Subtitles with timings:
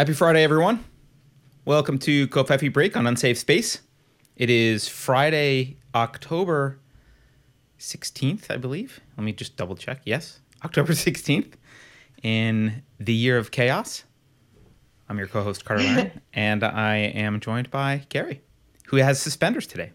[0.00, 0.82] Happy Friday, everyone.
[1.66, 3.82] Welcome to Covfefe Break on Unsafe Space.
[4.34, 6.78] It is Friday, October
[7.78, 9.00] 16th, I believe.
[9.18, 10.00] Let me just double check.
[10.06, 11.52] Yes, October 16th
[12.22, 14.04] in the year of chaos.
[15.06, 18.40] I'm your co host, Carter Lyon, and I am joined by Keri,
[18.86, 19.92] who has suspenders today.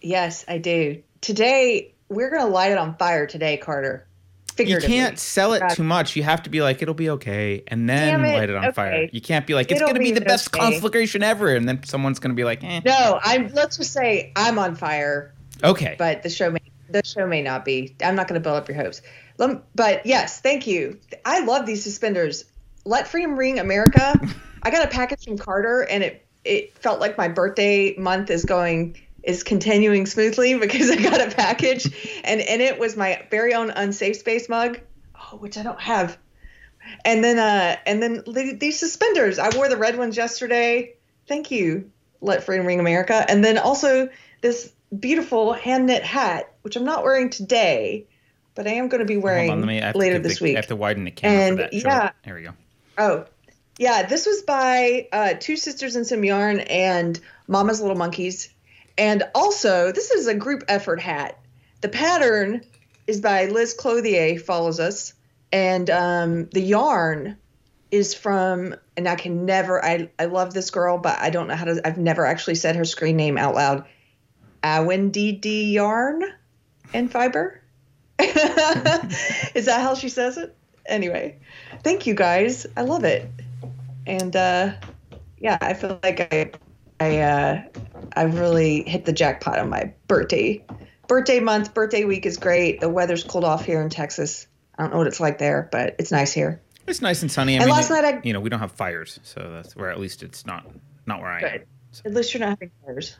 [0.00, 1.02] Yes, I do.
[1.20, 4.06] Today, we're going to light it on fire today, Carter.
[4.68, 6.16] You can't sell it too much.
[6.16, 8.34] You have to be like, it'll be okay, and then it.
[8.34, 8.72] light it on okay.
[8.72, 9.08] fire.
[9.12, 10.72] You can't be like, it's going to be the best okay.
[10.72, 12.80] conflagration ever, and then someone's going to be like, eh.
[12.84, 13.48] No, I'm.
[13.48, 15.34] Let's just say I'm on fire.
[15.62, 15.96] Okay.
[15.98, 16.60] But the show may
[16.90, 17.94] the show may not be.
[18.02, 19.02] I'm not going to build up your hopes.
[19.74, 20.98] But yes, thank you.
[21.24, 22.44] I love these suspenders.
[22.84, 24.18] Let freedom ring, America.
[24.62, 28.44] I got a package from Carter, and it it felt like my birthday month is
[28.44, 31.86] going is continuing smoothly because I got a package
[32.24, 34.80] and in it was my very own unsafe space mug,
[35.16, 36.18] oh, which I don't have.
[37.04, 38.24] And then uh and then
[38.58, 39.38] these suspenders.
[39.38, 40.94] I wore the red ones yesterday.
[41.28, 43.24] Thank you, Let Freedom Ring America.
[43.28, 44.08] And then also
[44.40, 48.06] this beautiful hand knit hat, which I'm not wearing today,
[48.54, 50.56] but I am going to be wearing on, me, later this the, week.
[50.56, 51.72] I have to widen the camera and, for that.
[51.72, 52.52] Yeah, there we go.
[52.98, 53.26] Oh,
[53.78, 54.06] yeah.
[54.06, 58.48] This was by uh, Two Sisters and Some Yarn and Mama's Little Monkeys
[59.00, 61.38] and also, this is a group effort hat.
[61.80, 62.60] The pattern
[63.06, 65.14] is by Liz Clothier, follows us,
[65.50, 67.38] and um, the yarn
[67.90, 71.56] is from, and I can never, I, I love this girl, but I don't know
[71.56, 73.86] how to, I've never actually said her screen name out loud.
[74.62, 76.22] DD Yarn
[76.92, 77.62] and Fiber.
[78.20, 80.54] is that how she says it?
[80.84, 81.38] Anyway,
[81.82, 82.66] thank you guys.
[82.76, 83.30] I love it.
[84.06, 84.74] And uh,
[85.38, 86.50] yeah, I feel like I
[87.00, 87.62] I uh,
[88.14, 90.64] I really hit the jackpot on my birthday.
[91.08, 92.80] Birthday month, birthday week is great.
[92.80, 94.46] The weather's cooled off here in Texas.
[94.78, 96.60] I don't know what it's like there, but it's nice here.
[96.86, 97.54] It's nice and sunny.
[97.54, 99.90] I and mean, last night, I, you know, we don't have fires, so that's where
[99.90, 100.66] at least it's not
[101.06, 101.60] not where I am.
[101.92, 102.02] So.
[102.04, 103.16] At least you're not having fires.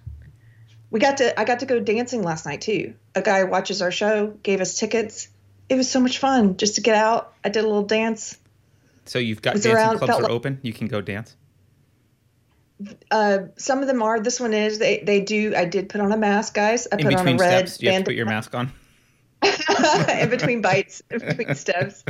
[0.91, 2.95] We got to I got to go dancing last night too.
[3.15, 5.29] A guy watches our show, gave us tickets.
[5.69, 7.33] It was so much fun just to get out.
[7.45, 8.37] I did a little dance.
[9.07, 10.59] So you've got dancing around, clubs are like, open.
[10.63, 11.37] You can go dance
[13.11, 14.21] uh, some of them are.
[14.21, 14.79] This one is.
[14.79, 15.55] They they do.
[15.57, 16.87] I did put on a mask, guys.
[16.93, 17.69] I in put on a red.
[17.69, 18.73] Steps, you have to put your mask on.
[20.21, 22.05] in between bites, in between steps.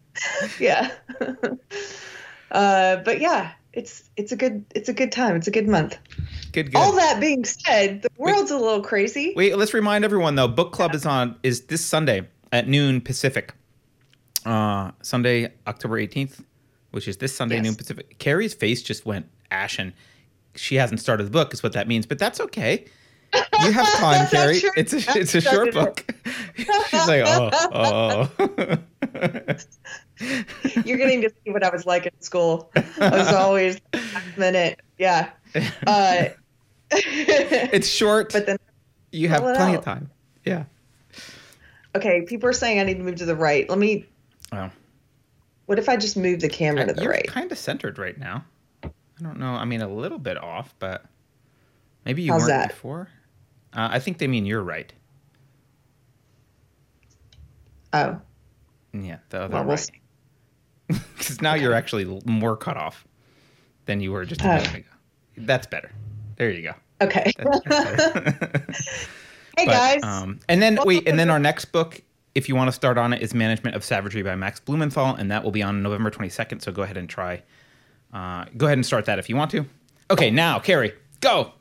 [0.60, 0.90] yeah.
[2.50, 5.36] Uh, but yeah, it's it's a good it's a good time.
[5.36, 5.98] It's a good month.
[6.52, 6.72] Good.
[6.72, 6.76] good.
[6.76, 9.34] All that being said, the world's wait, a little crazy.
[9.36, 10.48] Wait, let's remind everyone though.
[10.48, 13.52] Book club is on is this Sunday at noon Pacific.
[14.46, 16.42] Uh, Sunday, October eighteenth,
[16.92, 17.64] which is this Sunday yes.
[17.64, 18.18] noon Pacific.
[18.18, 19.92] Keri's face just went ashen
[20.54, 22.84] she hasn't started the book is what that means but that's okay.
[23.60, 24.62] You have time Keri.
[24.76, 26.04] it's a, it's a short book.
[26.56, 27.50] she's like oh
[28.40, 28.78] oh.
[30.84, 32.70] You're getting to see what i was like in school.
[32.74, 33.80] I was always
[34.36, 34.80] minute.
[34.96, 35.30] Yeah.
[35.86, 36.26] Uh,
[36.90, 38.32] it's short.
[38.32, 38.56] But then
[39.12, 39.78] you have plenty out.
[39.78, 40.10] of time.
[40.44, 40.64] Yeah.
[41.94, 43.68] Okay people are saying i need to move to the right.
[43.68, 44.06] Let me
[44.52, 44.70] oh
[45.66, 47.26] what if i just move the camera to the you're right?
[47.26, 48.44] kind of centered right now
[49.18, 49.52] I don't know.
[49.52, 51.04] I mean, a little bit off, but
[52.04, 52.68] maybe you How's weren't that?
[52.68, 53.08] before.
[53.72, 54.92] Uh, I think they mean you're right.
[57.92, 58.20] Oh.
[58.92, 59.90] Yeah, the other well, right.
[60.86, 63.06] Because now you're actually more cut off
[63.86, 64.88] than you were just a minute ago.
[65.36, 65.90] That's better.
[66.36, 66.74] There you go.
[67.00, 67.32] Okay.
[69.58, 70.02] Hey but, guys.
[70.04, 72.00] Um, and then wait, and then our next book,
[72.36, 75.32] if you want to start on it, is Management of Savagery by Max Blumenthal, and
[75.32, 76.62] that will be on November 22nd.
[76.62, 77.42] So go ahead and try
[78.12, 79.66] uh, go ahead and start that if you want to.
[80.10, 81.52] Okay, now, Keri, go.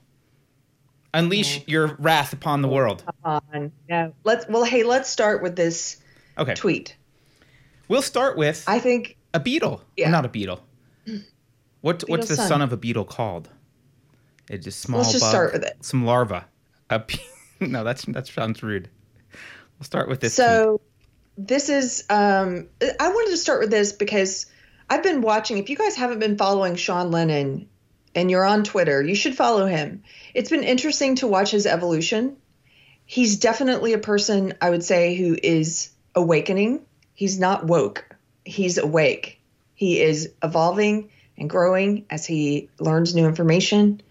[1.13, 3.03] Unleash your wrath upon the world.
[3.23, 3.71] On.
[3.89, 4.09] Yeah.
[4.23, 5.97] Let's well, hey, let's start with this
[6.37, 6.53] okay.
[6.53, 6.95] tweet.
[7.87, 9.81] We'll start with I think a beetle.
[9.95, 10.09] Yeah.
[10.09, 10.61] not a beetle.
[11.81, 12.47] What what's the son.
[12.47, 12.61] son.
[12.61, 13.49] of a beetle called?
[14.49, 15.77] It's just small Let's just bug, start with it.
[15.81, 16.45] Some larva.
[16.89, 17.21] A be-
[17.59, 18.89] no, that's that sounds rude.
[19.77, 20.33] We'll start with this.
[20.33, 20.81] So
[21.37, 21.47] tweet.
[21.47, 24.47] this is um I wanted to start with this because
[24.89, 25.57] I've been watching.
[25.57, 27.67] If you guys haven't been following Sean Lennon
[28.15, 30.03] and you're on Twitter, you should follow him.
[30.33, 32.37] It's been interesting to watch his evolution.
[33.05, 36.81] He's definitely a person I would say who is awakening.
[37.13, 39.41] He's not woke, he's awake.
[39.73, 44.01] He is evolving and growing as he learns new information.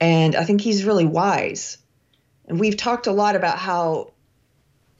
[0.00, 1.78] And I think he's really wise.
[2.46, 4.12] And we've talked a lot about how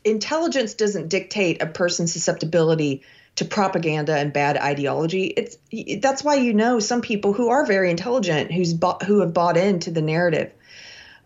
[0.05, 3.03] intelligence doesn't dictate a person's susceptibility
[3.37, 5.25] to propaganda and bad ideology.
[5.25, 5.59] It's
[6.01, 9.57] that's why you know some people who are very intelligent who's bought, who have bought
[9.57, 10.53] into the narrative.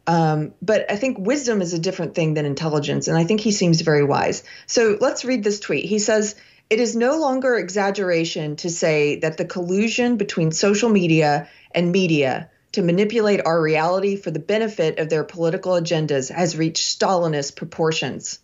[0.06, 3.52] Um, but I think wisdom is a different thing than intelligence, and I think he
[3.52, 4.42] seems very wise.
[4.66, 5.84] So let's read this tweet.
[5.84, 6.34] He says,
[6.70, 12.48] It is no longer exaggeration to say that the collusion between social media and media
[12.72, 18.38] to manipulate our reality for the benefit of their political agendas has reached Stalinist proportions.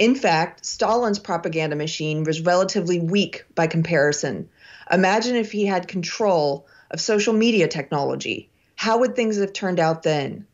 [0.00, 4.48] In fact, Stalin's propaganda machine was relatively weak by comparison.
[4.90, 8.48] Imagine if he had control of social media technology.
[8.76, 10.46] How would things have turned out then?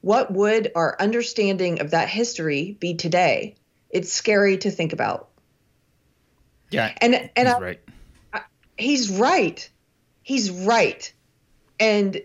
[0.00, 3.56] What would our understanding of that history be today?
[3.90, 5.28] It's scary to think about.
[6.70, 6.90] Yeah.
[7.02, 7.80] And and he's I, right.
[8.32, 8.40] I,
[8.78, 9.70] he's right.
[10.22, 11.12] He's right.
[11.78, 12.22] And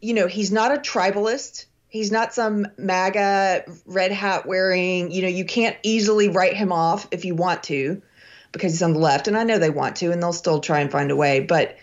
[0.00, 1.64] you know, he's not a tribalist.
[1.94, 7.06] He's not some MAGA red hat wearing, you know, you can't easily write him off
[7.12, 8.02] if you want to
[8.50, 9.28] because he's on the left.
[9.28, 11.38] And I know they want to, and they'll still try and find a way.
[11.38, 11.76] But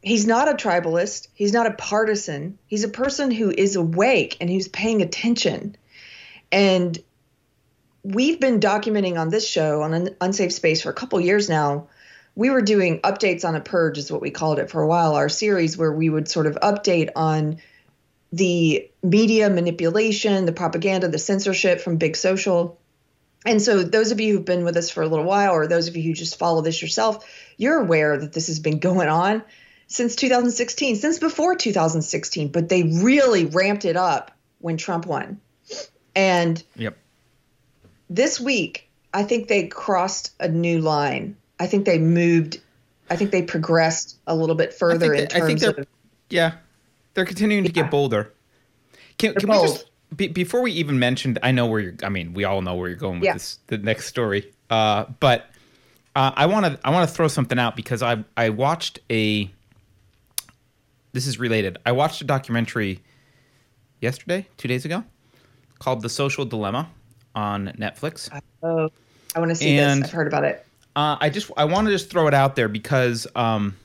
[0.00, 1.28] he's not a tribalist.
[1.34, 2.58] He's not a partisan.
[2.66, 5.76] He's a person who is awake and who's paying attention.
[6.50, 6.98] And
[8.02, 11.88] we've been documenting on this show on an unsafe space for a couple years now
[12.34, 15.14] we were doing updates on a purge is what we called it for a while
[15.14, 17.58] our series where we would sort of update on
[18.32, 22.78] the media manipulation the propaganda the censorship from big social
[23.44, 25.88] and so those of you who've been with us for a little while or those
[25.88, 27.26] of you who just follow this yourself
[27.56, 29.42] you're aware that this has been going on
[29.86, 34.30] since 2016 since before 2016 but they really ramped it up
[34.60, 35.40] when trump won
[36.14, 36.96] and Yep.
[38.10, 41.36] this week, I think they crossed a new line.
[41.58, 42.60] I think they moved.
[43.08, 45.78] I think they progressed a little bit further I in think, that- I think terms
[45.78, 45.86] of.
[46.28, 46.52] yeah,
[47.14, 48.32] they're continuing to get bolder.
[49.18, 51.38] Can, can we just be, before we even mentioned?
[51.42, 51.94] I know where you're.
[52.02, 53.34] I mean, we all know where you're going with Yeah.
[53.34, 53.58] this.
[53.66, 55.46] The next story, uh, but
[56.16, 59.50] uh, I want to I want to throw something out because I I watched a.
[61.12, 61.78] This is related.
[61.84, 63.00] I watched a documentary
[64.00, 65.04] yesterday, two days ago,
[65.78, 66.88] called "The Social Dilemma"
[67.34, 68.30] on Netflix.
[68.62, 68.88] Oh,
[69.34, 70.08] I want to see And- this.
[70.08, 70.66] I've heard about it.
[70.96, 73.76] Uh, I just I want to just throw it out there because um,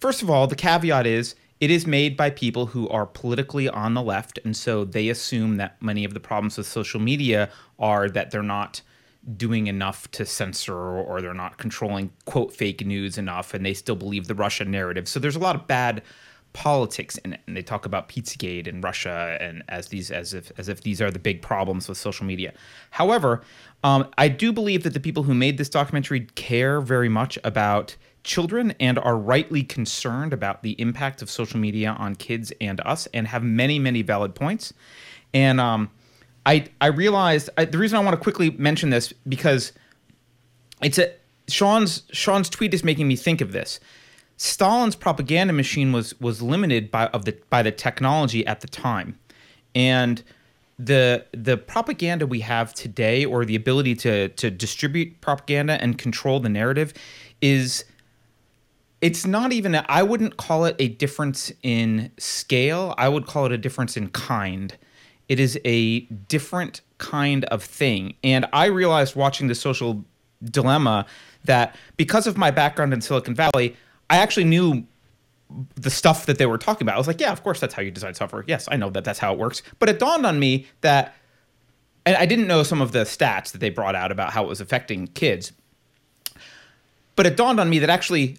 [0.00, 1.34] first of all, the caveat is
[1.64, 5.56] it is made by people who are politically on the left, and so they assume
[5.56, 8.82] that many of the problems with social media are that they're not
[9.38, 13.96] doing enough to censor or they're not controlling quote fake news enough, and they still
[13.96, 15.08] believe the Russian narrative.
[15.08, 16.02] So there's a lot of bad
[16.52, 20.52] politics in it, and they talk about Pizzagate and Russia and as these as if
[20.58, 22.52] as if these are the big problems with social media.
[22.90, 23.40] However,
[23.84, 27.96] um, I do believe that the people who made this documentary care very much about
[28.24, 33.06] children and are rightly concerned about the impact of social media on kids and us,
[33.14, 34.72] and have many many valid points.
[35.32, 35.90] And um,
[36.44, 39.72] I I realized I, the reason I want to quickly mention this because
[40.82, 41.12] it's a
[41.48, 43.78] Sean's Sean's tweet is making me think of this.
[44.36, 49.18] Stalin's propaganda machine was was limited by of the by the technology at the time,
[49.74, 50.22] and
[50.78, 56.40] the the propaganda we have today, or the ability to to distribute propaganda and control
[56.40, 56.92] the narrative,
[57.40, 57.84] is
[59.04, 62.94] it's not even I wouldn't call it a difference in scale.
[62.96, 64.74] I would call it a difference in kind.
[65.28, 68.14] It is a different kind of thing.
[68.24, 70.06] And I realized watching the social
[70.42, 71.04] dilemma
[71.44, 73.76] that because of my background in Silicon Valley,
[74.08, 74.86] I actually knew
[75.74, 76.94] the stuff that they were talking about.
[76.94, 78.42] I was like, yeah, of course that's how you design software.
[78.46, 79.62] Yes, I know that that's how it works.
[79.80, 81.14] But it dawned on me that
[82.06, 84.48] and I didn't know some of the stats that they brought out about how it
[84.48, 85.52] was affecting kids.
[87.16, 88.38] But it dawned on me that actually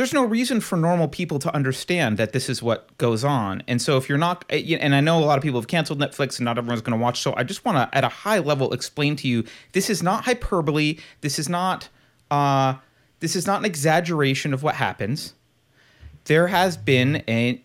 [0.00, 3.62] there's no reason for normal people to understand that this is what goes on.
[3.68, 6.38] And so if you're not and I know a lot of people have canceled Netflix
[6.38, 8.72] and not everyone's going to watch, so I just want to at a high level
[8.72, 11.90] explain to you this is not hyperbole, this is not
[12.30, 12.76] uh
[13.18, 15.34] this is not an exaggeration of what happens.
[16.24, 17.62] There has been a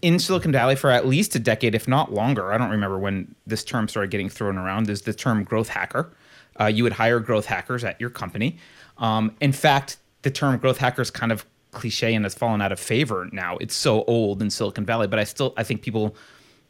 [0.00, 2.54] in Silicon Valley for at least a decade, if not longer.
[2.54, 4.88] I don't remember when this term started getting thrown around.
[4.88, 6.10] Is the term growth hacker?
[6.58, 8.56] Uh, you would hire growth hackers at your company.
[8.96, 11.44] Um, in fact, the term growth hacker is kind of
[11.76, 13.56] cliche and has fallen out of favor now.
[13.58, 16.16] It's so old in Silicon Valley, but I still I think people,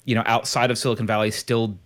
[0.04, 1.78] you know, outside of Silicon Valley still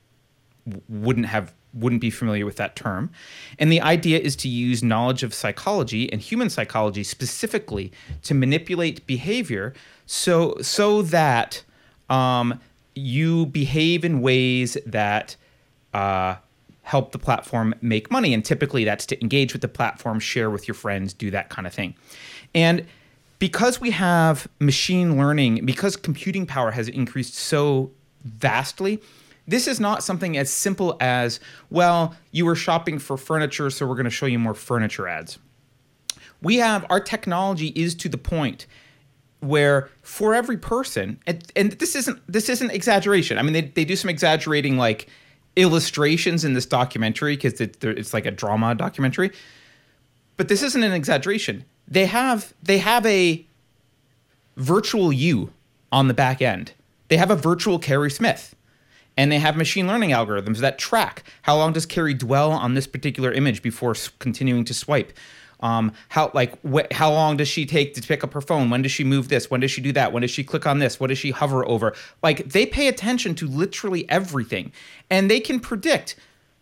[0.88, 3.10] wouldn't have wouldn't be familiar with that term.
[3.58, 9.06] And the idea is to use knowledge of psychology and human psychology specifically to manipulate
[9.06, 9.72] behavior
[10.06, 11.62] so so that
[12.08, 12.60] um,
[12.94, 15.36] you behave in ways that
[15.94, 16.36] uh,
[16.82, 18.34] help the platform make money.
[18.34, 21.66] And typically that's to engage with the platform, share with your friends, do that kind
[21.66, 21.94] of thing.
[22.54, 22.84] And
[23.40, 27.90] because we have machine learning, because computing power has increased so
[28.22, 29.02] vastly,
[29.48, 33.96] this is not something as simple as, well, you were shopping for furniture, so we're
[33.96, 35.38] going to show you more furniture ads.
[36.42, 38.66] We have our technology is to the point
[39.40, 43.38] where for every person, and, and this isn't this isn't exaggeration.
[43.38, 45.08] I mean, they, they do some exaggerating like
[45.56, 49.32] illustrations in this documentary because it, it's like a drama documentary.
[50.36, 51.64] but this isn't an exaggeration.
[51.90, 53.44] They have they have a
[54.56, 55.52] virtual you
[55.90, 56.72] on the back end.
[57.08, 58.54] They have a virtual Keri Smith.
[59.16, 62.86] And they have machine learning algorithms that track how long does Keri dwell on this
[62.86, 65.12] particular image before continuing to swipe.
[65.58, 68.70] Um, how like wh- how long does she take to pick up her phone?
[68.70, 69.50] When does she move this?
[69.50, 70.12] When does she do that?
[70.12, 70.98] When does she click on this?
[70.98, 71.92] What does she hover over?
[72.22, 74.72] Like they pay attention to literally everything,
[75.10, 76.16] and they can predict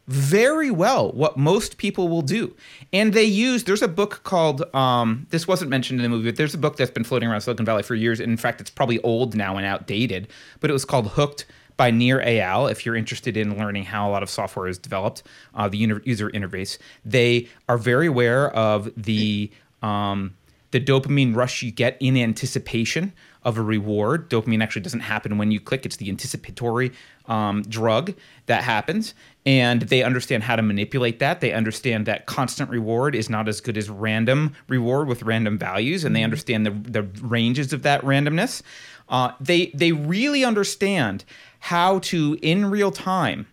[0.08, 2.56] very well what most people will do.
[2.92, 6.36] And they use there's a book called um, this wasn't mentioned in the movie, but
[6.36, 8.18] there's a book that's been floating around Silicon Valley for years.
[8.18, 10.28] And in fact, it's probably old now and outdated,
[10.60, 11.44] but it was called Hooked
[11.76, 12.70] by Nir Eyal.
[12.70, 15.22] If you're interested in learning how a lot of software is developed,
[15.54, 19.50] uh, the user interface, they are very aware of the
[19.82, 20.34] um,
[20.70, 23.12] the dopamine rush you get in anticipation
[23.49, 24.28] of a reward.
[24.28, 26.93] Dopamine actually doesn't happen when you click; it's the anticipatory
[27.26, 28.14] um, drug
[28.47, 29.14] that happens,
[29.47, 31.40] and they understand how to manipulate that.
[31.40, 36.05] They understand that constant reward is not as good as random reward with random values,
[36.05, 38.62] and they understand the the ranges of that randomness.
[39.09, 41.25] Uh, they they really understand
[41.61, 43.47] how to in real time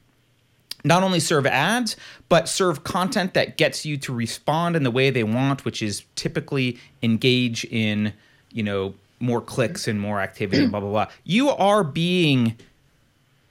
[0.83, 1.97] not only serve ads,
[2.29, 6.03] but serve content that gets you to respond in the way they want, which is
[6.15, 8.13] typically engage in,
[8.51, 11.07] you know, more clicks and more activity and blah blah blah.
[11.23, 12.57] You are being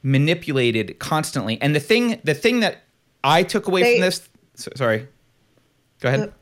[0.03, 1.61] manipulated constantly.
[1.61, 2.83] And the thing the thing that
[3.23, 5.09] I took away They- from this so, sorry.
[6.01, 6.33] Go ahead.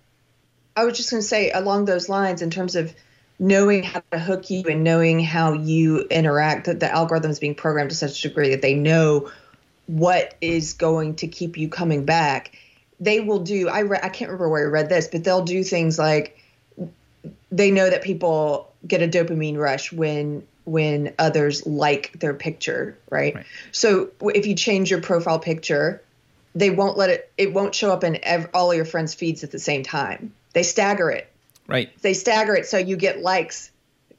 [0.76, 2.94] I was just going to say along those lines, in terms of
[3.38, 7.54] knowing how to hook you and knowing how you interact, that the algorithm is being
[7.54, 9.30] programmed to such a degree that they know
[9.86, 12.56] what is going to keep you coming back.
[13.00, 13.68] They will do.
[13.68, 16.38] I re- I can't remember where I read this, but they'll do things like
[17.50, 23.34] they know that people get a dopamine rush when when others like their picture, right?
[23.34, 23.46] Right.
[23.72, 26.00] So if you change your profile picture,
[26.54, 27.30] they won't let it.
[27.36, 30.32] It won't show up in ev- all of your friends' feeds at the same time.
[30.52, 31.30] They stagger it.
[31.66, 31.90] right.
[32.02, 33.70] They stagger it so you get likes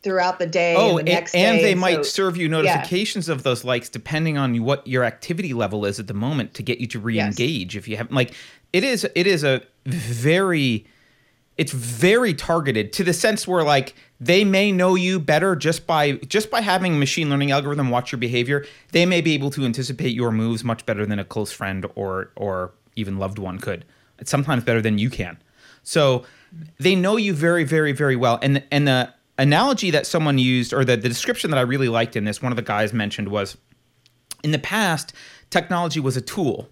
[0.01, 0.75] throughout the day.
[0.75, 3.63] Oh, and, and, the next and day, they might so- serve you notifications of those
[3.63, 6.99] likes depending on what your activity level is at the moment to get you to
[6.99, 7.77] re-engage.
[7.77, 8.33] If you have like,
[8.73, 10.85] it is it is a very,
[11.57, 13.93] it's very targeted to the sense where like
[14.25, 18.11] they may know you better just by just by having a machine learning algorithm watch
[18.11, 18.65] your behavior.
[18.91, 22.31] They may be able to anticipate your moves much better than a close friend or
[22.35, 23.85] or even loved one could.
[24.19, 25.37] It's sometimes better than you can.
[25.83, 26.25] So
[26.79, 28.39] they know you very, very, very well.
[28.41, 32.15] And and the analogy that someone used, or the, the description that I really liked
[32.15, 33.57] in this, one of the guys mentioned was
[34.43, 35.13] in the past,
[35.49, 36.69] technology was a tool.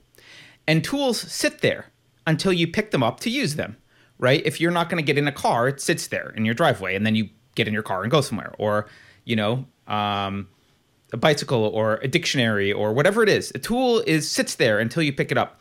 [0.67, 1.87] And tools sit there
[2.27, 3.77] until you pick them up to use them,
[4.19, 4.41] right?
[4.45, 6.95] If you're not going to get in a car, it sits there in your driveway,
[6.95, 8.53] and then you get in your car and go somewhere.
[8.57, 8.87] Or,
[9.25, 10.47] you know, um,
[11.13, 13.51] a bicycle or a dictionary or whatever it is.
[13.53, 15.59] A tool is sits there until you pick it up.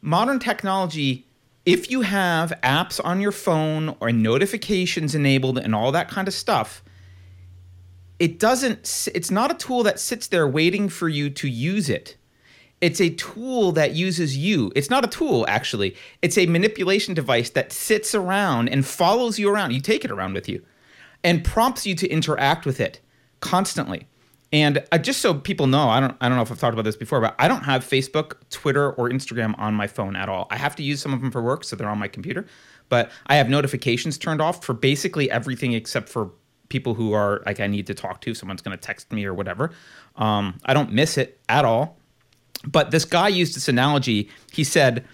[0.00, 1.24] Modern technology
[1.66, 6.32] if you have apps on your phone or notifications enabled and all that kind of
[6.32, 6.82] stuff
[8.18, 12.16] it doesn't it's not a tool that sits there waiting for you to use it.
[12.80, 14.72] It's a tool that uses you.
[14.74, 15.94] It's not a tool actually.
[16.22, 19.72] It's a manipulation device that sits around and follows you around.
[19.72, 20.64] You take it around with you
[21.24, 23.00] and prompts you to interact with it
[23.40, 24.06] constantly
[24.52, 26.84] and uh, just so people know, I don't I don't know if I've talked about
[26.84, 30.46] this before, but I don't have Facebook, Twitter, or Instagram on my phone at all.
[30.50, 32.46] I have to use some of them for work, so they're on my computer.
[32.88, 36.30] But I have notifications turned off for basically everything except for
[36.70, 38.34] people who are like I need to talk to.
[38.34, 39.72] Someone's going to text me or whatever.
[40.16, 41.98] Um, I don't miss it at all.
[42.64, 44.30] But this guy used this analogy.
[44.50, 45.04] He said,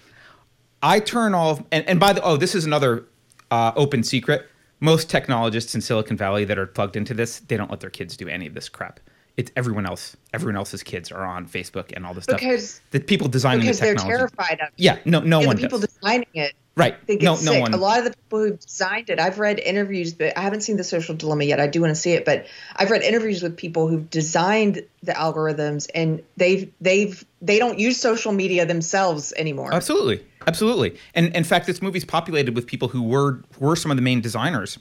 [0.81, 3.05] I turn all of, and, and by the oh, this is another
[3.51, 4.49] uh, open secret.
[4.79, 8.17] Most technologists in Silicon Valley that are plugged into this, they don't let their kids
[8.17, 8.99] do any of this crap.
[9.37, 10.15] It's everyone else.
[10.33, 12.39] Everyone else's kids are on Facebook and all this stuff.
[12.39, 14.73] Because- the people designing because the they're terrified of it.
[14.77, 15.93] Yeah, no, no one the people does.
[15.93, 16.95] designing it right?
[17.07, 17.53] they get No, sick.
[17.53, 17.73] no one.
[17.73, 20.77] A lot of the people who designed it, I've read interviews, but I haven't seen
[20.77, 21.59] the social dilemma yet.
[21.59, 25.13] I do want to see it, but I've read interviews with people who've designed the
[25.13, 29.73] algorithms and they've they've they don't use social media themselves anymore.
[29.73, 30.97] Absolutely, absolutely.
[31.13, 34.21] And in fact, this movie's populated with people who were were some of the main
[34.21, 34.79] designers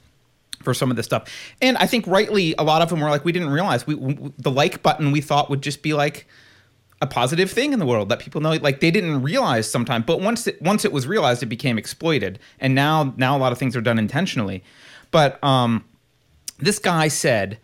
[0.63, 1.29] for some of this stuff.
[1.61, 4.33] And I think rightly, a lot of them were like, we didn't realize we, we
[4.39, 6.27] the like button we thought would just be like
[7.03, 8.53] a positive thing in the world that people know.
[8.53, 12.39] Like they didn't realize sometimes, but once it once it was realized, it became exploited.
[12.59, 14.65] And now now a lot of things are done intentionally.
[15.11, 15.85] But um,
[16.59, 17.59] this guy said,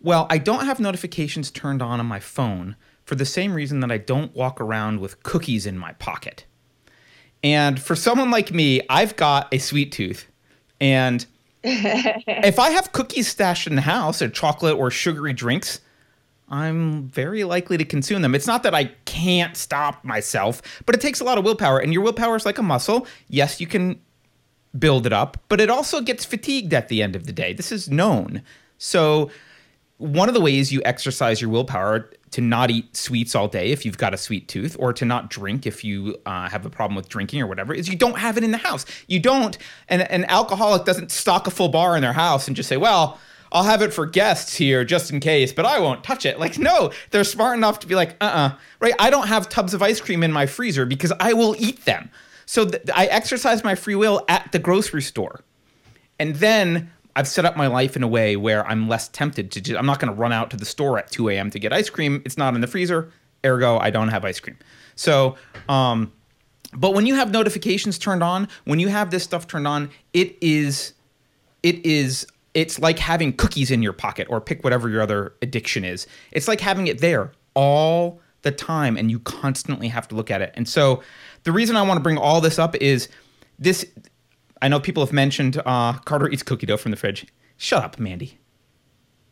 [0.00, 2.76] "Well, I don't have notifications turned on on my phone."
[3.06, 6.44] For the same reason that I don't walk around with cookies in my pocket.
[7.42, 10.26] And for someone like me, I've got a sweet tooth.
[10.80, 11.24] And
[11.62, 15.80] if I have cookies stashed in the house or chocolate or sugary drinks,
[16.48, 18.34] I'm very likely to consume them.
[18.34, 21.78] It's not that I can't stop myself, but it takes a lot of willpower.
[21.78, 23.06] And your willpower is like a muscle.
[23.28, 24.00] Yes, you can
[24.76, 27.52] build it up, but it also gets fatigued at the end of the day.
[27.52, 28.42] This is known.
[28.78, 29.30] So,
[29.98, 33.86] one of the ways you exercise your willpower to not eat sweets all day if
[33.86, 36.94] you've got a sweet tooth, or to not drink if you uh, have a problem
[36.94, 38.84] with drinking or whatever, is you don't have it in the house.
[39.06, 39.56] You don't,
[39.88, 43.18] and an alcoholic doesn't stock a full bar in their house and just say, well,
[43.52, 46.38] I'll have it for guests here just in case, but I won't touch it.
[46.38, 48.50] Like, no, they're smart enough to be like, uh uh
[48.80, 48.92] right?
[48.98, 52.10] I don't have tubs of ice cream in my freezer because I will eat them.
[52.44, 55.40] So th- I exercise my free will at the grocery store.
[56.18, 59.60] And then I've set up my life in a way where I'm less tempted to
[59.62, 61.50] just, I'm not going to run out to the store at 2 a.m.
[61.50, 62.22] to get ice cream.
[62.26, 63.10] It's not in the freezer.
[63.44, 64.58] Ergo, I don't have ice cream.
[64.96, 65.36] So,
[65.68, 66.12] um,
[66.74, 70.36] but when you have notifications turned on, when you have this stuff turned on, it
[70.42, 70.92] is,
[71.62, 75.86] it is, it's like having cookies in your pocket or pick whatever your other addiction
[75.86, 76.06] is.
[76.32, 80.42] It's like having it there all the time and you constantly have to look at
[80.42, 80.52] it.
[80.54, 81.02] And so
[81.44, 83.08] the reason I want to bring all this up is
[83.58, 83.86] this
[84.62, 87.26] I know people have mentioned uh, Carter eats cookie dough from the fridge.
[87.56, 88.38] Shut up, Mandy.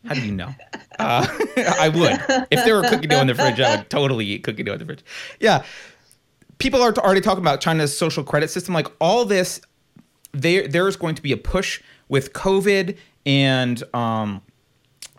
[0.05, 0.53] How do you know?
[0.97, 1.27] Uh,
[1.57, 2.47] I would.
[2.51, 4.79] If there were cookie dough in the fridge, I would totally eat cookie dough in
[4.79, 5.03] the fridge.
[5.41, 5.65] Yeah.
[6.57, 8.73] People are already talking about China's social credit system.
[8.73, 9.59] Like all this,
[10.31, 14.41] there there's going to be a push with COVID and um,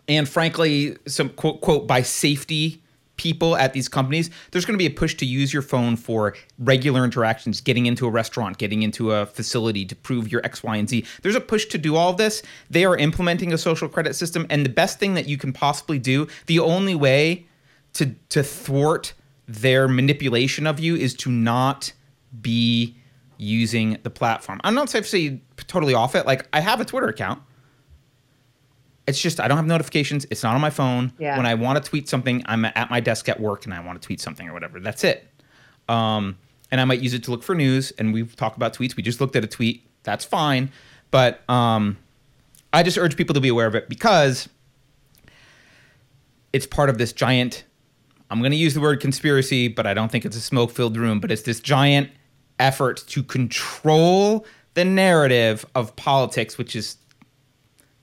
[0.07, 2.81] and frankly, some quote quote by safety
[3.17, 6.35] people at these companies, there's going to be a push to use your phone for
[6.59, 10.77] regular interactions, getting into a restaurant, getting into a facility to prove your X, Y,
[10.77, 11.05] and Z.
[11.21, 12.43] There's a push to do all this.
[12.69, 15.99] They are implementing a social credit system, and the best thing that you can possibly
[15.99, 17.47] do, the only way
[17.93, 19.13] to to thwart
[19.47, 21.93] their manipulation of you is to not
[22.41, 22.95] be
[23.37, 24.59] using the platform.
[24.63, 26.25] I'm not saying totally off it.
[26.25, 27.41] Like I have a Twitter account
[29.07, 30.25] it's just I don't have notifications.
[30.29, 31.13] It's not on my phone.
[31.17, 31.37] Yeah.
[31.37, 34.01] When I want to tweet something, I'm at my desk at work and I want
[34.01, 34.79] to tweet something or whatever.
[34.79, 35.27] That's it.
[35.87, 36.37] Um,
[36.69, 37.91] and I might use it to look for news.
[37.91, 38.97] And we've talked about tweets.
[38.97, 39.87] We just looked at a tweet.
[40.03, 40.71] That's fine.
[41.09, 41.97] But um,
[42.73, 44.49] I just urge people to be aware of it because
[46.51, 47.63] it's part of this giant.
[48.29, 50.97] I'm going to use the word conspiracy, but I don't think it's a smoke filled
[50.97, 51.21] room.
[51.21, 52.11] But it's this giant
[52.59, 56.97] effort to control the narrative of politics, which is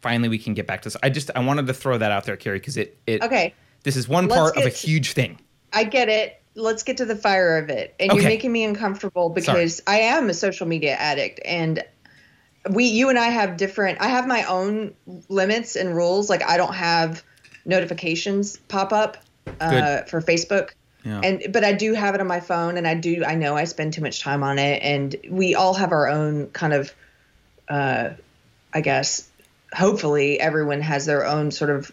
[0.05, 0.97] finally we can get back to this.
[1.03, 3.55] I just I wanted to throw that out there, Keri, because it it okay.
[3.85, 5.41] This is one Let's part of a huge thing.
[5.73, 6.41] I get it.
[6.55, 7.95] Let's get to the fire of it.
[7.99, 8.21] And Okay.
[8.21, 11.83] you're making me uncomfortable because I am a social media addict and
[12.71, 14.95] we you and I have different I have my own
[15.29, 16.29] limits and rules.
[16.29, 17.23] Like I don't have
[17.65, 19.17] notifications pop up
[19.59, 20.71] uh, for Facebook.
[21.03, 21.21] Yeah.
[21.25, 23.65] And but I do have it on my phone and I do I know I
[23.65, 26.95] spend too much time on it and we all have our own kind of
[27.69, 28.11] uh
[28.73, 29.31] I guess
[29.75, 31.91] hopefully everyone has their own sort of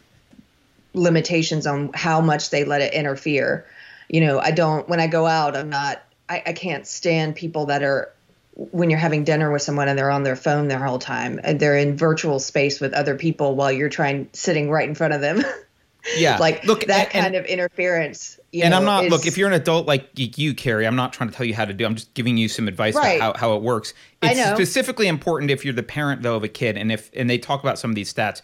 [0.94, 3.66] limitations on how much they let it interfere.
[4.10, 7.68] You know, I don't when I go out, I'm not I, I can't stand people
[7.68, 8.14] that are
[8.54, 11.60] when you're having dinner with someone and they're on their phone their whole time and
[11.60, 15.22] they're in virtual space with other people while you're trying sitting right in front of
[15.22, 15.44] them.
[16.18, 18.40] Yeah, like look that and, kind of interference.
[18.54, 20.86] And know, I'm not is- look if you're an adult like you, Keri.
[20.88, 21.86] I'm not trying to tell you how to do.
[21.86, 23.18] I'm just giving you some advice Right.
[23.18, 23.94] about how, how it works.
[24.22, 24.56] I It's know.
[24.56, 27.62] specifically important if you're the parent though of a kid, and if and they talk
[27.62, 28.42] about some of these stats.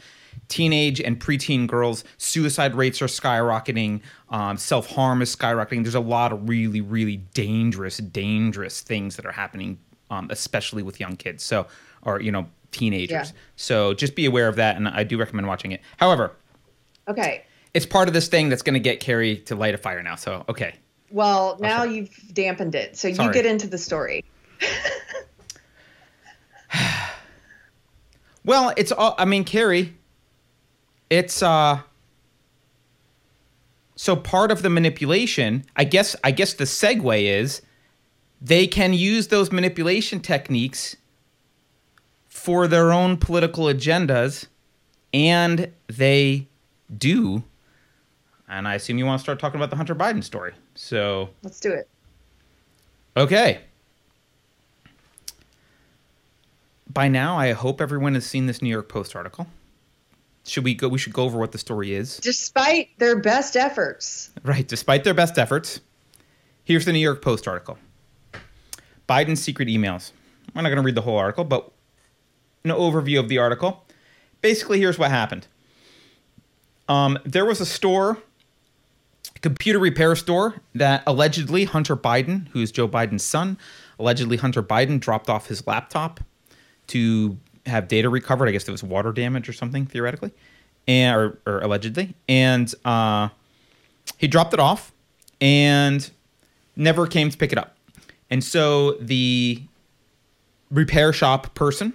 [0.49, 4.01] Teenage and preteen girls, suicide rates are skyrocketing.
[4.29, 5.81] Um, Self harm is skyrocketing.
[5.83, 9.79] There's a lot of really, really dangerous, dangerous things that are happening,
[10.11, 11.43] um, especially with young kids.
[11.43, 11.65] So,
[12.03, 13.11] or you know, teenagers.
[13.11, 13.39] Yeah.
[13.55, 15.81] So just be aware of that, and I do recommend watching it.
[15.97, 16.31] However,
[17.09, 17.43] okay.
[17.73, 20.15] It's part of this thing that's going to get Keri to light a fire now.
[20.15, 20.75] So okay.
[21.09, 23.27] Well, now you've dampened it, so Sorry.
[23.27, 24.25] you get into the story.
[28.47, 29.13] Well, it's all.
[29.17, 29.93] I mean, Keri.
[31.09, 31.81] It's uh.
[33.97, 36.15] So part of the manipulation, I guess.
[36.23, 37.61] I guess the segue is,
[38.41, 40.95] they can use those manipulation techniques
[42.29, 44.47] for their own political agendas,
[45.13, 46.47] and they
[46.97, 47.43] do.
[48.47, 50.53] And I assume you want to start talking about the Hunter Biden story.
[50.75, 51.87] So Let's do it.
[53.15, 53.61] Okay.
[56.91, 59.47] By now, I hope everyone has seen this New York Post article.
[60.45, 60.87] Should we go?
[60.87, 62.17] We should go over what the story is.
[62.17, 64.65] Despite their best efforts, Right.
[64.67, 65.81] Despite their best efforts,
[66.63, 67.77] here's the New York Post article
[69.09, 70.11] Biden's secret emails.
[70.55, 71.69] I'm not going to read the whole article, but
[72.63, 73.83] an overview of the article.
[74.41, 75.47] Basically, here's what happened
[76.87, 78.17] um, there was a store,
[79.41, 83.57] computer repair store, that allegedly Hunter Biden, who's Joe Biden's son,
[83.99, 86.19] allegedly Hunter Biden dropped off his laptop
[86.87, 88.47] to have data recovered.
[88.47, 90.31] I guess there was water damage or something, theoretically,
[90.87, 92.15] and or, or allegedly.
[92.27, 93.29] And uh,
[94.17, 94.93] he dropped it off
[95.41, 96.09] and
[96.75, 97.75] never came to pick it up.
[98.29, 99.61] And so the
[100.71, 101.93] repair shop person.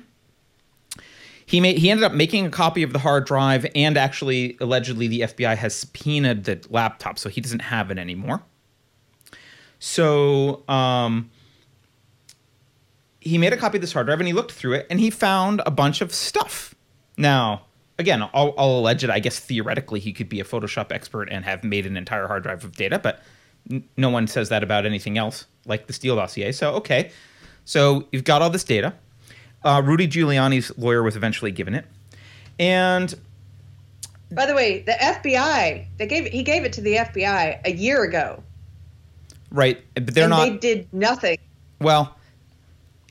[1.53, 5.07] He made he ended up making a copy of the hard drive, and actually, allegedly,
[5.07, 8.43] the FBI has subpoenaed the laptop, so he doesn't have it anymore.
[9.79, 11.31] So um,
[13.21, 15.11] he made a copy of this hard drive, and he looked through it, and he
[15.11, 16.75] found a bunch of stuff.
[17.19, 17.67] Now,
[17.99, 19.11] again, I'll, I'll allege it.
[19.11, 22.45] I guess theoretically, he could be a Photoshop expert and have made an entire hard
[22.45, 23.23] drive of data, but
[23.71, 26.51] n- no one says that about anything else, like the Steele dossier.
[26.53, 27.11] So, okay.
[27.67, 28.95] So you've got all this data.
[29.65, 31.85] Uh, Rudy Giuliani's lawyer was eventually given it,
[32.59, 33.15] and
[34.31, 38.03] By the way, the FBI they gave he gave it to the FBI a year
[38.03, 38.43] ago,
[39.51, 40.45] right, but they're and not.
[40.49, 41.39] they did nothing.
[41.81, 42.17] Well,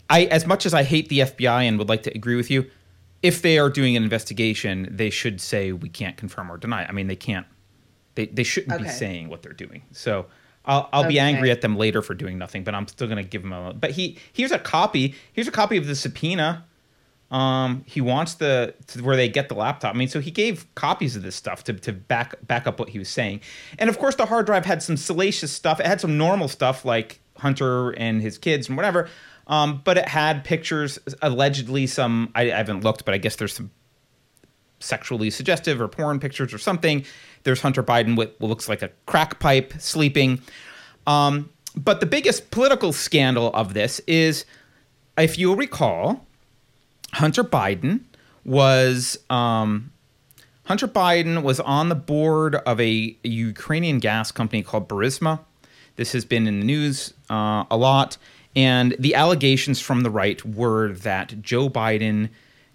[0.09, 2.69] I as much as I hate the FBI and would like to agree with you,
[3.21, 6.85] if they are doing an investigation, they should say we can't confirm or deny.
[6.85, 7.45] I mean, they can't.
[8.15, 9.83] They they shouldn't be saying what they're doing.
[9.93, 10.25] So
[10.65, 13.41] I'll I'll be angry at them later for doing nothing, but I'm still gonna give
[13.41, 13.73] them a.
[13.73, 15.15] But he here's a copy.
[15.33, 16.65] Here's a copy of the subpoena.
[17.31, 19.95] Um, he wants the to where they get the laptop.
[19.95, 22.89] I mean, so he gave copies of this stuff to, to back back up what
[22.89, 23.41] he was saying.
[23.79, 25.79] And of course, the hard drive had some salacious stuff.
[25.79, 29.09] It had some normal stuff like Hunter and his kids and whatever.
[29.47, 32.31] Um, but it had pictures, allegedly some.
[32.35, 33.71] I, I haven't looked, but I guess there's some
[34.81, 37.05] sexually suggestive or porn pictures or something.
[37.43, 40.41] There's Hunter Biden with what looks like a crack pipe sleeping.
[41.07, 44.45] Um, but the biggest political scandal of this is,
[45.17, 46.25] if you'll recall,
[47.13, 48.01] Hunter Biden
[48.43, 49.91] was um,
[50.65, 55.39] Hunter Biden was on the board of a Ukrainian gas company called Burisma.
[55.95, 58.17] This has been in the news uh, a lot,
[58.55, 62.29] and the allegations from the right were that Joe Biden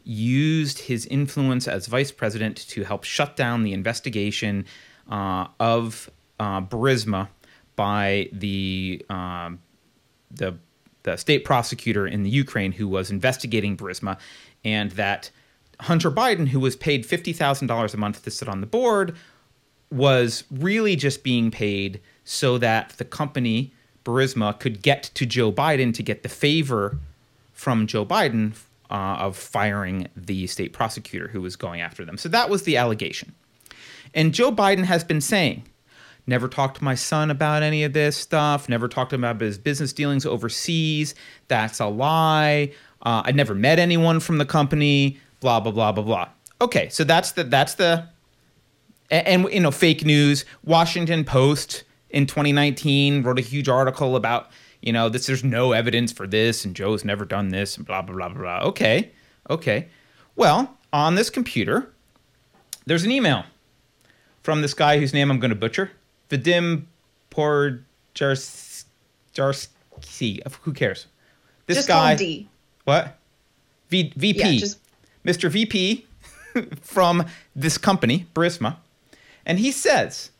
[0.06, 4.64] used his influence as vice president to help shut down the investigation
[5.10, 6.60] uh, of uh,
[7.74, 9.58] by the um,
[10.30, 10.56] the
[11.02, 14.18] the state prosecutor in the Ukraine who was investigating Burisma,
[14.64, 15.30] and that
[15.80, 19.16] Hunter Biden, who was paid fifty thousand dollars a month to sit on the board,
[19.90, 23.72] was really just being paid so that the company
[24.04, 26.98] Burisma could get to Joe Biden to get the favor
[27.52, 28.54] from Joe Biden
[28.90, 32.16] uh, of firing the state prosecutor who was going after them.
[32.18, 33.34] So that was the allegation.
[34.14, 35.64] And Joe Biden has been saying,
[36.26, 39.40] never talked to my son about any of this stuff, never talked to him about
[39.40, 41.14] his business dealings overseas.
[41.48, 42.72] That's a lie.
[43.02, 46.28] Uh, I never met anyone from the company, blah, blah, blah, blah, blah.
[46.60, 48.08] Okay, so that's the, that's the,
[49.10, 50.44] a- and, you know, fake news.
[50.64, 54.50] Washington Post in 2019 wrote a huge article about,
[54.86, 58.02] you know, this, there's no evidence for this and Joe's never done this and blah,
[58.02, 58.68] blah, blah, blah, blah.
[58.68, 59.10] Okay,
[59.50, 59.88] okay.
[60.36, 61.92] Well, on this computer,
[62.86, 63.44] there's an email
[64.44, 65.90] from this guy whose name I'm going to butcher,
[66.30, 66.84] Vadim
[67.32, 68.84] Porjarsky.
[70.62, 71.06] Who cares?
[71.66, 72.14] This Just guy.
[72.14, 72.48] D.
[72.84, 73.18] What?
[73.88, 74.38] V, VP.
[74.38, 74.78] Yeah, just
[75.24, 75.50] Mr.
[75.50, 76.06] VP
[76.80, 78.76] from this company, Burisma.
[79.44, 80.30] And he says,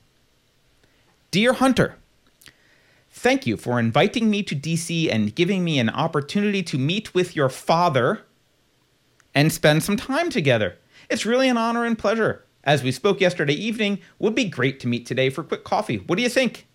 [1.33, 1.97] Dear Hunter,
[3.27, 7.35] thank you for inviting me to DC and giving me an opportunity to meet with
[7.35, 8.25] your father
[9.35, 10.77] and spend some time together.
[11.11, 12.45] It's really an honor and pleasure.
[12.63, 15.97] As we spoke yesterday evening, would be great to meet today for quick coffee.
[15.97, 16.69] What do you think?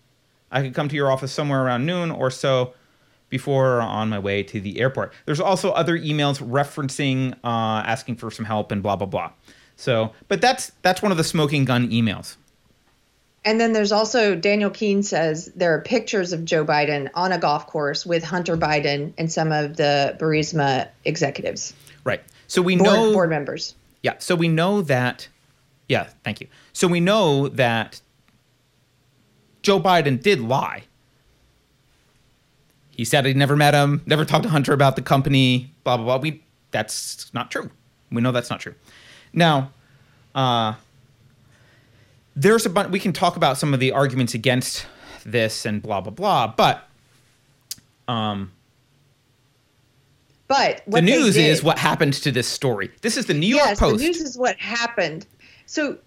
[0.50, 2.74] I could come to your office somewhere around noon or so
[3.30, 5.14] before or on my way to the airport.
[5.24, 9.32] There's also other emails referencing uh, asking for some help and blah blah blah.
[9.76, 12.36] So, but that's that's one of the smoking gun emails.
[13.44, 17.38] And then there's also Daniel Keene says there are pictures of Joe Biden on a
[17.38, 21.74] golf course with Hunter Biden and some of the Burisma executives,
[22.04, 22.22] Right.
[22.46, 23.74] So we board, know board members.
[24.02, 24.14] Yeah.
[24.18, 25.28] So we know that.
[25.88, 26.08] Yeah.
[26.24, 26.48] Thank you.
[26.72, 28.00] So we know that
[29.62, 30.84] Joe Biden did lie.
[32.90, 36.04] He said he never met him, never talked to Hunter about the company, blah blah
[36.04, 36.16] blah.
[36.18, 37.70] We that's not true.
[38.10, 38.74] We know that's not true.
[39.32, 39.72] Now,
[40.34, 40.74] uh,
[42.34, 42.90] there's a bunch.
[42.90, 44.86] We can talk about some of the arguments against
[45.24, 46.54] this and blah blah blah.
[46.56, 46.88] But
[48.08, 48.52] um,
[50.48, 52.90] But what the news did- is what happened to this story.
[53.00, 53.98] This is the New York yes, Post.
[53.98, 55.26] the news is what happened.
[55.66, 55.98] So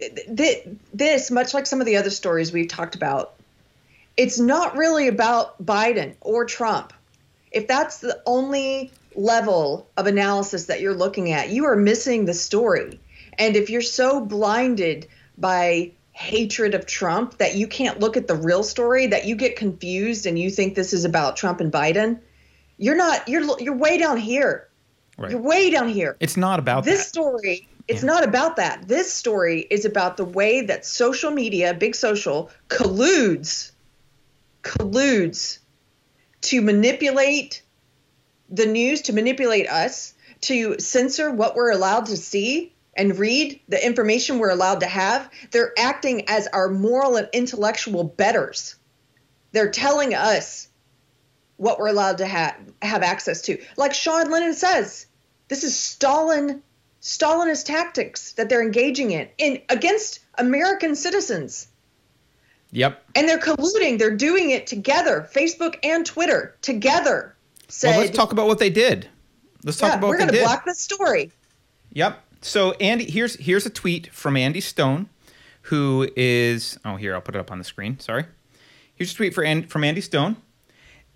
[0.00, 3.34] th- this, much like some of the other stories we've talked about,
[4.16, 6.92] it's not really about Biden or Trump.
[7.50, 12.34] If that's the only level of analysis that you're looking at, you are missing the
[12.34, 12.98] story.
[13.38, 15.06] And if you're so blinded
[15.38, 19.56] by hatred of Trump that you can't look at the real story, that you get
[19.56, 22.20] confused and you think this is about Trump and Biden,
[22.78, 23.28] you're not.
[23.28, 24.68] You're you're way down here.
[25.18, 25.30] Right.
[25.30, 27.08] You're way down here It's not about this that.
[27.08, 28.06] story it's Yeah.
[28.06, 33.72] not about that this story is about the way that social media big social colludes
[34.62, 35.58] colludes
[36.42, 37.62] to manipulate
[38.48, 43.84] the news to manipulate us, to censor what we're allowed to see and read, the
[43.84, 45.30] information we're allowed to have.
[45.50, 48.76] They're acting as our moral and intellectual betters.
[49.52, 50.68] They're telling us
[51.56, 53.58] what we're allowed to have have access to.
[53.76, 55.06] Like Sean Lennon says,
[55.48, 56.62] this is Stalin
[57.00, 61.68] Stalinist tactics that they're engaging in in against American citizens.
[62.70, 63.04] Yep.
[63.14, 63.98] And they're colluding.
[63.98, 65.28] They're doing it together.
[65.32, 67.36] Facebook and Twitter together.
[67.68, 69.08] Said, well, let's talk about what they did.
[69.62, 70.44] Let's talk yeah, about we're what they going to did.
[70.44, 71.30] block the story.
[71.92, 72.22] Yep.
[72.42, 75.08] So Andy, here's here's a tweet from Andy Stone,
[75.62, 77.98] who is oh here I'll put it up on the screen.
[77.98, 78.24] Sorry.
[78.94, 80.36] Here's a tweet for Andy, from Andy Stone.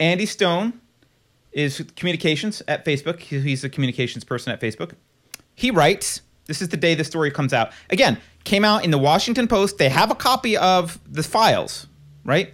[0.00, 0.80] Andy Stone
[1.52, 3.20] is communications at Facebook.
[3.20, 4.92] He's a communications person at Facebook.
[5.54, 7.72] He writes, this is the day the story comes out.
[7.90, 9.78] Again, came out in the Washington Post.
[9.78, 11.86] They have a copy of the files,
[12.24, 12.52] right?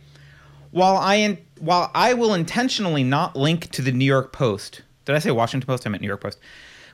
[0.70, 4.82] While I in, while I will intentionally not link to the New York Post.
[5.04, 5.86] Did I say Washington Post?
[5.86, 6.38] I meant New York Post.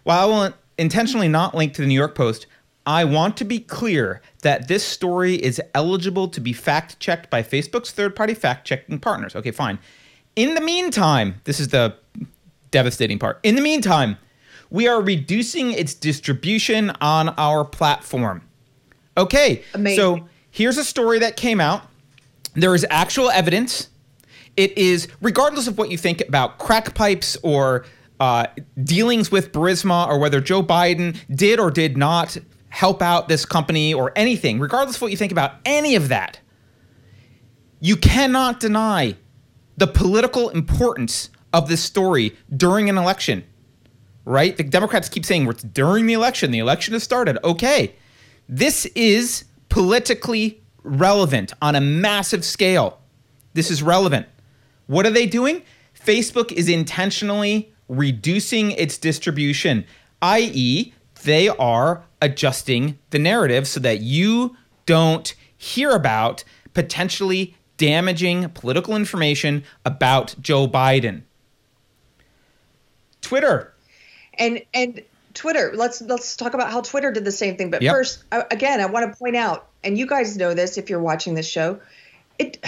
[0.03, 2.47] While I will intentionally not linked to the New York Post,
[2.87, 7.43] I want to be clear that this story is eligible to be fact checked by
[7.43, 9.37] Facebook's third party fact checking partners.
[9.37, 9.79] Okay, fine.
[10.37, 11.95] In the meantime, this is the
[12.71, 13.41] devastating part.
[13.43, 14.17] In the meantime,
[14.71, 18.43] we are reducing its distribution on our platform.
[19.17, 19.97] Okay, Amazing.
[19.97, 21.83] so here's a story that came out.
[22.55, 23.88] There is actual evidence.
[24.57, 27.85] It is, regardless of what you think about crack pipes or
[28.20, 28.46] uh,
[28.83, 32.37] dealings with Burisma or whether Joe Biden did or did not
[32.68, 36.40] help out this company or anything, regardless of what you think about any of that,
[37.81, 39.16] you cannot deny
[39.76, 43.44] the political importance of this story during an election,
[44.24, 44.57] right?
[44.57, 47.38] The Democrats keep saying it's during the election, the election has started.
[47.44, 47.94] Okay,
[48.48, 53.00] this is politically relevant on a massive scale.
[53.54, 54.26] This is relevant.
[54.87, 55.62] What are they doing?
[56.04, 59.85] Facebook is intentionally reducing its distribution,
[60.22, 60.92] i.e.,
[61.24, 69.64] they are adjusting the narrative so that you don't hear about potentially damaging political information
[69.85, 71.22] about Joe Biden.
[73.20, 73.72] Twitter.
[74.35, 75.03] And and
[75.35, 75.72] Twitter.
[75.74, 77.70] Let's let's talk about how Twitter did the same thing.
[77.70, 77.94] But Yep.
[77.94, 81.35] first, again, I want to point out, and you guys know this if you're watching
[81.35, 81.81] this show,
[82.38, 82.64] it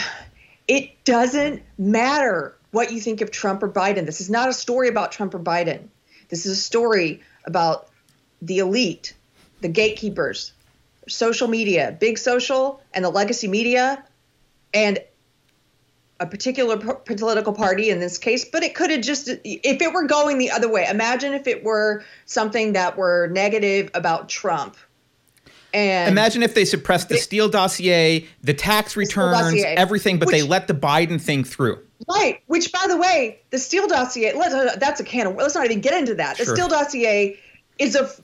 [0.68, 4.06] it doesn't matter what you think of Trump or Biden.
[4.06, 5.88] This is not a story about Trump or Biden.
[6.28, 7.88] This is a story about
[8.40, 9.14] the elite,
[9.60, 10.52] the gatekeepers,
[11.08, 14.04] social media, big social, and the legacy media,
[14.72, 14.98] and
[16.20, 19.92] a particular p- political party in this case, but it could have just, if it
[19.92, 24.76] were going the other way, imagine if it were something that were negative about Trump.
[25.72, 30.42] And Imagine if they suppressed the Steele dossier, the tax returns, dossier, everything, but they
[30.42, 31.78] let the Biden thing through.
[32.08, 32.40] Right.
[32.46, 35.66] Which, by the way, the Steele dossier, let's, uh, that's a can of, let's not
[35.66, 36.38] even get into that.
[36.38, 36.54] The Sure.
[36.54, 37.38] Steele dossier
[37.78, 38.20] is a f-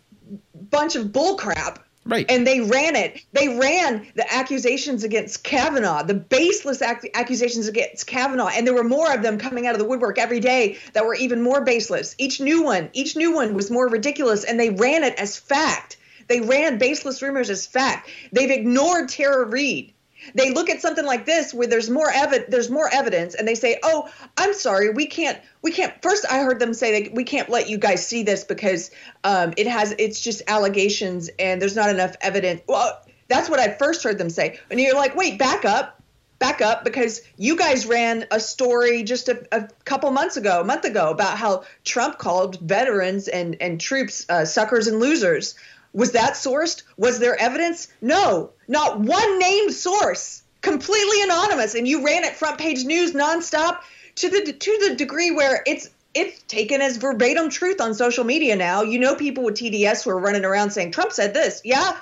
[0.71, 1.79] bunch of bullcrap.
[2.09, 2.25] Right.
[2.31, 3.21] And they ran it.
[3.33, 8.85] They ran the accusations against Kavanaugh, the baseless ac- accusations against Kavanaugh, and there were
[8.85, 12.15] more of them coming out of the woodwork every day that were even more baseless.
[12.17, 15.97] Each new one, each new one was more ridiculous, and they ran it as fact.
[16.29, 18.09] They ran baseless rumors as fact.
[18.33, 19.93] They've ignored Tara Reade.
[20.35, 23.55] They look at something like this where there's more evi- there's more evidence, and they
[23.55, 27.25] say, "Oh, I'm sorry, we can't, we can't." First, I heard them say that we
[27.25, 28.91] can't let you guys see this because
[29.25, 32.63] um, it has, it's just allegations, and there's not enough evidence.
[32.67, 36.03] Well, that's what I first heard them say, and you're like, "Wait, back up,
[36.39, 40.65] back up," because you guys ran a story just a, a couple months ago, a
[40.65, 45.55] month ago, about how Trump called veterans and and troops uh, suckers and losers.
[45.97, 46.83] Was that sourced?
[46.99, 47.89] Was there evidence?
[48.03, 53.81] No, not one named source, completely anonymous, and you ran it front page news nonstop
[54.17, 58.57] to the to the degree where it's it's taken as verbatim truth on social media
[58.57, 58.83] now.
[58.83, 61.63] You know, people with TDS who are running around saying Trump said this.
[61.65, 61.97] Yeah,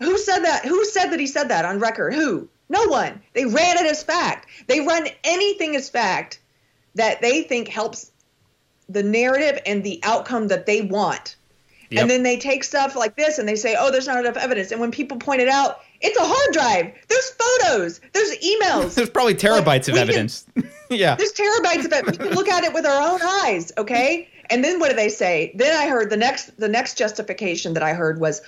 [0.00, 0.64] who said that?
[0.64, 2.14] Who said that he said that on record?
[2.14, 2.48] Who?
[2.68, 3.22] No one.
[3.34, 4.48] They ran it as fact.
[4.66, 6.40] They run anything as fact
[6.96, 8.10] that they think helps
[8.88, 11.36] the narrative and the outcome that they want.
[11.90, 12.02] Yep.
[12.02, 14.72] And then they take stuff like this and they say, oh, there's not enough evidence.
[14.72, 16.94] And when people point it out, it's a hard drive.
[17.08, 18.00] There's photos.
[18.12, 18.94] There's emails.
[18.96, 20.46] There's probably terabytes of we can- evidence.
[20.90, 21.14] yeah.
[21.16, 22.06] There's terabytes of it.
[22.06, 24.28] We can look at it with our own eyes, okay?
[24.50, 25.52] And then what do they say?
[25.54, 28.40] Then I heard the next the next justification that I heard was,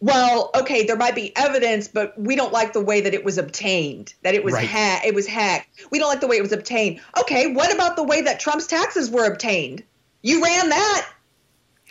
[0.00, 3.38] well, okay, there might be evidence, but we don't like the way that it was
[3.38, 4.14] obtained.
[4.22, 4.68] That it was Right.
[4.68, 5.68] ha- it was hacked.
[5.90, 7.00] We don't like the way it was obtained.
[7.20, 9.82] Okay, what about the way that Trump's taxes were obtained?
[10.22, 11.06] You ran that.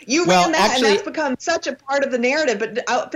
[0.06, 2.58] You Well, ran that, actually- and that's become such a part of the narrative.
[2.58, 3.08] But uh,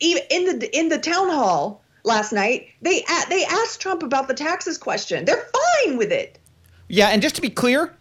[0.00, 4.34] even in the in the town hall last night, they they asked Trump about the
[4.34, 5.24] taxes question.
[5.24, 5.46] They're
[5.84, 6.38] fine with it.
[6.88, 7.94] Yeah, and just to be clear,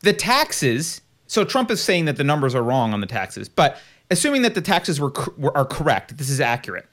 [0.00, 1.00] the taxes.
[1.26, 3.76] So Trump is saying that the numbers are wrong on the taxes, but
[4.10, 6.86] assuming that the taxes were, were are correct, this is accurate.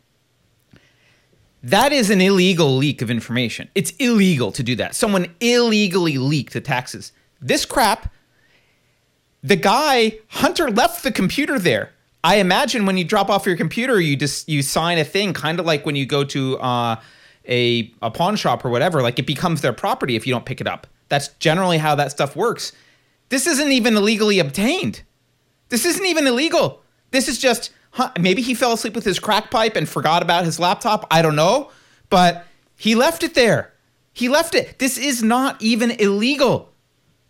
[1.64, 3.70] That is an illegal leak of information.
[3.74, 4.94] It's illegal to do that.
[4.94, 7.12] Someone illegally leaked the taxes.
[7.42, 8.12] This crap,
[9.46, 11.92] the guy, Hunter left the computer there.
[12.24, 15.60] I imagine when you drop off your computer, you just you sign a thing, kind
[15.60, 17.00] of like when you go to uh,
[17.48, 19.04] a a pawn shop or whatever.
[19.04, 20.88] Like it becomes their property if you don't pick it up.
[21.10, 22.72] That's generally how that stuff works.
[23.30, 25.04] This isn't even illegally obtained.
[25.70, 26.82] This isn't even illegal.
[27.12, 30.46] This is just huh, maybe he fell asleep with his crack pipe and forgot about
[30.46, 31.06] his laptop.
[31.12, 31.70] I don't know,
[32.10, 33.74] but he left it there.
[34.12, 34.80] He left it.
[34.80, 36.74] This is not even illegal.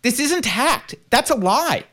[0.00, 0.94] This isn't hacked.
[1.10, 1.84] That's a lie.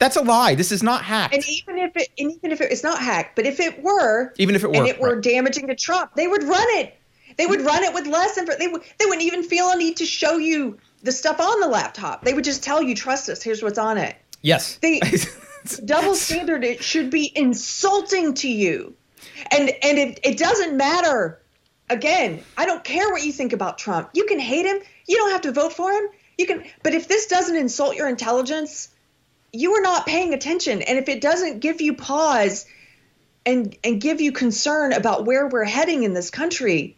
[0.00, 0.54] That's a lie.
[0.54, 1.34] This is not hacked.
[1.34, 4.32] And even if it, and even if it, it's not hacked, but if it were,
[4.38, 5.22] even if it were, and it were right.
[5.22, 6.96] damaging to Trump, they would run it.
[7.36, 8.54] They would run it with less info.
[8.58, 8.82] They would.
[8.98, 12.24] They wouldn't even feel a need to show you the stuff on the laptop.
[12.24, 13.42] They would just tell you, "Trust us.
[13.42, 14.76] Here's what's on it." Yes.
[14.76, 15.00] They
[15.84, 16.64] double standard.
[16.64, 18.94] It should be insulting to you,
[19.50, 21.42] and and it, it doesn't matter.
[21.90, 24.10] Again, I don't care what you think about Trump.
[24.14, 24.78] You can hate him.
[25.06, 26.04] You don't have to vote for him.
[26.38, 26.64] You can.
[26.82, 28.88] But if this doesn't insult your intelligence,
[29.52, 30.82] you are not paying attention.
[30.82, 32.66] And if it doesn't give you pause
[33.46, 36.96] and and give you concern about where we're heading in this country,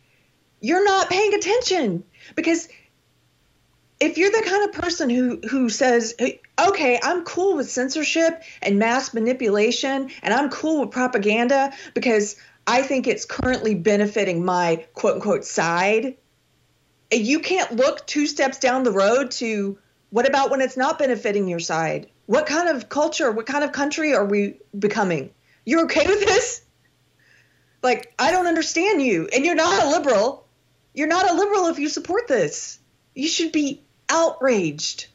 [0.60, 2.68] you're not paying attention because
[4.00, 6.14] if you're the kind of person who who says
[6.58, 12.36] okay i'm cool with censorship and mass manipulation and i'm cool with propaganda because
[12.66, 16.16] i think it's currently benefiting my quote unquote side
[17.12, 19.78] you can't look two steps down the road to
[20.10, 23.72] what about when it's not benefiting your side what kind of culture what kind of
[23.72, 25.30] country are we becoming
[25.64, 26.62] you're okay with this
[27.82, 30.46] like i don't understand you and you're not a liberal
[30.94, 32.78] you're not a liberal if you support this
[33.14, 35.06] you should be outraged.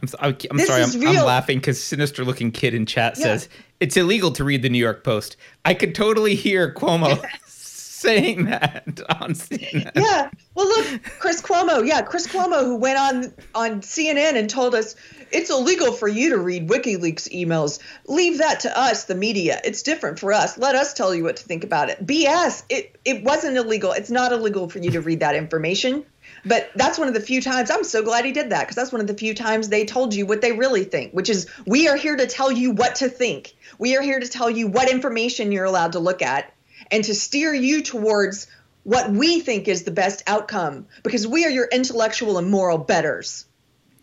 [0.00, 3.48] I'm, I'm, I'm sorry, I'm, I'm, laughing because sinister looking kid in chat says
[3.80, 5.36] it's illegal to read the New York Post.
[5.64, 9.92] I could totally hear Cuomo saying that on CNN.
[9.94, 10.30] Yeah.
[10.54, 11.86] Well, look, Chris Cuomo.
[11.86, 14.96] Yeah, Chris Cuomo, who went on on CNN and told us
[15.30, 17.78] it's illegal for you to read WikiLeaks emails.
[18.06, 19.60] Leave that to us, the media.
[19.64, 20.58] It's different for us.
[20.58, 22.04] Let us tell you what to think about it.
[22.04, 22.64] BS.
[22.68, 23.92] It it wasn't illegal.
[23.92, 26.04] It's not illegal for you to read that information.
[26.44, 28.92] But that's one of the few times I'm so glad he did that because that's
[28.92, 31.88] one of the few times they told you what they really think, which is we
[31.88, 33.54] are here to tell you what to think.
[33.78, 36.52] We are here to tell you what information you're allowed to look at
[36.90, 38.46] and to steer you towards
[38.84, 43.45] what we think is the best outcome because we are your intellectual and moral betters.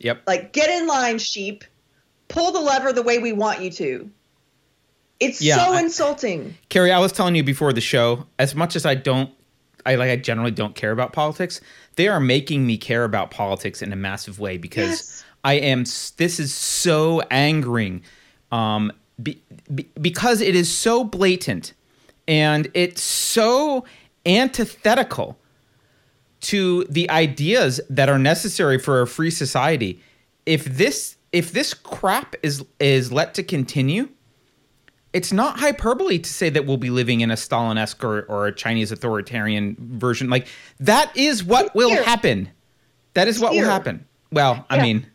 [0.04, 0.24] Yep.
[0.28, 1.64] Like get in line, sheep.
[2.28, 4.10] Pull the lever the way we want you to.
[5.20, 6.56] It's yeah, so I, insulting.
[6.70, 9.30] Keri, I was telling you before the show, as much as I don't
[9.86, 11.62] I like I generally don't care about politics,
[11.96, 15.24] they are making me care about politics in a massive way because yes.
[15.44, 15.84] I am
[16.18, 18.04] this is so angering
[18.52, 19.42] um be,
[19.74, 21.74] be, because it is so blatant
[22.28, 23.86] and it's so
[24.26, 25.38] antithetical
[26.44, 30.02] to the ideas that are necessary for a free society.
[30.46, 34.10] If this if this crap is is let to continue,
[35.14, 38.52] it's not hyperbole to say that we'll be living in a Stalin-esque or, or a
[38.52, 40.30] Chinese authoritarian version.
[40.30, 40.48] Like
[40.80, 42.04] that is what it's will here.
[42.04, 42.50] happen.
[43.14, 43.64] That is it's what here.
[43.64, 44.06] will happen.
[44.32, 45.06] Well, I mean,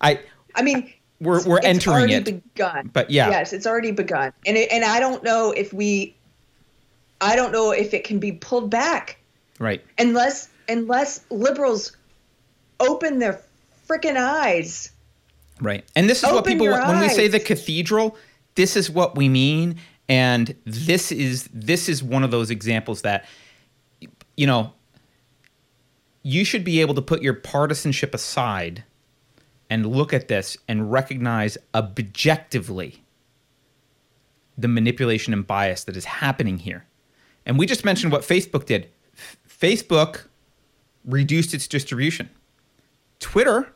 [0.00, 0.20] I.
[0.54, 2.24] I mean, we're we're entering it.
[2.24, 2.90] Begun.
[2.92, 6.16] But yeah, yes, it's already begun, and it, and I don't know if we,
[7.20, 9.18] I don't know if it can be pulled back.
[9.58, 9.84] Right.
[9.98, 11.96] Unless unless liberals
[12.80, 13.40] open their
[13.88, 14.90] freaking eyes.
[15.60, 15.84] Right.
[15.94, 17.02] And this is open what people when eyes.
[17.02, 18.16] we say the cathedral
[18.56, 19.76] this is what we mean
[20.08, 23.24] and this is this is one of those examples that
[24.36, 24.72] you know
[26.22, 28.82] you should be able to put your partisanship aside
[29.70, 33.04] and look at this and recognize objectively
[34.58, 36.84] the manipulation and bias that is happening here.
[37.44, 38.88] And we just mentioned what Facebook did.
[39.16, 40.25] F- Facebook
[41.06, 42.28] reduced its distribution.
[43.18, 43.72] Twitter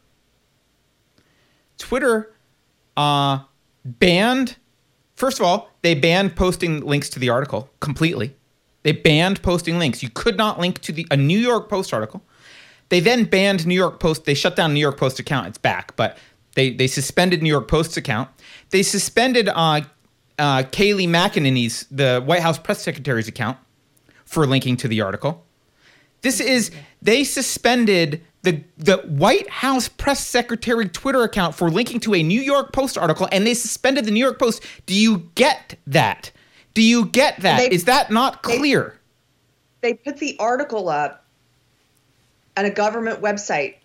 [1.78, 2.35] Twitter
[2.97, 3.41] uh,
[3.85, 4.57] banned
[5.20, 8.35] First of all, they banned posting links to the article completely.
[8.85, 10.03] They banned posting links.
[10.03, 12.22] You could not link to the a New York Post article.
[12.89, 14.24] They then banned New York Post.
[14.24, 15.49] They shut down New York Post account.
[15.49, 16.16] It's back, but
[16.55, 18.31] they they suspended New York Post's account.
[18.70, 19.83] They suspended uh,
[20.39, 23.59] uh, Kayleigh McEnany's the White House press secretary's account
[24.24, 25.45] for linking to the article.
[26.22, 26.70] This is
[27.02, 32.40] they suspended the the White House press secretary Twitter account for linking to a New
[32.40, 34.64] York Post article, and they suspended the New York Post.
[34.86, 36.30] Do you get that?
[36.74, 37.58] Do you get that?
[37.58, 38.98] They, is that not clear?
[39.80, 41.24] They, they put the article up
[42.56, 43.76] on a government website,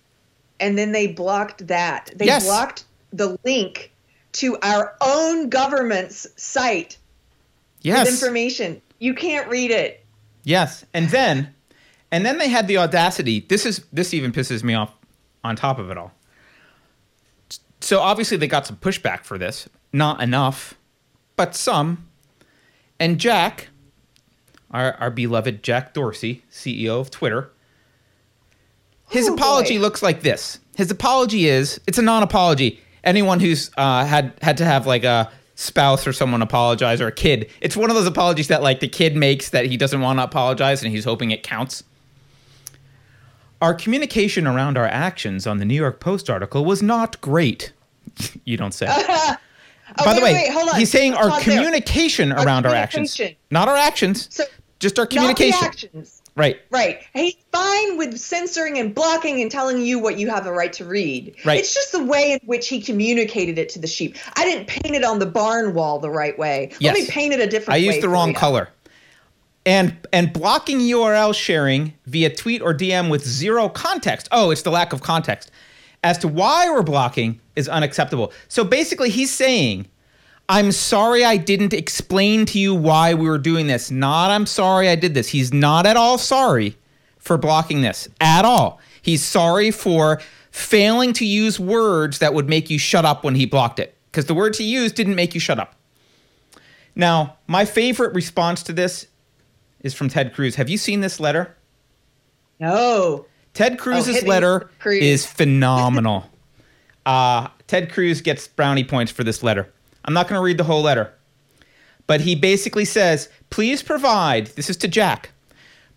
[0.59, 2.11] and then they blocked that.
[2.15, 2.45] They yes.
[2.45, 3.91] blocked the link
[4.33, 6.97] to our own government's site
[7.81, 8.05] yes.
[8.05, 8.81] with information.
[8.99, 10.03] You can't read it.
[10.43, 11.55] Yes, and then,
[12.12, 13.45] and then they had the audacity.
[13.47, 14.91] This is this even pisses me off.
[15.43, 16.12] On top of it all,
[17.80, 19.70] so obviously they got some pushback for this.
[19.93, 20.74] Not enough,
[21.36, 22.08] but some.
[22.99, 23.68] And Jack,
[24.72, 27.51] our our beloved Jack Dorsey, CEO of Twitter,
[29.10, 29.82] his Oh, apology boy.
[29.84, 30.60] looks like this.
[30.76, 32.80] His apology is it's a non-apology.
[33.03, 37.12] Anyone who's uh, had had to have like a spouse or someone apologize or a
[37.12, 40.18] kid, it's one of those apologies that like the kid makes that he doesn't want
[40.20, 41.84] to apologize and he's hoping it counts.
[43.62, 47.72] Our communication around our actions on the New York Post article was not great.
[48.45, 48.88] you don't say.
[49.99, 50.76] Oh, By the way, wait, hold on.
[50.80, 51.58] he's saying our Pause there.
[51.58, 53.38] communication around our actions, communication.
[53.51, 54.43] not our actions, So,
[54.80, 55.64] just our communication.
[55.64, 56.24] actions.
[56.36, 56.60] Right.
[56.72, 57.01] Right.
[57.14, 60.86] He's fine with censoring and blocking and telling you what you have a right to
[60.86, 61.36] read.
[61.45, 61.60] Right.
[61.60, 64.18] It's just the way in which he communicated it to the sheep.
[64.36, 66.72] I didn't paint it on the barn wall the right way.
[66.80, 66.93] Yes.
[66.95, 67.89] Let me paint it a different I way.
[67.89, 68.70] I used the wrong color.
[69.66, 74.28] And and blocking URL sharing via tweet or DM with zero context.
[74.32, 75.49] Oh, it's the lack of context.
[76.03, 78.32] As to why we're blocking is unacceptable.
[78.47, 79.88] So basically he's saying,
[80.47, 83.89] I'm sorry I didn't explain to you why we were doing this.
[83.89, 85.30] Not I'm sorry I did this.
[85.30, 86.78] He's not at all sorry
[87.18, 88.80] for blocking this at all.
[89.01, 93.45] He's sorry for failing to use words that would make you shut up when he
[93.45, 95.76] blocked it because the words he used didn't make you shut up.
[96.95, 99.07] Now, my favorite response to this
[99.86, 100.55] is from Ted Cruz.
[100.55, 101.55] Have you seen this letter?
[102.59, 103.27] No.
[103.53, 105.01] Ted Cruz's hit me, letter Cruz.
[105.01, 106.29] is phenomenal.
[107.05, 109.71] uh, Ted Cruz gets brownie points for this letter.
[110.03, 111.13] I'm not going to read the whole letter,
[112.07, 115.31] but he basically says, please provide, this is to Jack,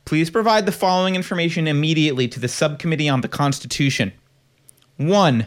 [0.05, 4.13] please provide the following information immediately to the subcommittee on the Constitution.
[4.99, 5.47] One,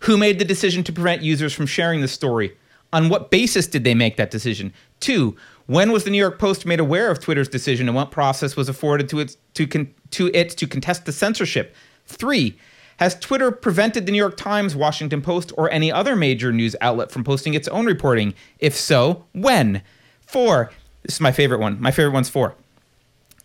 [0.00, 2.56] who made the decision to prevent users from sharing the story?
[2.94, 4.72] On what basis did they make that decision?
[5.00, 5.36] Two,
[5.72, 8.68] when was the New York Post made aware of Twitter's decision and what process was
[8.68, 11.74] afforded to it to, con- to, it to contest the censorship?
[12.06, 12.58] Three,
[12.98, 17.10] has Twitter prevented the New York Times, Washington Post, or any other major news outlet
[17.10, 18.34] from posting its own reporting?
[18.58, 19.82] If so, when?
[20.20, 20.70] Four,
[21.04, 21.80] this is my favorite one.
[21.80, 22.54] My favorite one's four.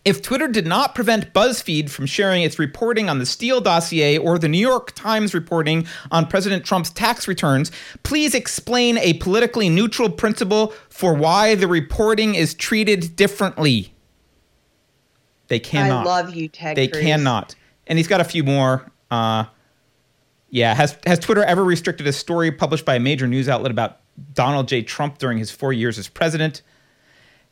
[0.08, 4.38] If Twitter did not prevent BuzzFeed from sharing its reporting on the Steele dossier or
[4.38, 7.70] the New York Times reporting on President Trump's tax returns,
[8.04, 13.92] please explain a politically neutral principle for why the reporting is treated differently.
[15.48, 16.06] They cannot.
[16.06, 17.02] I love you, Ted They Cruz.
[17.02, 17.54] cannot.
[17.86, 18.90] And he's got a few more.
[19.10, 19.44] Uh,
[20.48, 23.98] yeah, has has Twitter ever restricted a story published by a major news outlet about
[24.32, 24.80] Donald J.
[24.80, 26.62] Trump during his four years as president?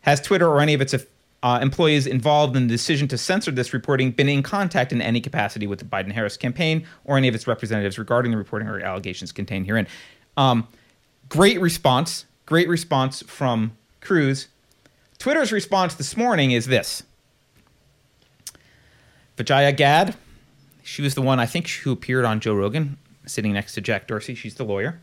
[0.00, 0.94] Has Twitter or any of its
[1.46, 5.20] uh, employees involved in the decision to censor this reporting been in contact in any
[5.20, 8.80] capacity with the Biden Harris campaign or any of its representatives regarding the reporting or
[8.80, 9.86] allegations contained herein?
[10.36, 10.66] Um,
[11.28, 12.24] great response.
[12.46, 14.48] Great response from Cruz.
[15.18, 17.04] Twitter's response this morning is this
[19.36, 20.16] Vijaya Gadde,
[20.82, 24.08] she was the one, I think, who appeared on Joe Rogan, sitting next to Jack
[24.08, 24.34] Dorsey.
[24.34, 25.00] She's the lawyer.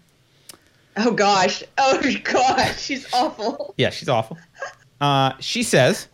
[0.97, 1.63] Oh gosh.
[1.77, 2.81] Oh gosh.
[2.81, 3.73] She's awful.
[3.77, 4.37] Yeah, she's awful.
[4.99, 6.09] Uh, she says,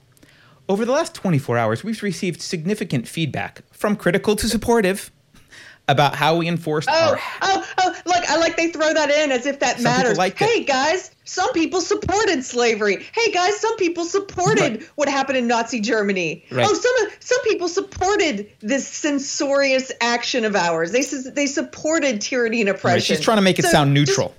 [0.70, 5.11] over the last 24 hours, we've received significant feedback from critical to supportive
[5.88, 7.20] about how we enforced Oh, our.
[7.41, 7.95] oh, oh!
[8.05, 10.20] Look, I like they throw that in as if that Some matters.
[10.20, 10.45] liked it.
[10.47, 13.03] hey guys, some people supported slavery.
[13.15, 14.89] Hey guys, some people supported Right.
[14.93, 16.45] what happened in Nazi Germany.
[16.51, 16.63] Right.
[16.70, 20.91] Oh, some some people supported this censorious action of ours.
[20.91, 21.01] They
[21.32, 22.93] they supported tyranny and oppression.
[22.97, 24.36] Right, she's trying to make it So sound just- neutral.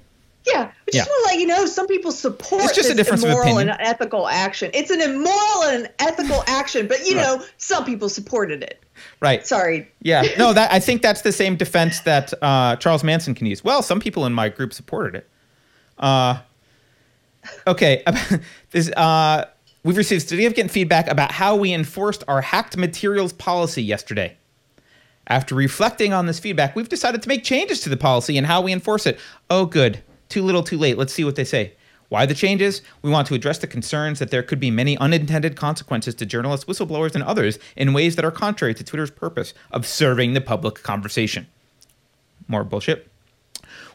[0.47, 1.03] Yeah, I just Yeah.
[1.05, 3.49] want to let you know some people support It's just a this difference of immoral
[3.59, 3.71] opinion.
[3.71, 4.71] and ethical action.
[4.75, 7.23] It's an immoral and an ethical action, but you Right.
[7.39, 8.83] know, some people supported it.
[9.21, 9.47] Right.
[9.47, 9.91] Sorry.
[10.03, 10.23] Yeah.
[10.39, 13.63] No, that I think that's the same defense that uh, Charles Manson can use.
[13.65, 15.29] Well, some people in my group supported it.
[15.99, 16.39] Uh,
[17.67, 18.03] okay.
[18.71, 19.47] this, uh,
[19.85, 24.37] we've received significant feedback about how we enforced our hacked materials policy yesterday.
[25.27, 28.63] After reflecting on this feedback, we've decided to make changes to the policy and how
[28.63, 29.19] we enforce it.
[29.49, 30.03] Oh, good.
[30.31, 30.97] Too little, too late.
[30.97, 31.75] Let's see what they say.
[32.09, 32.83] Why the changes?
[33.03, 36.67] We want to address the concerns that there could be many unintended consequences to journalists,
[36.67, 40.83] whistleblowers, and others in ways that are contrary to Twitter's purpose of serving the public
[40.83, 41.47] conversation.
[42.49, 43.09] More bullshit.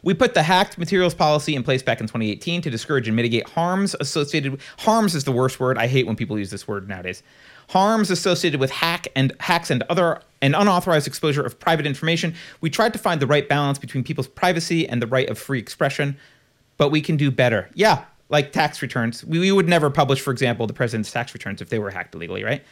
[0.02, 3.48] We put the hacked materials policy in place back in 2018 to discourage and mitigate
[3.50, 5.76] harms associated with harms is the worst word.
[5.76, 7.22] I hate when people use this word nowadays.
[7.68, 12.34] Harms associated with hack and hacks and other and unauthorized exposure of private information.
[12.60, 15.58] We tried to find the right balance between people's privacy and the right of free
[15.58, 16.16] expression,
[16.76, 17.70] but we can do better.
[17.74, 19.24] Yeah, like tax returns.
[19.24, 22.14] We, we would never publish, for example, the president's tax returns if they were hacked
[22.14, 22.62] illegally, right?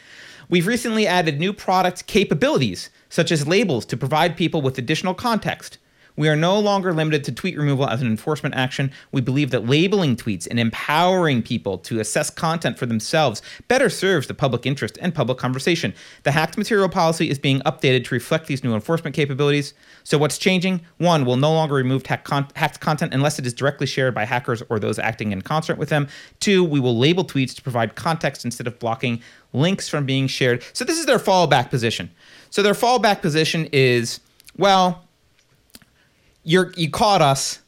[0.49, 5.79] We've recently added new product capabilities, such as labels, to provide people with additional context.
[6.15, 8.91] We are no longer limited to tweet removal as an enforcement action.
[9.11, 14.27] We believe that labeling tweets and empowering people to assess content for themselves better serves
[14.27, 15.93] the public interest and public conversation.
[16.23, 19.73] The hacked material policy is being updated to reflect these new enforcement capabilities.
[20.03, 20.81] So, what's changing?
[20.97, 24.25] One, we'll no longer remove hacked, con- hacked content unless it is directly shared by
[24.25, 26.07] hackers or those acting in concert with them.
[26.39, 29.21] Two, we will label tweets to provide context instead of blocking
[29.53, 30.63] links from being shared.
[30.73, 32.11] So, this is their fallback position.
[32.49, 34.21] So, their fallback position is
[34.57, 35.04] well,
[36.45, 37.59] you're you caught us.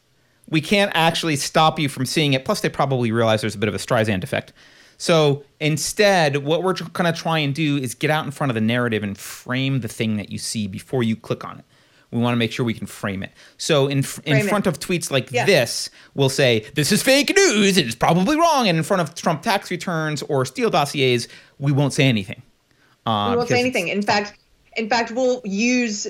[0.50, 2.46] We can't actually stop you from seeing it.
[2.46, 4.54] Plus, they probably realize there's a bit of a Streisand effect.
[4.98, 8.56] So instead, what we're going to try and do is get out in front of
[8.56, 11.66] the narrative and frame the thing that you see before you click on it.
[12.12, 13.32] We want to make sure we can frame it.
[13.58, 15.46] So in in front of tweets like yeah.
[15.46, 17.78] this, we'll say this is fake news.
[17.78, 18.70] It's probably wrong.
[18.70, 21.28] And in front of Trump tax returns or Steele dossiers,
[21.60, 22.42] we won't say anything.
[23.06, 23.90] Uh, we won't say anything.
[23.90, 24.38] In fact,
[24.78, 26.08] in fact, we'll use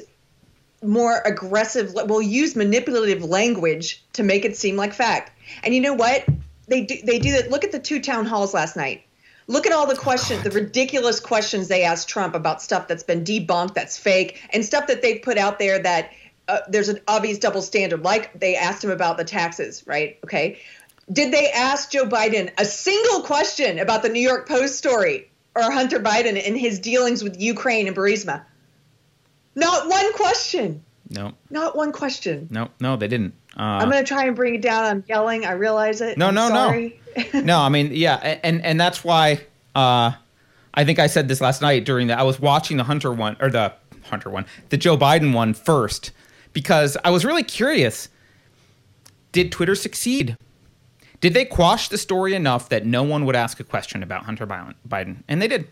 [0.84, 5.32] more aggressive we'll use manipulative language to make it seem like fact.
[5.64, 6.26] And you know what?
[6.68, 7.50] They do they do that.
[7.50, 9.04] Look at the two town halls last night.
[9.48, 13.24] Look at all the questions the ridiculous questions they asked trump about stuff that's been
[13.24, 16.12] debunked that's fake and stuff that they've put out there that
[16.48, 20.20] uh, there's an obvious double standard like they asked him about the taxes right?
[20.24, 20.60] Okay.
[21.12, 25.72] Did they ask joe biden a single question about the new york post story or
[25.72, 28.44] hunter biden and his dealings with ukraine and burisma
[29.58, 30.84] not one question.
[31.10, 31.34] No.
[31.50, 32.48] Not one question.
[32.52, 33.34] No, no, they didn't.
[33.58, 34.86] Uh, I'm gonna try and bring it down.
[34.86, 35.46] I'm yelling.
[35.46, 36.18] I realize it.
[36.18, 37.02] No, I'm no, sorry.
[37.34, 37.40] no.
[37.42, 39.42] no, I mean, yeah, and and that's why.
[39.74, 40.12] Uh,
[40.74, 42.18] I think I said this last night during the.
[42.18, 46.12] I was watching the Hunter one or the Hunter one, the Joe Biden one first,
[46.54, 48.10] because I was really curious.
[49.32, 50.38] Did Twitter succeed?
[51.20, 54.46] Did they quash the story enough that no one would ask a question about Hunter
[54.46, 55.24] Biden?
[55.28, 55.68] And they did.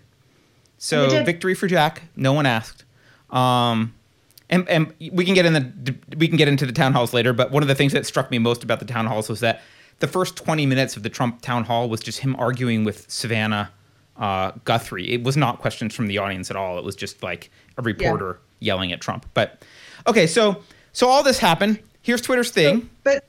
[0.77, 1.25] So they did.
[1.25, 2.03] victory for Jack.
[2.15, 2.84] No one asked.
[3.35, 3.93] Um,
[4.49, 7.33] and, and we can get in the we can get into the town halls later.
[7.33, 9.61] But one of the things that struck me most about the town halls was that
[9.99, 13.71] the first 20 minutes of the Trump town hall was just him arguing with Savannah
[14.17, 15.11] uh, Guthrie.
[15.11, 16.77] It was not questions from the audience at all.
[16.77, 18.67] It was just like a reporter yeah.
[18.67, 19.25] yelling at Trump.
[19.33, 19.61] But
[20.07, 20.61] okay, so
[20.93, 21.79] so all this happened.
[22.01, 22.81] Here's Twitter's thing.
[22.81, 23.25] So, but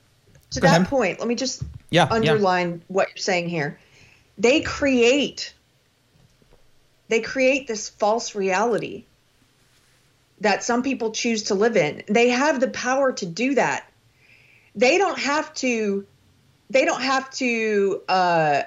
[0.51, 0.87] to Go that ahead.
[0.87, 2.83] point, let me just yeah, underline yeah.
[2.87, 3.79] what you're saying here.
[4.37, 5.53] They create
[7.09, 9.05] they create this false reality
[10.41, 12.03] that some people choose to live in.
[12.07, 13.91] They have the power to do that.
[14.75, 16.05] They don't have to.
[16.69, 18.01] They don't have to.
[18.07, 18.61] Uh,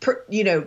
[0.00, 0.66] per, you know.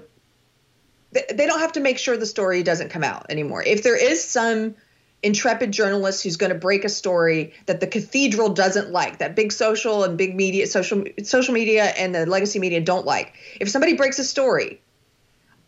[1.12, 3.64] They don't have to make sure the story doesn't come out anymore.
[3.64, 4.76] If there is some
[5.24, 9.54] intrepid journalist who's going to break a story that the cathedral doesn't like, that big
[9.54, 13.34] social and big media, social social media and the legacy media don't like.
[13.62, 14.82] If somebody breaks a story,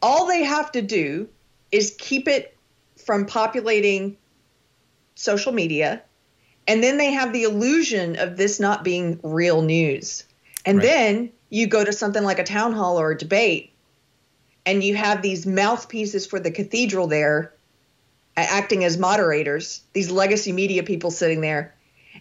[0.01, 1.30] all they have to do
[1.72, 2.57] is keep it
[3.08, 4.18] from populating
[5.16, 6.03] social media.
[6.68, 10.26] And then they have the illusion of this not being real news.
[10.66, 10.84] And right.
[10.84, 13.72] then you go to something like a town hall or a debate,
[14.66, 17.53] and you have these mouthpieces for the cathedral there
[18.36, 21.74] acting as moderators, these legacy media people sitting there,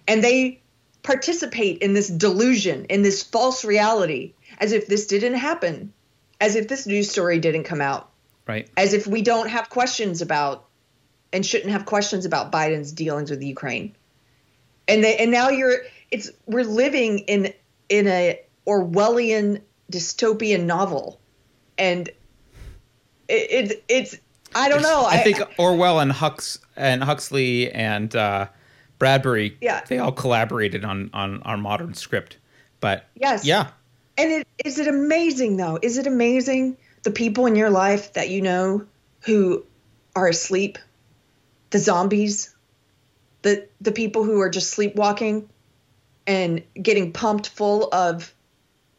[0.07, 0.61] and they
[1.03, 5.93] participate in this delusion, in this false reality, as if this didn't happen,
[6.41, 8.11] as if this news story didn't come out.
[8.47, 8.71] Right.
[8.77, 10.66] As if we don't have questions about
[11.37, 13.95] and shouldn't have questions about Biden's dealings with Ukraine.
[14.89, 17.53] And they, and now you're it's we're living in
[17.91, 19.61] in a Orwellian
[19.93, 21.21] dystopian novel,
[21.77, 22.09] and
[23.29, 24.17] it, it it's
[24.55, 25.03] I don't know.
[25.03, 28.49] I, I think Orwell and Hux and Huxley and uh,
[28.99, 32.39] Bradbury, yeah, they all collaborated on on our modern script.
[32.81, 33.69] But yes, yeah.
[34.17, 35.79] And it, is it amazing though?
[35.83, 38.87] Is it amazing the people in your life that you know
[39.21, 39.65] who
[40.15, 40.79] are asleep
[41.71, 42.55] the zombies,
[43.43, 45.49] the the people who are just sleepwalking
[46.27, 48.35] and getting pumped full of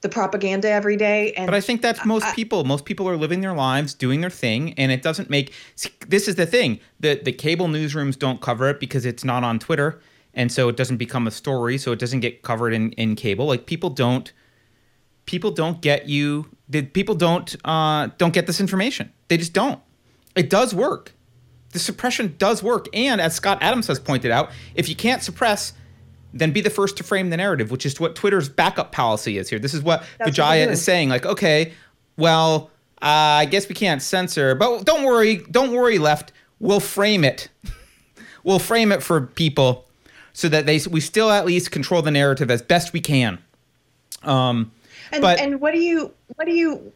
[0.02, 2.64] the propaganda every day and but i think that's most I, people.
[2.64, 5.54] Most people are living their lives doing their thing and it doesn't make
[6.08, 6.80] this is the thing.
[7.00, 10.00] The the cable newsrooms don't cover it because it's not on twitter
[10.34, 13.48] and so it doesn't become a story so it doesn't get covered in in cable.
[13.48, 14.32] Like people don't
[15.26, 16.48] people don't get you
[16.94, 19.12] people don't uh don't get this information.
[19.30, 19.82] They just don't.
[20.36, 21.14] It does work
[21.78, 22.88] the suppression does work.
[22.92, 25.74] And as Scott Adams has pointed out, if you can't suppress,
[26.34, 29.48] then be the first to frame the narrative, which is what Twitter's backup policy is
[29.48, 29.60] here.
[29.60, 31.10] This is what That's Vijaya what is saying.
[31.10, 31.74] Like, okay,
[32.18, 36.32] well, uh, I guess we can't censor, but don't worry, don't worry, left.
[36.60, 37.50] We'll frame it.
[38.44, 39.86] we'll frame it for people
[40.34, 43.38] so that they we still at least control the narrative as best we can.
[44.24, 44.72] Um,
[45.12, 46.92] and, but, and what do you what do you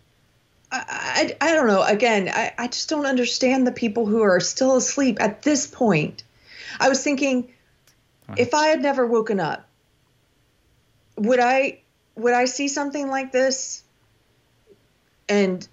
[0.72, 1.84] I, I, I don't know.
[1.84, 6.24] Again, I, I just don't understand the people who are still asleep at this point.
[6.80, 7.52] I was thinking,
[8.38, 9.68] if I had never woken up,
[11.18, 11.80] would I
[12.16, 13.84] would I see something like this
[15.28, 15.68] and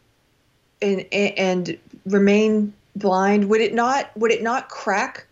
[0.82, 3.48] and and remain blind?
[3.50, 5.26] Would it not would it not crack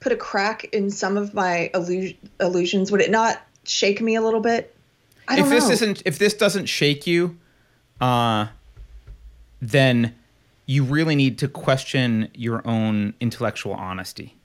[0.00, 1.70] put a crack in some of my
[2.40, 2.92] illusions?
[2.92, 4.74] Would it not shake me a little bit?
[5.28, 5.72] I don't if this know.
[5.72, 7.38] isn't if this doesn't shake you,
[8.00, 8.46] uh,
[9.62, 10.14] then
[10.66, 14.36] you really need to question your own intellectual honesty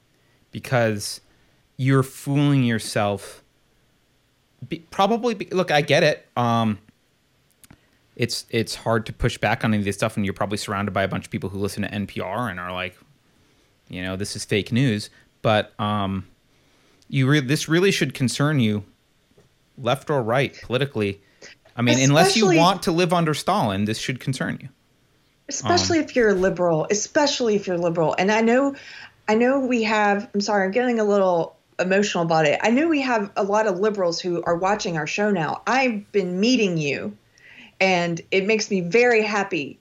[0.51, 1.19] because
[1.75, 3.43] you're fooling yourself.
[4.69, 6.27] Be, probably be, look, I get it.
[6.37, 6.77] Um,
[8.15, 10.91] it's it's hard to push back on any of this stuff, and you're probably surrounded
[10.91, 12.97] by a bunch of people who listen to NPR and are like,
[13.89, 15.09] you know, this is fake news.
[15.41, 16.27] But um,
[17.09, 18.83] you re- this really should concern you,
[19.77, 21.21] left or right, politically.
[21.75, 24.69] I mean, Especially, unless you want to live under Stalin, this should concern you.
[25.49, 28.15] Especially um, if you're a liberal, especially if you're liberal.
[28.17, 28.75] And I know,
[29.27, 30.29] I know we have.
[30.33, 32.59] I'm sorry, I'm getting a little emotional about it.
[32.61, 35.61] I know we have a lot of liberals who are watching our show now.
[35.65, 37.17] I've been meeting you,
[37.79, 39.79] and it makes me very happy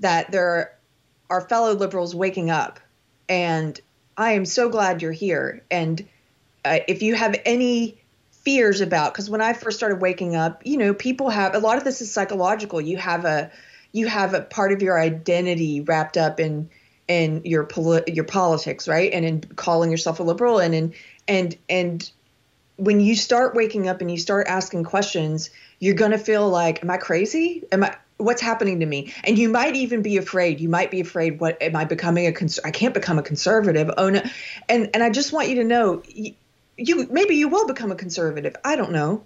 [0.00, 0.76] that there
[1.30, 2.80] are fellow liberals waking up.
[3.28, 3.80] And
[4.16, 5.62] I am so glad you're here.
[5.70, 6.06] And
[6.64, 7.98] uh, if you have any
[8.30, 11.78] fears about, because when I first started waking up, you know, people have a lot
[11.78, 12.80] of this is psychological.
[12.80, 13.50] You have a
[13.96, 16.68] you have a part of your identity wrapped up in
[17.08, 19.10] in your poli- your politics, right?
[19.12, 20.94] And in calling yourself a liberal, and in
[21.26, 22.10] and and
[22.76, 26.90] when you start waking up and you start asking questions, you're gonna feel like, am
[26.90, 27.64] I crazy?
[27.72, 29.14] Am I what's happening to me?
[29.24, 30.60] And you might even be afraid.
[30.60, 33.90] You might be afraid, what am I becoming a cons- I can't become a conservative.
[33.96, 34.22] Oh no.
[34.68, 36.34] And and I just want you to know you,
[36.76, 38.56] you maybe you will become a conservative.
[38.62, 39.24] I don't know.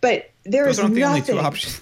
[0.00, 0.94] But there is nothing.
[0.94, 1.80] The only two options.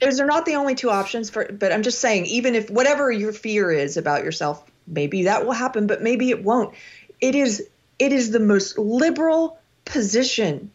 [0.00, 3.10] Those are not the only two options for but I'm just saying even if whatever
[3.10, 6.74] your fear is about yourself, maybe that will happen, but maybe it won't.
[7.20, 7.68] It is
[7.98, 10.70] it is the most liberal position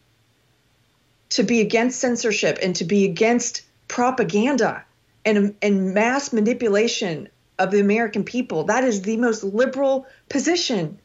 [1.30, 4.84] to be against censorship and to be against propaganda
[5.24, 8.64] and, and mass manipulation of the American people.
[8.64, 10.98] That is the most liberal position.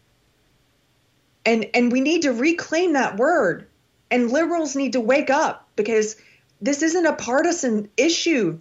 [1.46, 3.68] And, and we need to reclaim that word.
[4.12, 6.16] And liberals need to wake up because
[6.62, 8.60] this isn't a partisan issue.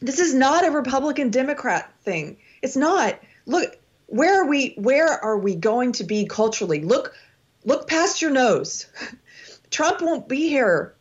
[0.00, 2.38] This is not a Republican Democrat thing.
[2.62, 3.20] It's not.
[3.46, 3.76] Look,
[4.06, 6.82] where are we where are we going to be culturally?
[6.82, 7.14] Look
[7.64, 8.86] look past your nose.
[9.70, 10.94] Trump won't be here.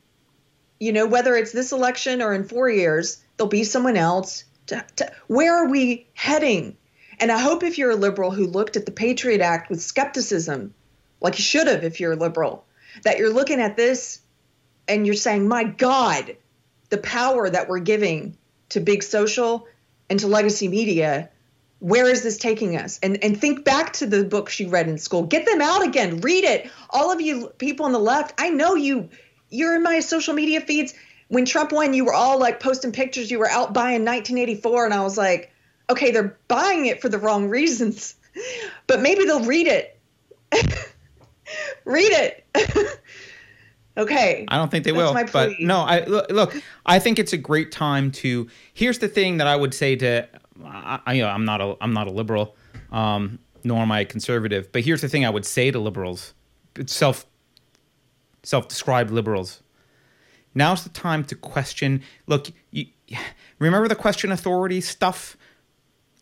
[0.80, 4.46] You know, whether it's this election or in 4 years, there'll be someone else.
[4.68, 6.78] To, to, where are we heading?
[7.20, 10.74] And I hope if you're a liberal who looked at the Patriot Act with skepticism,
[11.20, 12.66] like you should have if you're a liberal,
[13.04, 14.22] that you're looking at this
[14.90, 16.36] and you're saying, my God,
[16.90, 18.38] the power that we're giving
[18.70, 19.68] to big social
[20.10, 21.30] and to legacy media
[21.80, 23.00] where is this taking us?
[23.02, 25.24] And and think back to the books you read in school.
[25.24, 26.22] Get them out again.
[26.22, 26.70] Read it.
[26.90, 29.10] All of you people on the left i know you
[29.50, 30.94] you're in my social media feeds.
[31.30, 33.32] When trump won you were all like posting pictures.
[33.32, 35.52] You were out buying 1984 and i was like
[35.90, 38.16] okay they're buying it for the wrong reasons.
[38.88, 40.00] But maybe they'll read it.
[41.84, 42.46] Read it
[44.00, 47.72] okay i don't think they will but no i look i think it's a great
[47.72, 50.28] time to here's the thing that i would say to
[50.66, 52.56] I, you know, I'm not a I'm not a liberal,
[52.92, 54.72] um, nor am I a conservative.
[54.72, 56.34] But here's the thing: I would say to liberals,
[56.86, 57.26] self
[58.44, 59.62] self-described liberals,
[60.56, 62.02] now's the time to question.
[62.28, 62.88] Look, you,
[63.60, 65.38] remember the question authority stuff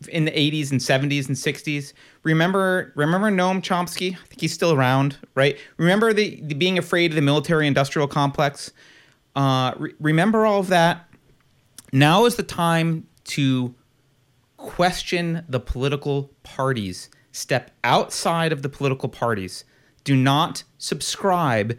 [0.08, 1.92] in the 80s and 70s and 60s.
[2.22, 4.14] Remember, remember Noam Chomsky?
[4.14, 5.56] I think he's still around, right?
[5.76, 8.72] Remember the, the being afraid of the military-industrial complex.
[9.36, 11.08] Uh, re- remember all of that.
[11.92, 13.74] Now is the time to
[14.56, 17.08] question the political parties.
[17.32, 19.64] Step outside of the political parties.
[20.04, 21.78] Do not subscribe.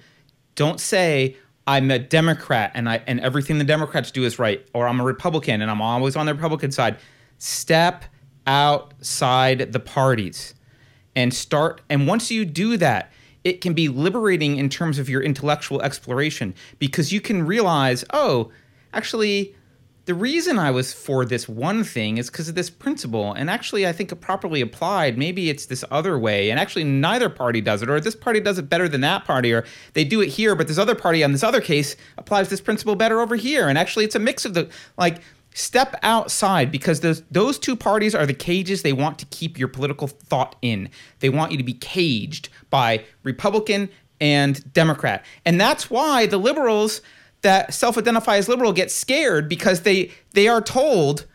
[0.56, 1.36] Don't say,
[1.68, 5.04] I'm a Democrat and I and everything the Democrats do is right, or I'm a
[5.04, 6.98] Republican and I'm always on the Republican side.
[7.38, 8.06] Step
[8.48, 10.54] outside the parties
[11.16, 13.12] and start and once you do that,
[13.44, 18.52] it can be liberating in terms of your intellectual exploration because you can realize, oh,
[18.94, 19.56] actually
[20.10, 23.32] the reason I was for this one thing is because of this principle.
[23.32, 26.50] And actually, I think properly applied, maybe it's this other way.
[26.50, 29.54] And actually, neither party does it, or this party does it better than that party,
[29.54, 32.60] or they do it here, but this other party on this other case applies this
[32.60, 33.70] principle better over here.
[33.70, 34.68] And actually, it's a mix of the
[34.98, 35.22] like
[35.60, 39.68] step outside because those those two parties are the cages they want to keep your
[39.68, 40.89] political thought in.
[41.20, 43.89] They want you to be caged by Republican
[44.22, 45.26] and Democrat.
[45.45, 47.01] And that's why the liberals
[47.41, 51.26] that self-identify as liberal get scared because they they are told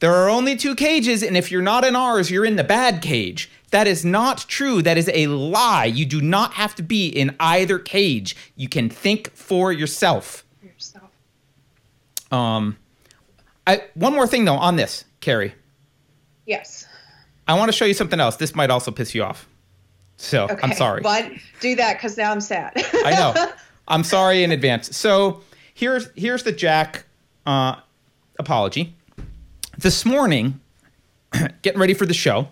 [0.00, 3.02] there are only two cages and if you're not in ours you're in the bad
[3.02, 4.82] cage That is not true.
[4.82, 5.86] That is a lie.
[5.86, 8.36] You do not have to be in either cage.
[8.54, 10.44] You can think for yourself.
[10.62, 11.10] Yourself.
[12.30, 12.76] Um,
[13.66, 15.54] I, one more thing though on this, Keri.
[16.46, 16.86] Yes.
[17.46, 18.36] I want to show you something else.
[18.36, 19.48] This might also piss you off.
[20.16, 20.56] So Okay.
[20.62, 21.02] I'm sorry.
[21.02, 22.72] But do that because now I'm sad.
[23.04, 23.52] I know.
[23.88, 24.96] I'm sorry in advance.
[24.96, 25.40] So
[25.74, 27.04] here's here's the Jack
[27.46, 27.76] uh,
[28.38, 28.94] apology.
[29.78, 30.60] This morning,
[31.62, 32.48] getting ready for the show,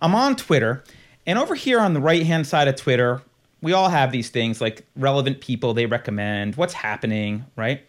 [0.00, 0.84] I'm on Twitter,
[1.26, 3.22] and over here on the right hand side of Twitter,
[3.62, 7.82] we all have these things like relevant people they recommend, what's happening, right?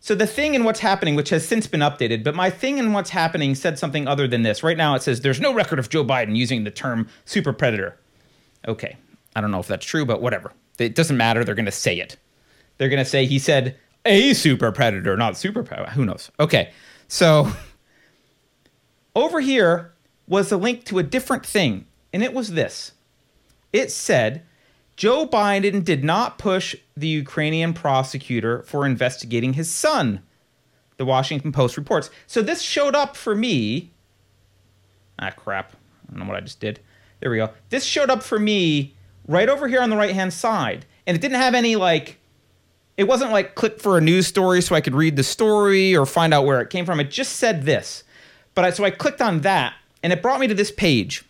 [0.00, 2.92] So the thing in what's happening, which has since been updated, but my thing in
[2.92, 4.62] what's happening said something other than this.
[4.62, 7.98] Right now it says there's no record of Joe Biden using the term super predator.
[8.68, 8.96] Okay,
[9.34, 10.52] I don't know if that's true, but whatever.
[10.78, 11.44] It doesn't matter.
[11.44, 12.16] They're going to say it.
[12.78, 15.90] They're going to say he said a super predator, not super predator.
[15.92, 16.30] Who knows?
[16.38, 16.72] Okay,
[17.08, 17.50] so
[19.14, 19.92] over here
[20.28, 22.92] was a link to a different thing, and it was this.
[23.72, 24.44] It said
[24.96, 30.22] Joe Biden did not push the Ukrainian prosecutor for investigating his son.
[30.96, 32.08] The Washington Post reports.
[32.26, 33.90] So this showed up for me.
[35.18, 35.72] Ah, crap.
[36.08, 36.80] I don't know what I just did.
[37.20, 37.50] There we go.
[37.68, 38.94] This showed up for me
[39.26, 40.86] right over here on the right hand side.
[41.06, 42.18] And it didn't have any, like,
[42.96, 46.06] it wasn't like click for a news story so I could read the story or
[46.06, 47.00] find out where it came from.
[47.00, 48.04] It just said this.
[48.54, 51.24] But I, so I clicked on that and it brought me to this page.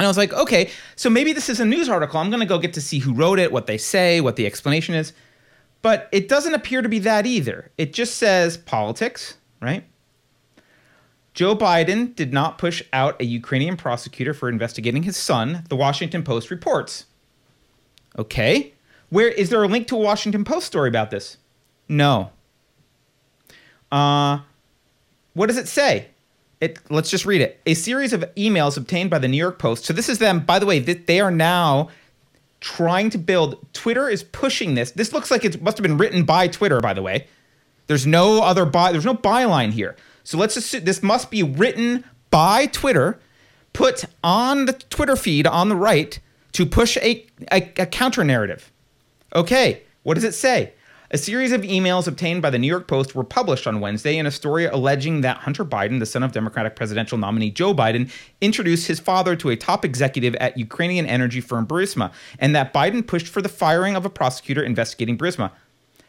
[0.00, 2.18] And I was like, okay, so maybe this is a news article.
[2.18, 4.46] I'm going to go get to see who wrote it, what they say, what the
[4.46, 5.12] explanation is.
[5.82, 7.70] But it doesn't appear to be that either.
[7.76, 9.84] It just says politics, right?
[11.34, 16.22] Joe Biden did not push out a Ukrainian prosecutor for investigating his son, the Washington
[16.22, 17.04] Post reports.
[18.18, 18.72] Okay.
[19.10, 21.36] Where is there a link to a Washington Post story about this?
[21.90, 22.30] No.
[23.92, 24.38] Uh
[25.34, 26.08] what does it say?
[26.60, 27.60] It let's just read it.
[27.66, 29.86] A series of emails obtained by the New York Post.
[29.86, 31.88] So this is them, by the way, th- they are now
[32.60, 34.90] trying to build Twitter is pushing this.
[34.90, 37.26] This looks like it must have been written by Twitter, by the way.
[37.86, 39.96] There's no other by there's no byline here.
[40.22, 43.18] So let's assume this must be written by Twitter,
[43.72, 46.18] put on the Twitter feed on the right
[46.52, 48.70] to push a, a, a counter narrative.
[49.34, 50.72] Okay, what does it say?
[51.12, 54.26] A series of emails obtained by the New York Post were published on Wednesday in
[54.26, 58.08] a story alleging that Hunter Biden, the son of Democratic presidential nominee Joe Biden,
[58.40, 63.04] introduced his father to a top executive at Ukrainian energy firm Burisma, and that Biden
[63.04, 65.50] pushed for the firing of a prosecutor investigating Burisma.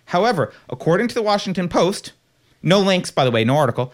[0.06, 2.14] However, according to the Washington Post,
[2.62, 3.92] no links, by the way, no article,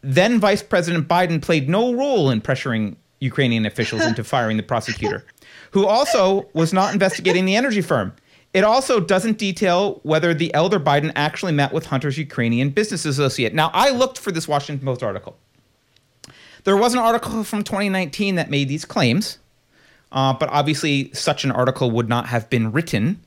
[0.00, 5.24] then Vice President Biden played no role in pressuring Ukrainian officials into firing the prosecutor,
[5.72, 8.12] who also was not investigating the energy firm.
[8.56, 13.52] It also doesn't detail whether the elder Biden actually met with Hunter's Ukrainian business associate.
[13.52, 15.36] Now, I looked for this Washington Post article.
[16.64, 19.36] There was an article from 2019 that made these claims,
[20.10, 23.20] uh, but obviously, such an article would not have been written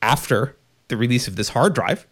[0.00, 0.56] after
[0.88, 2.06] the release of this hard drive.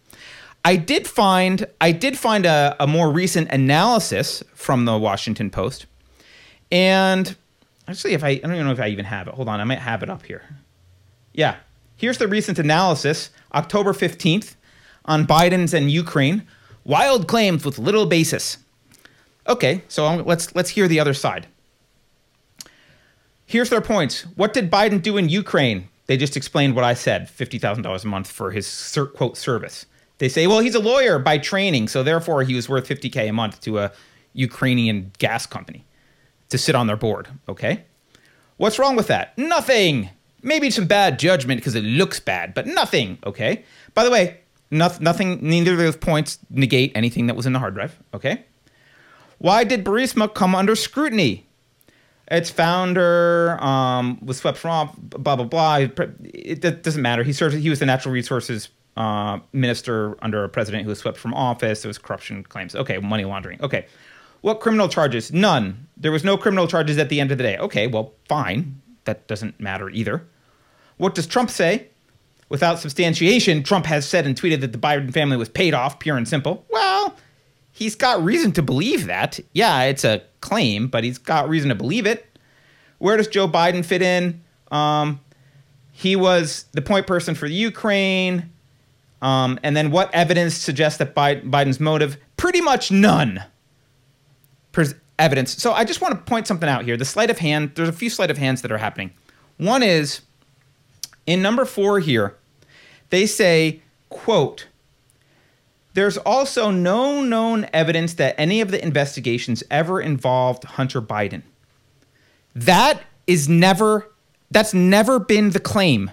[0.63, 5.87] I did find I did find a, a more recent analysis from the Washington Post,
[6.71, 7.35] and
[7.89, 9.33] actually, if I I don't even know if I even have it.
[9.33, 10.43] Hold on, I might have it up here.
[11.33, 11.57] Yeah,
[11.97, 14.55] here's the recent analysis, October 15th,
[15.05, 16.47] on Biden's and Ukraine.
[16.85, 18.59] Wild claims with little basis.
[19.49, 21.47] Okay, so let's let's hear the other side.
[23.45, 24.23] Here's their points.
[24.35, 25.89] What did Biden do in Ukraine?
[26.07, 29.87] They just explained what I said $50,000 a month for his quote service.
[30.19, 33.33] They say, well, he's a lawyer by training, so therefore he was worth 50K a
[33.33, 33.93] month to a
[34.33, 35.85] Ukrainian gas company
[36.49, 37.29] to sit on their board.
[37.49, 37.85] Okay.
[38.57, 39.37] What's wrong with that?
[39.37, 40.11] Nothing.
[40.47, 43.19] Maybe some bad judgment because it looks bad, but nothing.
[43.27, 43.65] Okay.
[43.95, 44.39] By the way,
[44.71, 47.99] nothing, nothing, neither of those points negate anything that was in the hard drive.
[48.15, 48.45] Okay.
[49.39, 51.47] Why did Burisma come under scrutiny?
[52.31, 55.87] Its founder um, was swept from off, blah blah blah.
[56.23, 57.25] It, doesn't matter.
[57.25, 57.57] He served.
[57.57, 61.83] He was the natural resources uh, minister under a president who was swept from office.
[61.83, 62.77] There was corruption claims.
[62.77, 63.61] Okay, money laundering.
[63.63, 63.87] Okay,
[64.43, 65.33] what criminal charges?
[65.33, 65.89] None.
[65.97, 67.59] There was no criminal charges at the end of the day.
[67.59, 68.81] Okay, well, fine.
[69.05, 70.27] That doesn't matter either.
[70.97, 71.89] What does Trump say?
[72.49, 76.17] Without substantiation, Trump has said and tweeted that the Biden family was paid off, pure
[76.17, 76.65] and simple.
[76.71, 77.17] Well,
[77.73, 79.41] he's got reason to believe that.
[79.53, 82.25] Yeah, it's a claim, but he's got reason to believe it.
[82.99, 84.43] Where does Joe Biden fit in?
[84.71, 85.21] Um,
[85.93, 88.53] he was the point person for the Ukraine.
[89.23, 92.17] Um, and then what evidence suggests that Biden's motive?
[92.37, 93.43] Pretty much none.
[94.73, 95.53] Pres- evidence.
[95.61, 96.97] So I just want to point something out here.
[96.97, 99.11] The sleight of hand, there's a few sleight of hands that are happening.
[99.57, 100.21] One is
[101.27, 102.37] in number four here,
[103.11, 104.69] they say, quote,
[105.95, 111.43] there's also no known evidence that any of the investigations ever involved Hunter Biden.
[112.55, 114.13] That is never,
[114.51, 116.11] that's never been the claim.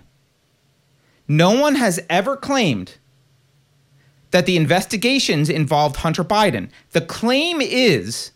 [1.28, 2.96] No one has ever claimed
[4.32, 6.70] that the investigations involved Hunter Biden.
[6.92, 8.32] The claim is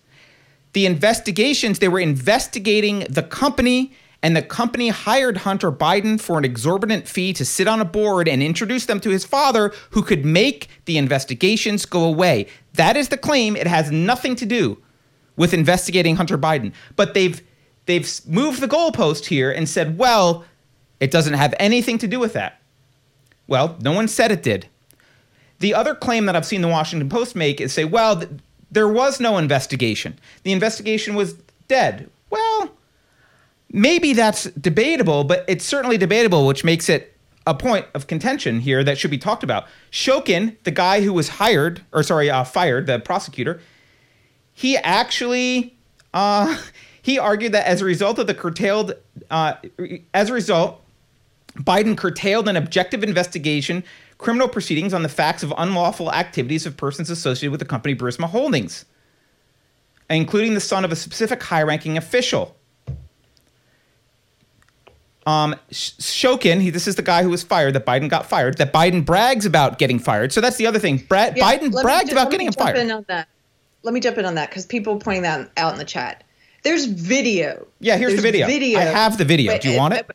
[0.74, 3.94] the investigations, they were investigating the company,
[4.24, 8.28] and the company hired Hunter Biden for an exorbitant fee to sit on a board
[8.28, 12.48] and introduce them to his father, who could make the investigations go away.
[12.74, 13.56] That is the claim.
[13.56, 14.80] It has nothing to do
[15.36, 16.74] with investigating Hunter Biden.
[16.96, 17.42] But they've
[17.86, 20.46] they've moved the goalpost here and said, well,
[21.00, 22.60] it doesn't have anything to do with that.
[23.48, 24.68] Well, no one said it did.
[25.60, 28.30] The other claim that I've seen the Washington Post make is say, well, th-
[28.70, 30.20] there was no investigation.
[30.44, 31.34] The investigation was
[31.68, 32.10] dead.
[32.30, 32.72] Well,
[33.72, 37.14] maybe that's debatable, but it's certainly debatable, which makes it
[37.46, 39.66] a point of contention here that should be talked about.
[39.92, 43.62] Shokin, the guy who was hired, or sorry, uh, fired, the prosecutor,
[44.54, 45.78] he actually
[46.14, 46.58] uh,
[47.02, 48.94] he argued that as a result of the curtailed,
[49.32, 49.54] uh,
[50.14, 50.82] as a result,
[51.56, 53.86] Biden curtailed an objective investigation,
[54.18, 58.26] criminal proceedings on the facts of unlawful activities of persons associated with the company Burisma
[58.26, 58.84] Holdings,
[60.10, 62.57] including the son of a specific high-ranking official.
[65.28, 67.74] Um, Shokin, he, this is the guy who was fired.
[67.74, 68.58] That Biden got fired.
[68.60, 70.32] That Biden brags about getting fired.
[70.32, 71.00] So that's the other thing.
[71.00, 72.78] Brad, yeah, Biden bragged about getting him fired.
[72.78, 73.28] In on that.
[73.84, 76.24] Let me jump in on that because people pointing that out in the chat.
[76.64, 77.68] There's video.
[77.82, 78.48] Yeah, here's There's the video.
[78.48, 78.80] video.
[78.80, 79.52] I have the video.
[79.52, 80.10] But, Do you want it?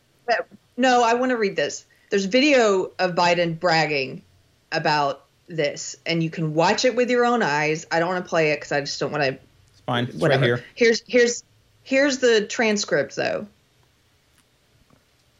[0.77, 1.85] No, I want to read this.
[2.09, 4.23] There's video of Biden bragging
[4.71, 7.85] about this, and you can watch it with your own eyes.
[7.91, 9.29] I don't want to play it because I just don't want to.
[9.29, 10.05] It's fine.
[10.05, 10.41] It's whatever.
[10.41, 10.65] right here.
[10.73, 11.43] Here's here's
[11.83, 13.47] here's the transcript though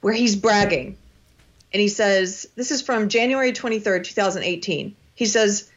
[0.03, 0.97] where he's bragging.
[1.71, 4.95] And he says, this is from January 23rd, 2018.
[5.15, 5.71] He says,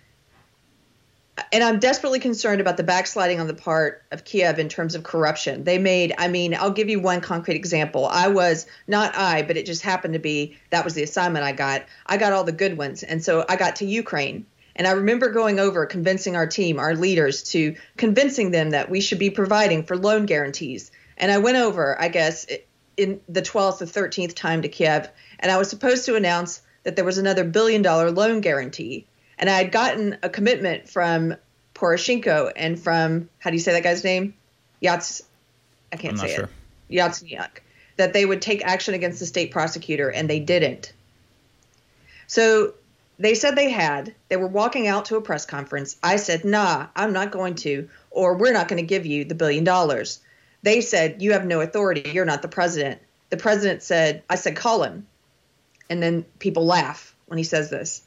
[1.53, 5.05] and I'm desperately concerned about the backsliding on the part of Kiev in terms of
[5.05, 5.63] corruption.
[5.63, 8.05] They made, I mean, I'll give you one concrete example.
[8.07, 11.53] I was, not I, but it just happened to be, that was the assignment I
[11.53, 11.85] got.
[12.05, 13.05] I got all the good ones.
[13.05, 14.45] And so I got to Ukraine.
[14.75, 19.01] And I remember going over, convincing our team, our leaders, to convincing them that we
[19.01, 20.91] should be providing for loan guarantees.
[21.17, 22.47] And I went over, I guess,
[22.97, 25.09] in the 12th or 13th time to Kiev,
[25.41, 29.07] and I was supposed to announce that there was another billion dollar loan guarantee.
[29.39, 31.35] And I had gotten a commitment from
[31.75, 34.35] Poroshenko and from, how do you say that guy's name?
[34.83, 35.23] Yats,
[35.93, 36.45] I can't say sure.
[36.45, 36.51] it.
[36.95, 37.59] Yatsenyuk,
[37.97, 40.93] that they would take action against the state prosecutor, and they didn't.
[42.29, 42.75] So
[43.19, 44.15] they said they had.
[44.29, 45.97] They were walking out to a press conference.
[46.03, 49.35] I said, nah, I'm not going to, or we're not going to give you the
[49.35, 50.21] billion dollars.
[50.67, 52.11] They said, You have no authority.
[52.13, 53.01] You're not the president.
[53.31, 55.07] The president said, I said, call him.
[55.89, 58.03] And then people laugh when he says this.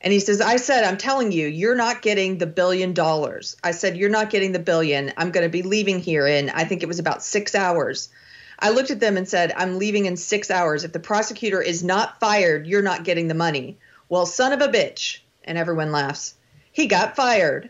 [0.00, 3.58] And he says, I said, I'm telling you, you're not getting the billion dollars.
[3.62, 5.12] I said, You're not getting the billion.
[5.18, 8.08] I'm going to be leaving here in, I think it was about six hours.
[8.58, 10.84] I looked at them and said, I'm leaving in six hours.
[10.84, 13.76] If the prosecutor is not fired, you're not getting the money.
[14.08, 15.18] Well, son of a bitch.
[15.44, 16.34] And everyone laughs.
[16.72, 17.68] He got fired.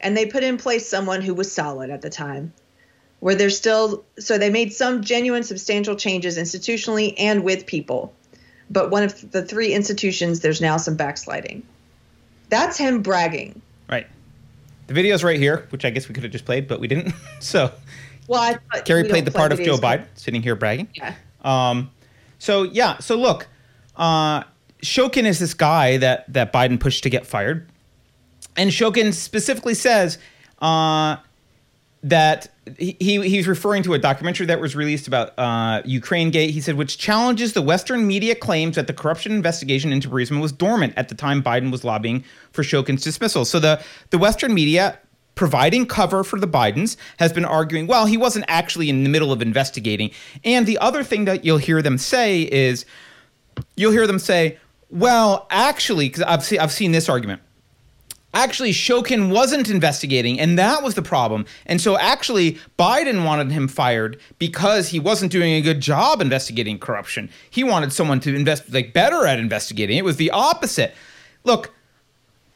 [0.00, 2.54] And they put in place someone who was solid at the time
[3.26, 8.14] where there's still so they made some genuine substantial changes institutionally and with people.
[8.70, 11.64] But one of the three institutions there's now some backsliding.
[12.50, 13.60] That's him bragging.
[13.90, 14.06] Right.
[14.86, 17.14] The video's right here which i guess we could have just played but we didn't.
[17.40, 17.72] So
[18.28, 20.88] well Keri played the part of joe biden sitting here bragging.
[20.94, 21.16] Yeah.
[21.42, 21.90] Um
[22.38, 23.48] so yeah so look
[23.96, 24.44] uh
[24.84, 27.68] shokin is this guy that that biden pushed to get fired.
[28.56, 30.18] And shokin specifically says
[30.60, 31.16] uh
[32.04, 36.50] that he he's referring to a documentary that was released about uh, Ukraine Gate.
[36.50, 40.52] He said, which challenges the Western media claims that the corruption investigation into Burisma was
[40.52, 43.44] dormant at the time Biden was lobbying for Shokin's dismissal.
[43.44, 44.98] So the the Western media
[45.36, 49.32] providing cover for the Bidens has been arguing, well, he wasn't actually in the middle
[49.32, 50.10] of investigating.
[50.44, 52.86] And the other thing that you'll hear them say is,
[53.76, 54.58] you'll hear them say,
[54.88, 57.42] well, actually, because I've seen I've seen this argument
[58.42, 61.46] actually Shokin wasn't investigating, and that was the problem.
[61.66, 66.78] And so actually, Biden wanted him fired because he wasn't doing a good job investigating
[66.78, 67.30] corruption.
[67.50, 69.98] He wanted someone to invest like better at investigating.
[69.98, 70.94] It was the opposite.
[71.44, 71.74] Look,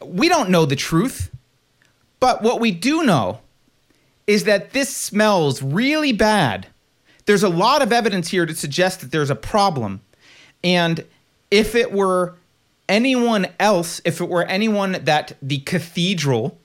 [0.05, 1.31] we don't know the truth,
[2.20, 3.41] but what we do know
[4.26, 6.66] is that this smells really bad.
[7.26, 10.01] There's a lot of evidence here to suggest that there's a problem.
[10.62, 11.05] And
[11.51, 12.35] if it were
[12.91, 16.59] anyone else, if it were anyone that the cathedral,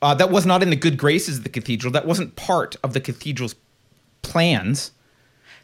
[0.00, 2.94] uh, that was not in the good graces of the cathedral, that wasn't part of
[2.94, 3.56] the cathedral's
[4.22, 4.92] plans,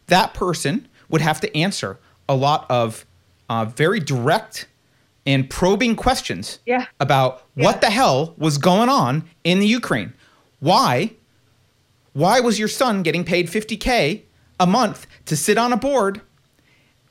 [0.09, 3.07] that person would have to answer a lot of
[3.49, 4.67] uh, very direct
[5.25, 6.87] and probing questions yeah.
[7.01, 7.65] about yeah.
[7.65, 10.13] what the hell was going on in the Ukraine.
[10.61, 11.13] Why
[12.13, 14.23] Why was your son getting paid 50K
[14.59, 16.21] a month to sit on a board?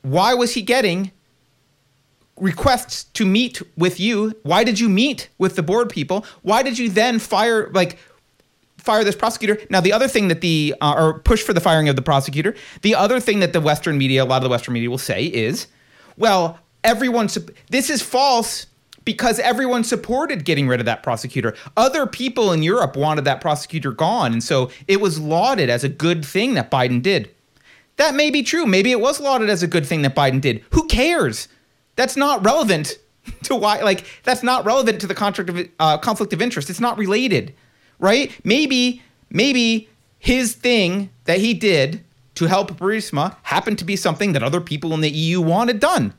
[0.02, 1.12] Why was he getting
[2.40, 4.34] requests to meet with you?
[4.42, 6.24] Why did you meet with the board people?
[6.42, 7.98] Why did you then fire, like,
[8.88, 9.60] fire this prosecutor.
[9.68, 12.54] Now, the other thing that the, uh, or push for the firing of the prosecutor,
[12.80, 15.24] the other thing that the Western media, a lot of the Western media will say
[15.24, 15.66] is,
[16.16, 17.28] well, everyone,
[17.68, 18.66] this is false
[19.04, 21.54] because everyone supported getting rid of that prosecutor.
[21.76, 24.32] Other people in Europe wanted that prosecutor gone.
[24.32, 27.30] And so it was lauded as a good thing that Biden did.
[27.96, 28.64] That may be true.
[28.64, 30.64] Maybe it was lauded as a good thing that Biden did.
[30.70, 31.48] Who cares?
[31.98, 32.98] That's not relevant
[33.42, 36.70] to why, like, that's not relevant to the contract of, uh, conflict of interest.
[36.70, 37.52] It's not related
[37.98, 38.32] right?
[38.44, 39.88] Maybe, maybe
[40.18, 42.04] his thing that he did
[42.36, 46.14] to help Burisma happened to be something that other people in the EU wanted done.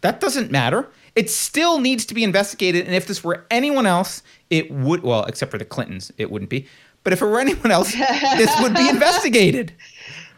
[0.00, 0.88] That doesn't matter.
[1.14, 2.86] It still needs to be investigated.
[2.86, 6.50] And if this were anyone else, it would, well, except for the Clintons, it wouldn't
[6.50, 6.66] be.
[7.04, 9.72] But if it were anyone else, this would be investigated.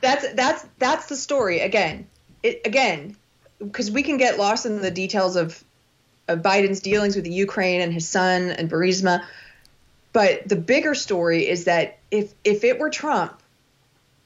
[0.00, 2.08] That's that's that's the story again.
[2.42, 3.16] It again
[3.62, 5.62] because we can get lost in the details of
[6.28, 9.24] of Biden's dealings with the Ukraine and his son and Burisma.
[10.12, 13.42] But the bigger story is that if if it were Trump,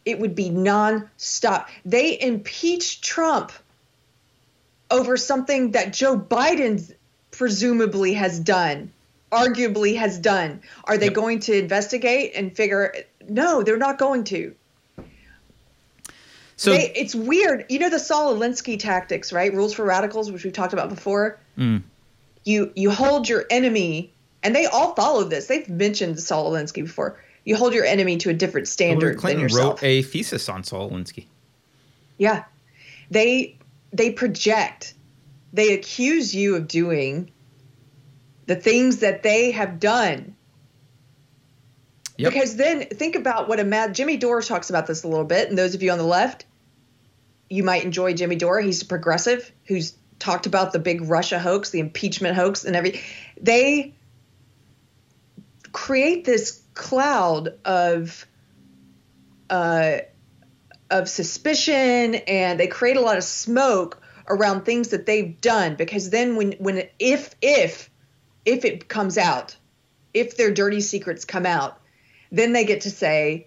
[0.05, 1.67] it would be nonstop.
[1.85, 3.53] They impeached Trump
[4.91, 6.95] over something that Joe Biden
[7.31, 8.93] presumably has done,
[9.33, 10.61] arguably has done.
[10.85, 11.15] Are they yep.
[11.15, 12.95] going to investigate and figure?
[13.29, 14.55] No, they're not going to.
[16.57, 17.67] So they, it's weird.
[17.69, 19.53] You know the Saul Alinsky tactics, right?
[19.53, 21.39] Rules for radicals, which we've talked about before.
[21.59, 21.83] Mm.
[22.45, 25.47] You you hold your enemy and they all follow this.
[25.47, 27.19] They've mentioned Saul Alinsky before.
[27.45, 29.83] You hold your enemy to a different standard Hillary Clinton than yourself.
[29.83, 31.27] wrote a thesis on Saul Alinsky.
[32.17, 32.45] Yeah,
[33.11, 33.59] they
[33.93, 34.95] they project,
[35.53, 37.33] they accuse you of doing
[38.47, 40.36] the things that they have done.
[42.19, 42.33] Yep.
[42.33, 45.49] Because then think about what a mad Jimmy Dore talks about this a little bit,
[45.49, 46.47] and those of you on the left,
[47.51, 48.61] you might enjoy Jimmy Dore.
[48.61, 53.03] He's a progressive who's talked about the big Russia hoax, the impeachment hoax, and every.
[53.41, 53.95] They
[55.73, 58.27] create this cloud of
[59.51, 59.99] uh,
[60.91, 66.11] of suspicion and they create a lot of smoke around things that they've done because
[66.11, 67.91] then when when if if
[68.45, 69.57] if it comes out
[70.15, 71.81] if their dirty secrets come out
[72.37, 73.47] then they get to say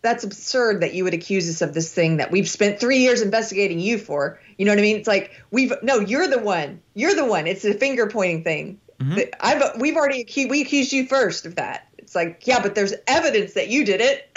[0.00, 3.20] that's absurd that you would accuse us of this thing that we've spent three years
[3.20, 6.80] investigating you for you know what i mean it's like we've no you're the one
[6.94, 9.20] you're the one it's a finger pointing thing Mm-hmm.
[9.40, 11.88] I've we've already accused, we accused you first of that.
[11.98, 14.36] It's like, yeah, but there's evidence that you did it.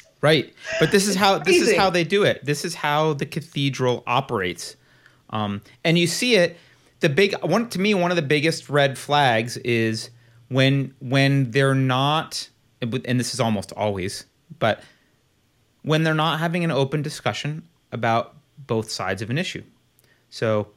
[0.20, 2.44] right, but this is how this is how they do it.
[2.44, 4.76] This is how the cathedral operates,
[5.30, 6.56] um, and you see it.
[7.00, 10.10] The big one to me, one of the biggest red flags is
[10.48, 12.50] when when they're not,
[12.82, 14.24] and this is almost always,
[14.58, 14.82] but
[15.82, 18.34] when they're not having an open discussion about
[18.66, 19.62] both sides of an issue.
[20.30, 20.68] So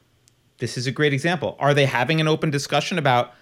[0.58, 1.56] this is a great example.
[1.58, 3.32] Are they having an open discussion about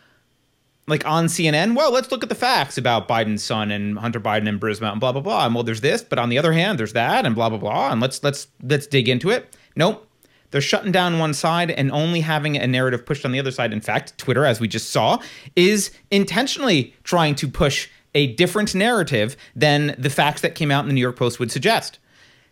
[0.87, 1.75] like on CNN?
[1.75, 5.01] Well, let's look at the facts about Biden's son and Hunter Biden and Burisma and
[5.01, 5.47] blah blah blah.
[5.47, 7.91] And well, there's this, but on the other hand, there's that and blah blah blah.
[7.91, 9.57] And let's let's let's dig into it.
[9.77, 10.09] Nope.
[10.51, 13.73] They're shutting down one side and only having a narrative pushed on the other side.
[13.73, 15.19] In fact, Twitter, as we just saw,
[15.57, 20.89] is intentionally trying to push a different narrative than the facts that came out in
[20.89, 21.99] the New York Post would suggest.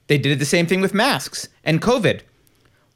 [0.08, 2.20] They did the same thing with masks and COVID.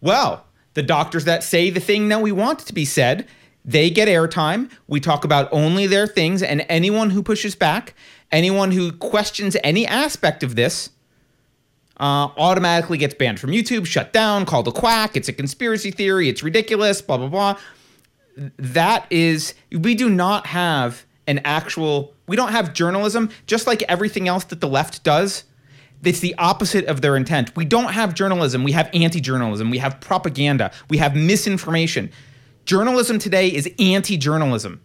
[0.00, 0.44] Well,
[0.74, 3.26] the doctors that say the thing that we want to be said,
[3.64, 4.70] they get airtime.
[4.86, 7.94] We talk about only their things, and anyone who pushes back,
[8.30, 10.90] anyone who questions any aspect of this,
[11.98, 15.16] uh, automatically gets banned from YouTube, shut down, called a quack.
[15.16, 16.28] It's a conspiracy theory.
[16.28, 17.00] It's ridiculous.
[17.00, 17.58] Blah blah blah.
[18.58, 22.12] That is, we do not have an actual.
[22.26, 25.44] We don't have journalism, just like everything else that the left does
[26.04, 27.54] it's the opposite of their intent.
[27.56, 28.64] We don't have journalism.
[28.64, 29.70] We have anti journalism.
[29.70, 30.70] We have propaganda.
[30.88, 32.10] We have misinformation.
[32.64, 34.82] Journalism today is anti journalism.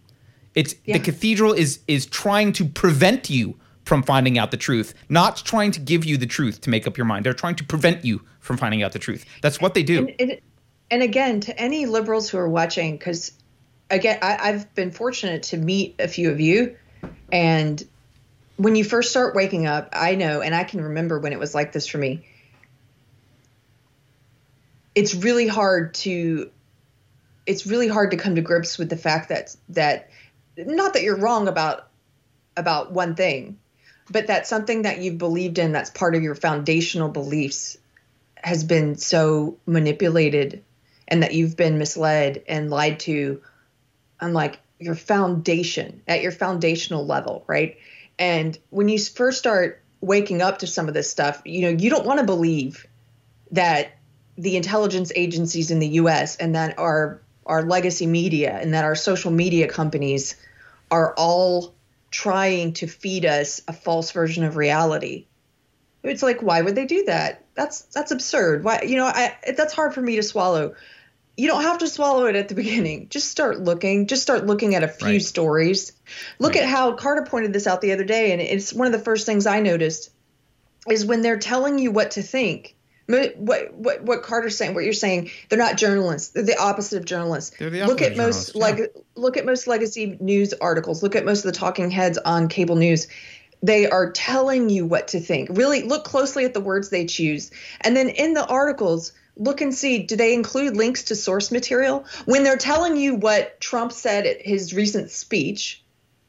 [0.54, 0.94] It's yeah.
[0.94, 5.72] the cathedral is is trying to prevent you from finding out the truth, not trying
[5.72, 7.26] to give you the truth to make up your mind.
[7.26, 9.24] They're trying to prevent you from finding out the truth.
[9.42, 9.98] That's what they do.
[9.98, 10.40] And, and,
[10.90, 13.32] and again, to any liberals who are watching, because
[13.90, 16.76] again, I, I've been fortunate to meet a few of you,
[17.30, 17.82] and
[18.56, 21.54] when you first start waking up, I know, and I can remember when it was
[21.54, 22.26] like this for me.
[24.94, 26.50] It's really hard to
[27.46, 30.10] it's really hard to come to grips with the fact that that
[30.56, 31.88] not that you're wrong about
[32.56, 33.58] about one thing,
[34.10, 37.78] but that something that you've believed in that's part of your foundational beliefs
[38.36, 40.62] has been so manipulated
[41.08, 43.40] and that you've been misled and lied to
[44.20, 47.78] on like your foundation at your foundational level, right?
[48.18, 51.90] And when you first start waking up to some of this stuff, you know, you
[51.90, 52.86] don't want to believe
[53.52, 53.92] that
[54.36, 58.94] the intelligence agencies in the US and that our our legacy media and that our
[58.94, 60.36] social media companies
[60.90, 61.74] are all
[62.10, 65.26] trying to feed us a false version of reality.
[66.02, 67.44] It's like why would they do that?
[67.54, 68.64] That's that's absurd.
[68.64, 70.74] Why you know, I that's hard for me to swallow.
[71.36, 73.08] You don't have to swallow it at the beginning.
[73.08, 74.06] Just start looking.
[74.06, 75.22] Just start looking at a few right.
[75.22, 75.92] stories.
[76.38, 76.64] Look right.
[76.64, 79.26] at how Carter pointed this out the other day and it's one of the first
[79.26, 80.10] things I noticed
[80.88, 82.76] is when they're telling you what to think
[83.06, 83.36] what
[83.72, 86.30] what what Carter's saying, what you're saying, they're not journalists.
[86.30, 87.56] They're the opposite of journalists.
[87.58, 88.86] They're the look at most like yeah.
[89.14, 91.02] look at most legacy news articles.
[91.02, 93.08] Look at most of the talking heads on cable news.
[93.62, 95.50] They are telling you what to think.
[95.52, 97.50] Really look closely at the words they choose.
[97.80, 102.04] And then in the articles, look and see do they include links to source material?
[102.24, 105.82] When they're telling you what Trump said at his recent speech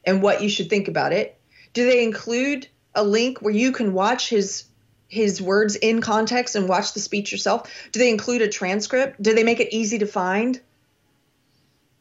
[0.04, 1.38] and what you should think about it,
[1.72, 4.64] do they include a link where you can watch his
[5.08, 7.70] his words in context and watch the speech yourself?
[7.92, 9.22] Do they include a transcript?
[9.22, 10.60] Do they make it easy to find?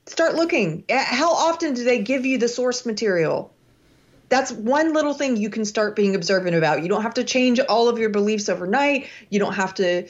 [0.06, 0.84] Start looking.
[0.90, 3.54] How often do they give you the source material?
[4.30, 6.82] That's one little thing you can start being observant about.
[6.82, 9.08] You don't have to change all of your beliefs overnight.
[9.30, 10.08] You don't have to,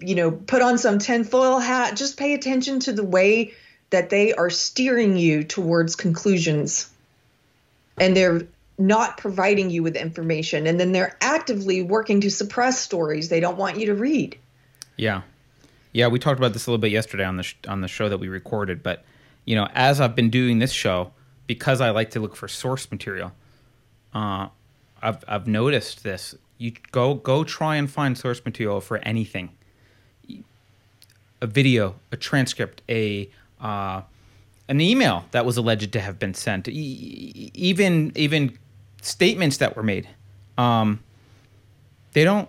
[0.00, 1.96] you know, put on some tinfoil hat.
[1.96, 3.52] Just pay attention to the way
[3.90, 6.90] that they are steering you towards conclusions.
[7.98, 8.42] And they're
[8.78, 13.56] not providing you with information and then they're actively working to suppress stories they don't
[13.56, 14.36] want you to read.
[14.96, 15.22] Yeah.
[15.92, 18.08] Yeah, we talked about this a little bit yesterday on the sh- on the show
[18.08, 19.04] that we recorded, but
[19.44, 21.12] you know, as I've been doing this show
[21.46, 23.30] because I like to look for source material,
[24.12, 24.48] uh,
[25.00, 26.34] I've I've noticed this.
[26.58, 29.50] You go go try and find source material for anything.
[31.44, 33.28] A video, a transcript, a
[33.60, 34.00] uh,
[34.66, 38.58] an email that was alleged to have been sent, e- even even
[39.02, 40.08] statements that were made.
[40.56, 41.00] Um,
[42.14, 42.48] they don't.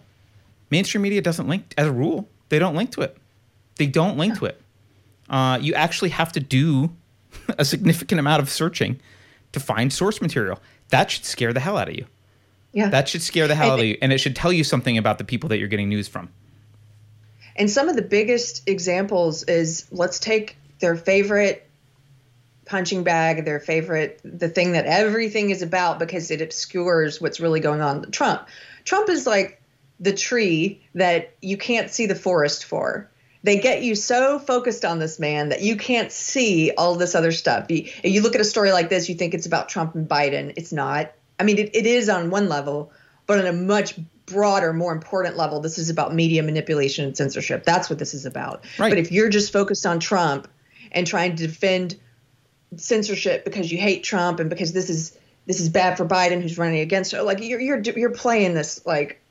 [0.71, 2.29] Mainstream media doesn't link as a rule.
[2.47, 3.17] They don't link to it.
[3.75, 4.61] They don't link to it.
[5.29, 6.95] Uh, you actually have to do
[7.57, 9.01] a significant amount of searching
[9.51, 10.61] to find source material.
[10.87, 12.05] That should scare the hell out of you.
[12.71, 12.87] Yeah.
[12.87, 15.17] That should scare the hell out of you, and it should tell you something about
[15.17, 16.29] the people that you're getting news from.
[17.55, 21.67] And some of the biggest examples is let's take their favorite
[22.65, 27.59] punching bag, their favorite, the thing that everything is about because it obscures what's really
[27.59, 28.11] going on.
[28.11, 28.47] Trump.
[28.83, 29.61] Trump is like
[29.99, 33.09] the tree that you can't see the forest for.
[33.43, 37.31] They get you so focused on this man that you can't see all this other
[37.31, 37.69] stuff.
[37.69, 40.53] You, you look at a story like this, you think it's about Trump and Biden.
[40.57, 41.13] It's not.
[41.39, 42.91] I mean, it, it is on one level,
[43.27, 43.95] but on a much
[44.25, 47.63] broader, more important level, this is about media manipulation and censorship.
[47.63, 48.65] That's what this is about.
[48.79, 48.89] Right.
[48.89, 50.47] But if you're just focused on Trump
[50.91, 51.95] and trying to defend
[52.77, 56.57] censorship because you hate Trump and because this is this is bad for Biden who's
[56.57, 57.21] running against her.
[57.21, 59.21] Like you're you're you're playing this like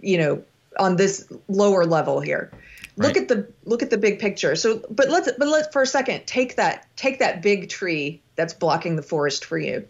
[0.00, 0.42] you know
[0.78, 2.50] on this lower level here.
[2.96, 3.08] Right.
[3.08, 4.56] Look at the look at the big picture.
[4.56, 8.54] So but let's but let's for a second take that take that big tree that's
[8.54, 9.86] blocking the forest for you.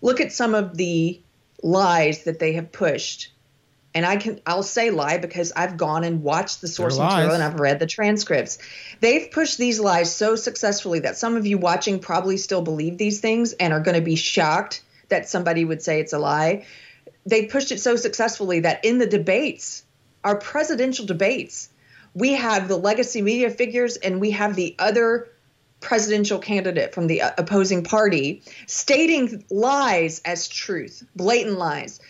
[0.00, 1.20] Look at some of the
[1.62, 3.31] lies that they have pushed
[3.94, 7.42] and I can I'll say lie because I've gone and watched the source material and
[7.42, 8.58] I've read the transcripts.
[9.00, 13.20] They've pushed these lies so successfully that some of you watching probably still believe these
[13.20, 16.66] things and are going to be shocked that somebody would say it's a lie.
[17.26, 19.84] They pushed it so successfully that in the debates,
[20.24, 21.68] our presidential debates,
[22.14, 25.28] we have the legacy media figures and we have the other
[25.80, 32.00] presidential candidate from the uh, opposing party stating lies as truth, blatant lies.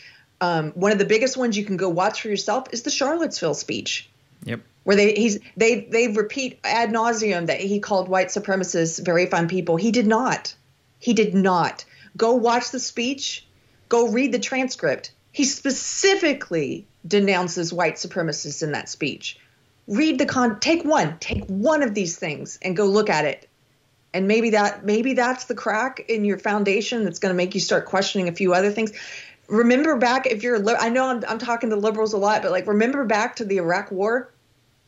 [0.42, 3.54] Um, one of the biggest ones you can go watch for yourself is the Charlottesville
[3.54, 4.10] speech.
[4.42, 4.60] Yep.
[4.82, 9.46] Where they he's they they repeat ad nauseum that he called white supremacists very fine
[9.46, 9.76] people.
[9.76, 10.52] He did not.
[10.98, 11.84] He did not.
[12.16, 13.46] Go watch the speech.
[13.88, 15.12] Go read the transcript.
[15.30, 19.38] He specifically denounces white supremacists in that speech.
[19.86, 20.58] Read the con.
[20.58, 21.18] Take one.
[21.20, 23.48] Take one of these things and go look at it.
[24.12, 27.60] And maybe that maybe that's the crack in your foundation that's going to make you
[27.60, 28.90] start questioning a few other things
[29.48, 32.66] remember back if you're I know I'm, I'm talking to liberals a lot, but like
[32.66, 34.32] remember back to the Iraq War.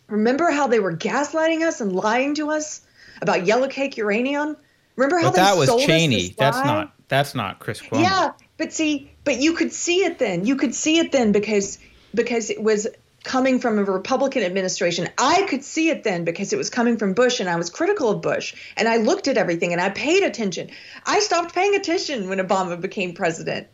[0.08, 2.82] Remember how they were gaslighting us and lying to us
[3.22, 4.56] about yellow cake uranium.
[4.96, 6.34] Remember how but that was Cheney.
[6.36, 8.02] That's not that's not Chris Cuomo.
[8.02, 10.44] Yeah, but see, but you could see it then.
[10.46, 11.78] You could see it then because
[12.14, 12.86] because it was
[13.24, 15.08] coming from a Republican administration.
[15.16, 18.10] I could see it then because it was coming from Bush and I was critical
[18.10, 20.70] of Bush and I looked at everything and I paid attention.
[21.06, 23.68] I stopped paying attention when Obama became president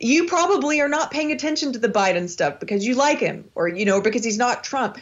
[0.00, 3.68] you probably are not paying attention to the Biden stuff because you like him or,
[3.68, 4.98] you know, because he's not Trump.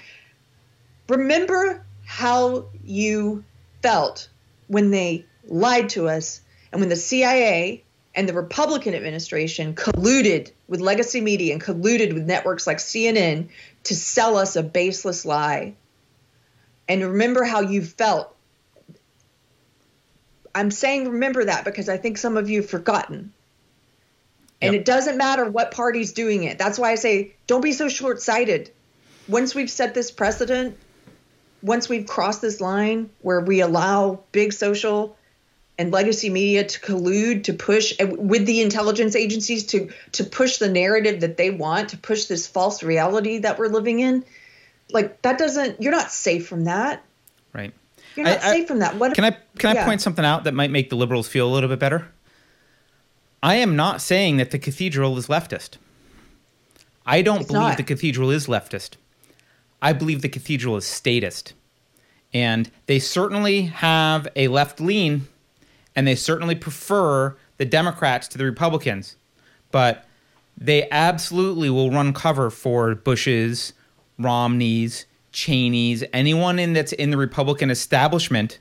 [1.08, 3.44] Remember how you
[3.80, 4.28] felt
[4.66, 6.40] when they lied to us
[6.72, 7.84] and when the CIA
[8.14, 13.48] and the Republican administration colluded with legacy media and colluded with networks like CNN
[13.84, 15.74] to sell us a baseless lie.
[16.88, 18.34] And remember how you felt.
[20.54, 23.32] I'm saying remember that because I think some of you have forgotten.
[24.60, 24.80] And Yep.
[24.80, 26.58] it doesn't matter what party's doing it.
[26.58, 28.70] That's why I say don't be so short sighted.
[29.28, 30.76] Once we've set this precedent,
[31.62, 35.16] once we've crossed this line where we allow big social
[35.78, 40.68] and legacy media to collude to push with the intelligence agencies to to push the
[40.68, 44.24] narrative that they want to push this false reality that we're living in
[44.90, 47.02] like that doesn't you're not safe from that
[47.52, 47.72] Right.
[48.16, 50.44] you're not I- I- safe from that what Can I can I point something out
[50.44, 52.08] that might make the liberals feel a little bit better?
[53.42, 55.76] I am not saying that the cathedral is leftist.
[57.06, 57.76] I don't It's believe not.
[57.76, 58.96] the cathedral is leftist.
[59.80, 61.54] I believe the cathedral is statist.
[62.34, 65.28] And they certainly have a left lean
[65.96, 69.16] and they certainly prefer the Democrats to the Republicans.
[69.70, 70.04] But
[70.56, 73.72] they absolutely will run cover for Bush's,
[74.18, 78.58] Romney's, Cheney's, anyone in that's in the Republican establishment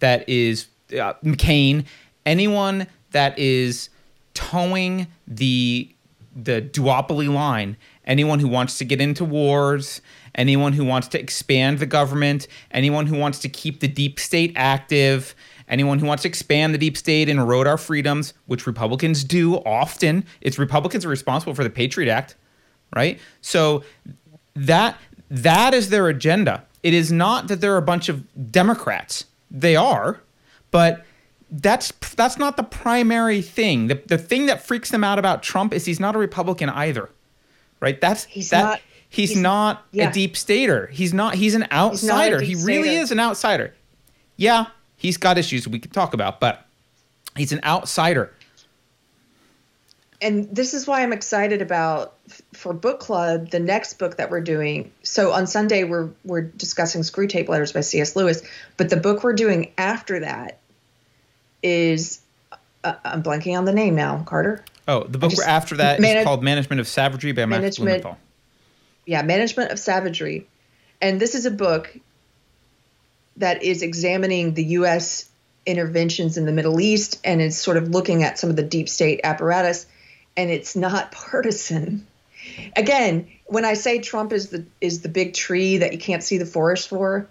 [0.00, 1.86] that is uh, McCain,
[2.26, 3.88] anyone that is
[4.34, 5.94] towing the
[6.34, 7.76] the duopoly line,
[8.06, 10.00] anyone who wants to get into wars,
[10.34, 14.52] anyone who wants to expand the government, anyone who wants to keep the deep state
[14.56, 15.34] active,
[15.68, 19.56] anyone who wants to expand the deep state and erode our freedoms, which Republicans do
[19.56, 20.24] often.
[20.40, 22.36] It's Republicans are responsible for the Patriot Act,
[22.94, 23.20] right?
[23.40, 23.84] So
[24.54, 24.98] that
[25.30, 26.66] that is their agenda.
[26.82, 29.26] It is not that they're a bunch of Democrats.
[29.50, 30.20] They are,
[30.70, 31.04] but
[31.54, 33.86] that's that's not the primary thing.
[33.88, 37.10] The the thing that freaks them out about Trump is he's not a Republican either.
[37.80, 38.00] Right?
[38.00, 38.80] That's He's that not-
[39.10, 40.08] he's, he's- not yeah.
[40.08, 40.86] a deep stater.
[40.86, 42.40] He's not he's an outsider.
[42.40, 43.02] he really stater.
[43.02, 43.74] is an outsider.
[44.36, 44.66] Yeah,
[44.96, 46.66] he's got issues we can talk about, but
[47.36, 48.32] he's an outsider.
[50.20, 52.14] and this is why I'm excited about
[52.52, 54.92] for book club the next book that we're doing.
[55.02, 58.14] So on Sunday we're we're discussing Screwtape Letters by C.S.
[58.16, 58.42] Lewis,
[58.76, 60.58] but the book we're doing after that
[61.62, 62.20] is
[62.84, 64.64] uh, I'm blanking on the name now, Carter.
[64.88, 68.18] Oh, the book just- after that is Manage- called Management of Savagery by Max Blumenthal.
[69.06, 70.46] Yeah, Management of Savagery,
[71.00, 71.96] and this is a book
[73.36, 75.28] that is examining the U.S.
[75.66, 78.88] interventions in the Middle East and is sort of looking at some of the deep
[78.88, 79.86] state apparatus,
[80.36, 82.06] and it's not partisan.
[82.76, 86.38] Again, when I say Trump is the is the big tree that you can't see
[86.38, 87.28] the forest for,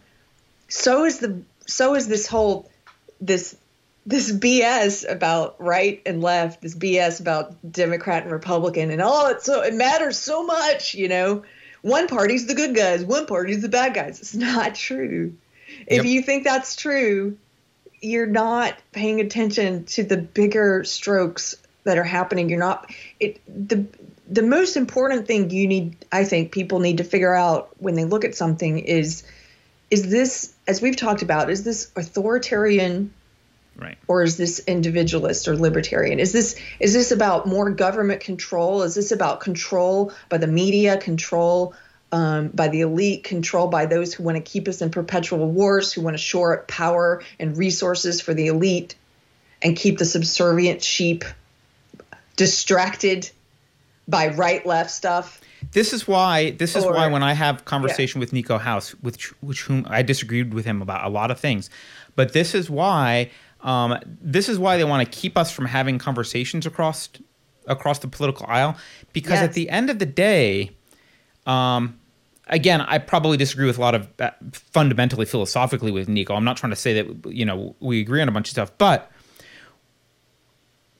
[0.68, 2.70] so is the so is this whole
[3.20, 3.56] this
[4.06, 9.46] this BS about right and left, this BS about Democrat and Republican, and oh, it's
[9.46, 11.44] so it matters so much, you know.
[11.82, 14.20] One party's the good guys, one party's the bad guys.
[14.20, 15.36] It's not true.
[15.88, 16.06] If Yep.
[16.06, 17.38] you think that's true,
[18.02, 22.50] you're not paying attention to the bigger strokes that are happening.
[22.50, 23.86] You're not it the
[24.30, 28.06] the most important thing you need I think people need to figure out when they
[28.06, 29.24] look at something is
[29.90, 33.14] is this as we've talked about is this authoritarian
[33.78, 33.98] Right.
[34.08, 38.94] or is this individualist or libertarian is this is this about more government control is
[38.94, 41.74] this about control by the media control
[42.12, 45.94] um, by the elite control by those who want to keep us in perpetual wars
[45.94, 48.96] who want to shore up power and resources for the elite
[49.64, 51.24] and keep the subservient sheep
[52.36, 53.30] distracted
[54.08, 55.40] by right left stuff
[55.74, 56.52] This is why.
[56.52, 60.02] This is Or- why when I have conversation with Nico House, with which whom I
[60.02, 61.70] disagreed with him about a lot of things,
[62.16, 63.30] but this is why.
[63.64, 67.10] Um, this is why they want to keep us from having conversations across
[67.68, 68.76] across the political aisle,
[69.14, 70.72] because at the end of the day,
[71.46, 72.00] um,
[72.48, 76.34] again, I probably disagree with a lot of uh, fundamentally philosophically with Nico.
[76.36, 78.72] I'm not trying to say that you know we agree on a bunch of stuff,
[78.78, 79.12] but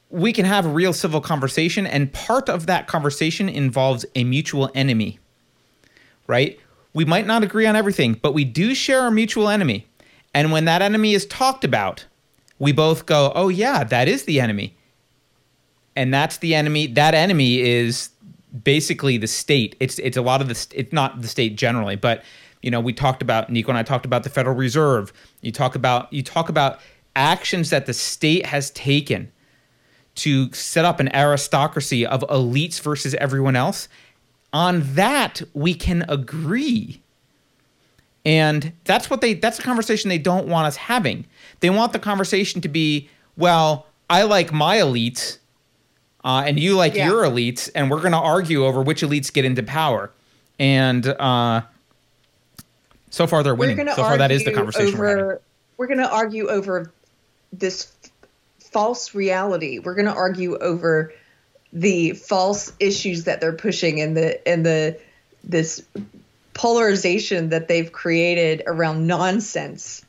[0.10, 4.70] we can have a real civil conversation, and part of that conversation involves a mutual
[4.76, 5.20] enemy,
[6.28, 6.60] right?
[6.94, 9.88] We might not agree on everything, but we do share a mutual enemy.
[10.34, 12.06] And when that enemy is talked about,
[12.62, 14.78] we both go, oh, yeah, that is the enemy.
[15.96, 16.86] And that's the enemy.
[16.86, 18.12] That enemy is
[18.64, 19.76] basically the state.
[19.80, 22.24] It's it's a lot of the it's not the state generally, but
[22.62, 25.12] you know we talked about Nico and I talked about the Federal Reserve.
[25.42, 26.80] You talk about you talk about
[27.16, 29.32] actions that the state has taken
[30.16, 33.90] to set up an aristocracy of elites versus everyone else.
[34.54, 37.02] On that we can agree.
[38.24, 41.26] And that's what they that's a conversation they don't want us having.
[41.62, 45.38] They want the conversation to be, well, I like my elites
[46.24, 47.08] uh, and you like Yeah.
[47.08, 50.12] your elites, and we're going to argue over which elites get into power.
[50.60, 51.62] And uh,
[53.10, 53.78] so far, they're winning.
[53.88, 55.38] So far, that is the conversation we're having.
[55.78, 56.92] we're going to argue over
[57.52, 58.12] this f-
[58.72, 59.80] false reality.
[59.80, 61.14] We're going to argue over
[61.74, 65.00] the false issues that they're pushing and the and the
[65.44, 65.82] this
[66.54, 70.06] polarization that they've created around nonsense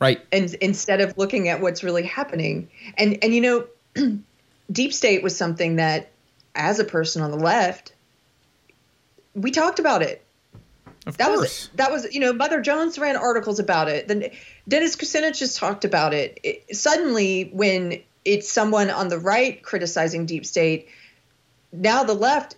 [0.00, 0.20] Right.
[0.32, 3.66] and instead of looking at what's really happening and and you know
[4.72, 6.10] deep state was something that
[6.54, 7.92] as a person on the left
[9.34, 10.24] we talked about it
[11.06, 11.38] Of that course.
[11.40, 14.30] was that was you know mother jones ran articles about it then
[14.66, 16.40] dennis kucinich just talked about it.
[16.42, 20.88] it suddenly when it's someone on the right criticizing deep state
[21.72, 22.56] now the left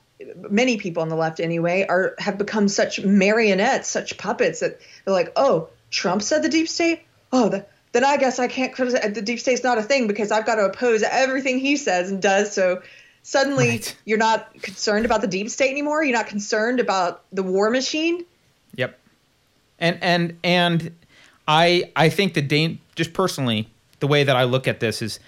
[0.48, 5.12] many people on the left anyway are have become such marionettes such puppets that they're
[5.12, 7.02] like oh trump said the deep state
[7.32, 10.30] oh the, then i guess i can't criticize the deep state's not a thing because
[10.30, 12.82] i've got to oppose everything he says and does so
[13.22, 13.96] suddenly Right.
[14.04, 18.24] you're not concerned about the deep state anymore you're not concerned about the war machine
[18.74, 18.98] Yep.
[19.78, 20.96] And and and
[21.46, 23.68] I I think the dan- just personally
[24.00, 25.20] the way that I look at this is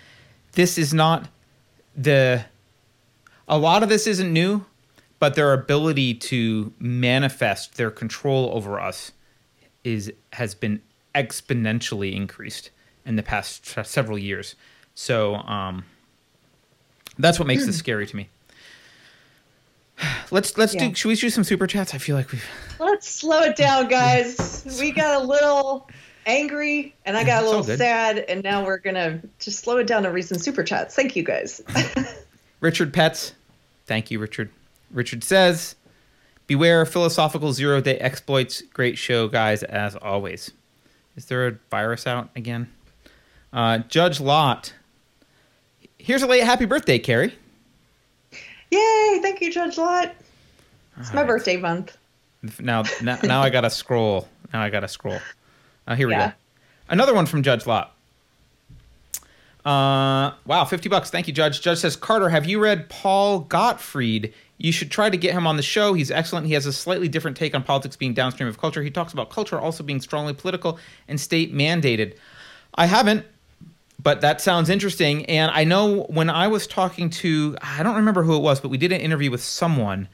[0.52, 1.28] this is not
[1.94, 2.46] the
[3.46, 4.64] a lot of this isn't new,
[5.18, 9.12] but their ability to manifest their control over us
[9.82, 10.80] is has been
[11.14, 12.70] exponentially increased
[13.06, 14.54] in the past t- several years.
[14.94, 15.84] So um,
[17.18, 18.28] that's what makes this scary to me.
[20.30, 20.88] Let's let's Yeah.
[20.88, 20.94] do.
[20.94, 21.94] Should we do some super chats?
[21.94, 22.44] I feel like we've.
[22.80, 24.76] Let's slow it down, guys.
[24.80, 25.88] We got a little
[26.26, 30.02] angry and I got a little sad, and now we're gonna just slow it down
[30.02, 30.94] to read some super chats.
[30.96, 31.62] Thank you, guys.
[32.60, 33.34] Richard Pets.
[33.86, 34.50] Thank you, Richard.
[34.90, 35.76] Richard says,
[36.46, 38.62] Beware philosophical zero day exploits.
[38.62, 40.50] Great show, guys, as always.
[41.16, 42.70] Is there a virus out again?
[43.52, 44.72] Uh, Judge Lot.
[45.98, 47.34] Here's a late happy birthday, Keri.
[48.70, 49.18] Yay!
[49.22, 50.14] Thank you, Judge Lot.
[50.98, 51.28] It's my Alright.
[51.28, 51.96] birthday month.
[52.60, 54.28] Now, now, now I gotta scroll.
[54.52, 55.18] Now I gotta scroll.
[55.86, 56.28] Uh, here we Yeah.
[56.28, 56.34] go.
[56.88, 57.94] Another one from Judge Lot.
[59.64, 61.10] Uh, wow, fifty bucks.
[61.10, 61.62] Thank you, Judge.
[61.62, 64.34] Judge says, Carter, have you read Paul Gottfried?
[64.56, 65.94] You should try to get him on the show.
[65.94, 66.46] He's excellent.
[66.46, 68.82] He has a slightly different take on politics being downstream of culture.
[68.82, 70.78] He talks about culture also being strongly political
[71.08, 72.16] and state mandated.
[72.74, 73.26] I haven't,
[74.00, 75.24] but that sounds interesting.
[75.26, 78.68] And I know when I was talking to, I don't remember who it was, but
[78.68, 80.08] we did an interview with someone,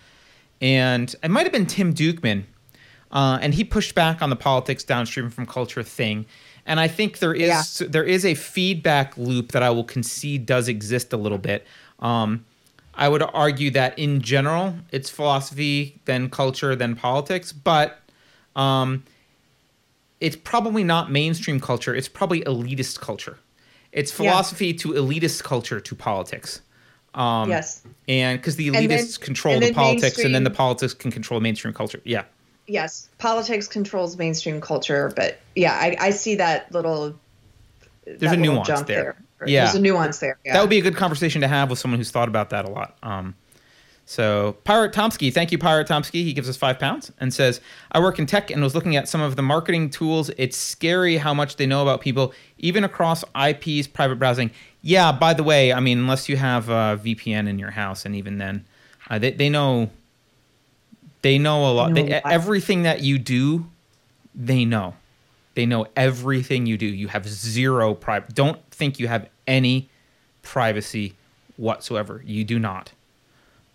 [0.61, 2.45] and it might have been Tim Dukeman,
[3.13, 6.27] uh, and he pushed back on the politics downstream from culture thing.
[6.67, 10.69] And I think there is there is a feedback loop that I will concede does
[10.69, 11.67] exist a little bit.
[11.99, 12.45] Um,
[13.01, 17.99] I would argue that in general, it's philosophy, then culture, then politics, but
[18.55, 19.05] um,
[20.21, 21.95] it's probably not mainstream culture.
[21.95, 23.39] It's probably elitist culture.
[23.91, 24.17] It's Yeah.
[24.19, 26.61] philosophy to elitist culture to politics.
[27.13, 27.83] Um, yes.
[28.07, 31.75] and because the elitists then- control the politics, and then the politics can control mainstream
[31.75, 32.01] culture.
[32.05, 32.23] Yeah,
[32.69, 33.09] Yes.
[33.19, 37.19] Politics controls mainstream culture, but yeah, I, I see that little.
[38.05, 39.17] There's that a little nuance jump there.
[39.41, 39.65] Or Yeah.
[39.65, 40.39] There's a nuance there.
[40.45, 40.53] Yeah.
[40.55, 42.71] that would be a good conversation to have with someone who's thought about that a
[42.71, 42.97] lot.
[43.03, 43.35] Um,
[44.07, 46.25] so Pirate Tomsky, thank you, Pirate Tomsky.
[46.25, 47.61] He gives us five pounds and says,
[47.93, 50.31] "I work in tech and was looking at some of the marketing tools.
[50.37, 54.51] It's scary how much they know about people, even across IPs, private browsing.
[54.83, 58.17] Yeah, by the way, I mean unless you have a VPN in your house, and
[58.17, 58.65] even then,
[59.09, 59.91] uh, they they know
[61.23, 61.93] they know a lot.
[61.93, 62.33] Know They, a lot.
[62.33, 63.67] everything that you do,
[64.35, 64.95] they know.
[65.55, 66.87] They know everything you do.
[66.87, 68.35] You have zero private.
[68.35, 69.91] Don't think you have any
[70.43, 71.15] privacy
[71.57, 72.23] whatsoever.
[72.25, 72.93] You do not.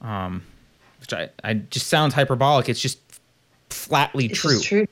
[0.01, 0.43] Um,
[0.99, 2.69] which I, I just sounds hyperbolic.
[2.69, 2.99] It's just
[3.69, 4.53] flatly It's true.
[4.57, 4.87] just true.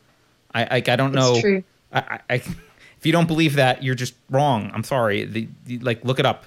[0.54, 1.40] I, I, I don't It's know.
[1.42, 1.64] true.
[1.92, 4.70] I, I, if you don't believe that, you're just wrong.
[4.74, 5.26] I'm sorry.
[5.26, 6.46] The, the, like, look it up.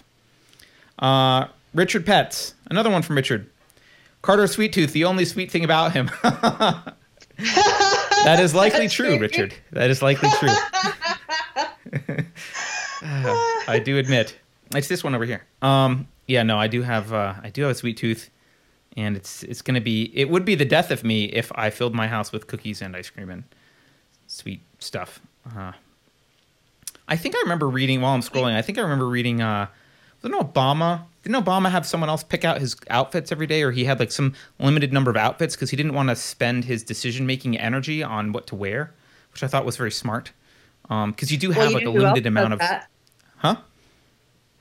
[0.99, 3.51] Uh, Richard Petz, another one from Richard.
[4.23, 6.11] Carter Sweet Tooth, the only sweet thing about him.
[8.27, 9.19] that is likely true.
[9.19, 9.55] Richard.
[9.73, 10.49] That is likely true.
[13.03, 14.37] I do admit.
[14.75, 15.45] It's this one over here.
[15.63, 18.31] Um, yeah, no, I do have uh, I do have a sweet tooth,
[18.97, 21.95] and it's it's gonna be it would be the death of me if I filled
[21.95, 23.45] my house with cookies and ice cream and
[24.27, 25.21] sweet stuff.
[25.57, 25.73] Uh,
[27.09, 28.57] I think I remember reading while I'm scrolling.
[28.57, 29.41] I think I remember reading.
[29.41, 29.69] Uh,
[30.31, 31.03] wasn't Obama?
[31.23, 34.13] Didn't Obama have someone else pick out his outfits every day, or he had like
[34.13, 38.03] some limited number of outfits because he didn't want to spend his decision making energy
[38.03, 38.93] on what to wear,
[39.33, 40.33] which I thought was very smart.
[40.83, 42.89] Because you do have Well, you like a limited amount of, that?
[43.39, 43.57] huh?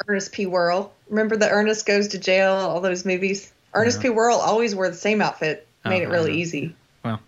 [0.07, 0.47] Ernest P.
[0.47, 0.91] Worrell.
[1.09, 3.53] Remember the Ernest Goes to Jail, all those movies?
[3.73, 4.09] Ernest P.
[4.09, 5.67] Worrell always wore the same outfit.
[5.85, 6.75] Made Oh, it really easy.
[7.03, 7.19] Well,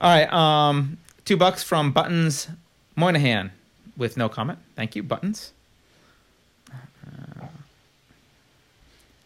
[0.00, 0.30] all right.
[0.30, 2.48] Um, two bucks from Buttons
[2.96, 3.50] Moynihan
[3.96, 4.58] with no comment.
[4.76, 5.52] Thank you, Buttons.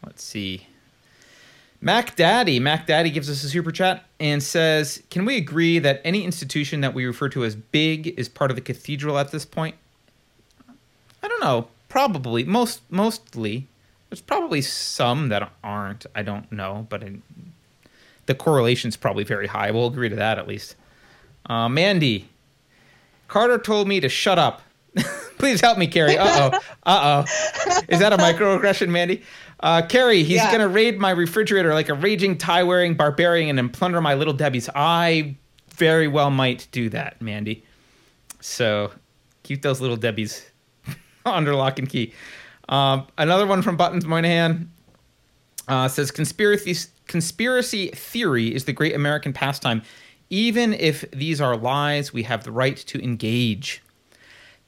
[0.07, 0.67] Let's see.
[1.81, 2.59] Mac Daddy.
[2.59, 6.81] Mac Daddy gives us a super chat and says, "Can we agree that any institution
[6.81, 9.75] that we refer to as big is part of the cathedral at this point?"
[11.23, 11.69] I don't know.
[11.89, 13.67] probably most mostly.
[14.11, 16.07] There's probably some that aren't.
[16.15, 17.23] I don't know, but in,
[18.27, 19.71] the correlation's probably very high.
[19.71, 20.77] We'll agree to that at least.
[21.47, 22.29] Uh, Mandy,
[23.29, 24.63] Carter told me to shut up.
[25.39, 26.17] Please help me, Keri.
[26.19, 26.61] Uh oh.
[26.87, 27.81] Uh oh.
[27.89, 29.23] Is that a microaggression, Mandy?
[29.61, 30.53] Uh, Keri, he's Yeah.
[30.53, 34.69] gonna raid my refrigerator like a raging tie-wearing barbarian and plunder my little Debbie's.
[34.75, 35.37] I
[35.75, 37.65] very well might do that, Mandy.
[38.41, 38.93] So
[39.43, 40.49] keep those little Debbie's
[41.27, 42.13] under lock and key.
[42.69, 44.71] Um, another one from Buttons Moynihan
[45.69, 46.77] uh, says conspiracy
[47.07, 49.83] conspiracy theory is the great American pastime.
[50.31, 53.83] Even if these are lies, we have the right to engage.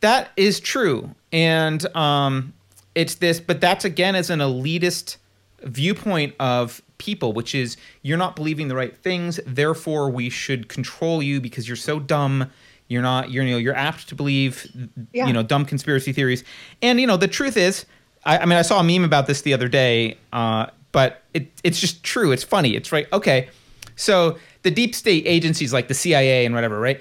[0.01, 2.53] That is true, and um,
[2.95, 5.16] it's this, but that's again as an elitist
[5.62, 11.23] viewpoint of people, which is you're not believing the right things, therefore we should control
[11.23, 12.51] you because you're so dumb.
[12.89, 14.66] You're not, you're, you know, you're apt to believe,
[15.12, 15.27] Yeah.
[15.27, 16.43] you know, dumb conspiracy theories.
[16.81, 17.85] And you know, the truth is,
[18.25, 21.49] I, I mean, I saw a meme about this the other day, uh, but it,
[21.62, 22.33] it's just true.
[22.33, 22.75] It's funny.
[22.77, 23.07] It's right.
[23.12, 23.49] Okay,
[23.97, 27.01] so the deep state agencies like the CIA and whatever, right?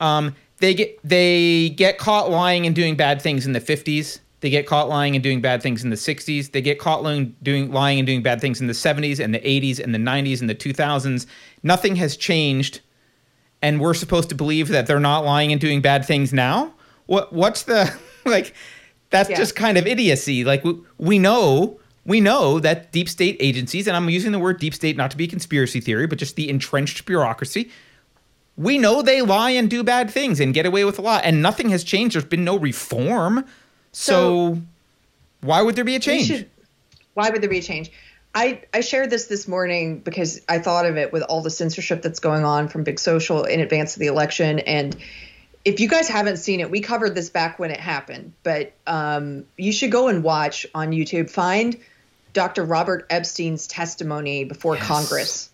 [0.00, 4.20] Um, they get they get caught lying and doing bad things in the 50s.
[4.40, 6.52] They get caught lying and doing bad things in the 60s.
[6.52, 9.40] They get caught lying, doing lying and doing bad things in the 70s and the
[9.40, 11.26] 80s and the 90s and the 2000s.
[11.62, 12.80] Nothing has changed,
[13.62, 16.72] and we're supposed to believe that they're not lying and doing bad things now.
[17.06, 17.92] What what's the
[18.24, 18.54] like?
[19.10, 19.36] That's Yeah.
[19.36, 20.44] just kind of idiocy.
[20.44, 24.60] Like we, we know we know that deep state agencies, and I'm using the word
[24.60, 27.70] deep state not to be a conspiracy theory, but just the entrenched bureaucracy
[28.56, 31.42] we know they lie and do bad things and get away with a lot and
[31.42, 33.44] nothing has changed there's been no reform
[33.92, 34.58] so,
[35.40, 36.50] why would there be a change should-
[37.14, 37.90] why would there be a change?
[38.34, 42.02] I, I shared this this morning because I thought of it with all the censorship
[42.02, 44.58] that's going on from Big Social in advance of the election.
[44.58, 44.94] And
[45.64, 49.46] if you guys haven't seen it, we covered this back when it happened, but um,
[49.56, 51.30] you should go and watch on YouTube.
[51.30, 51.78] Find
[52.34, 52.64] Dr.
[52.64, 54.86] Robert Epstein's testimony before Yes.
[54.86, 55.50] Congress.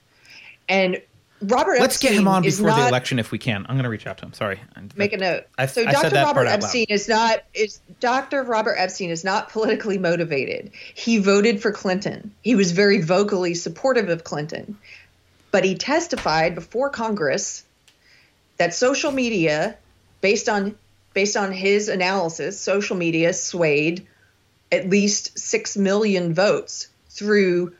[0.68, 1.00] And
[1.42, 3.88] Robert let's Epstein get him on before the election if we can i'm going to
[3.88, 4.60] reach out to him sorry
[4.96, 5.44] make a note.
[5.58, 6.14] I- so I Dr.
[6.14, 6.46] Robert.
[6.46, 8.42] Epstein is not is Dr.
[8.42, 10.70] Robert Epstein is not politically motivated.
[10.94, 12.32] He voted for Clinton.
[12.42, 14.78] He was very vocally supportive of Clinton.
[15.50, 17.64] But he testified before Congress
[18.56, 19.76] that social media
[20.20, 20.76] based on
[21.14, 24.06] based on his analysis, social media swayed
[24.70, 27.74] at least 6 million votes through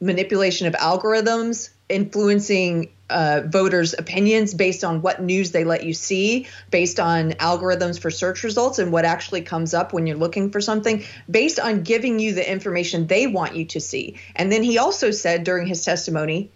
[0.00, 6.46] manipulation of algorithms, influencing uh, voters' opinions based on what news they let you see,
[6.70, 10.60] based on algorithms for search results and what actually comes up when you're looking for
[10.60, 14.16] something, based on giving you the information they want you to see.
[14.36, 16.50] And then he also said during his testimony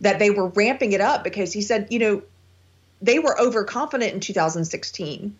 [0.00, 2.22] that they were ramping it up because he said, you know,
[3.02, 5.36] they were overconfident in 2016.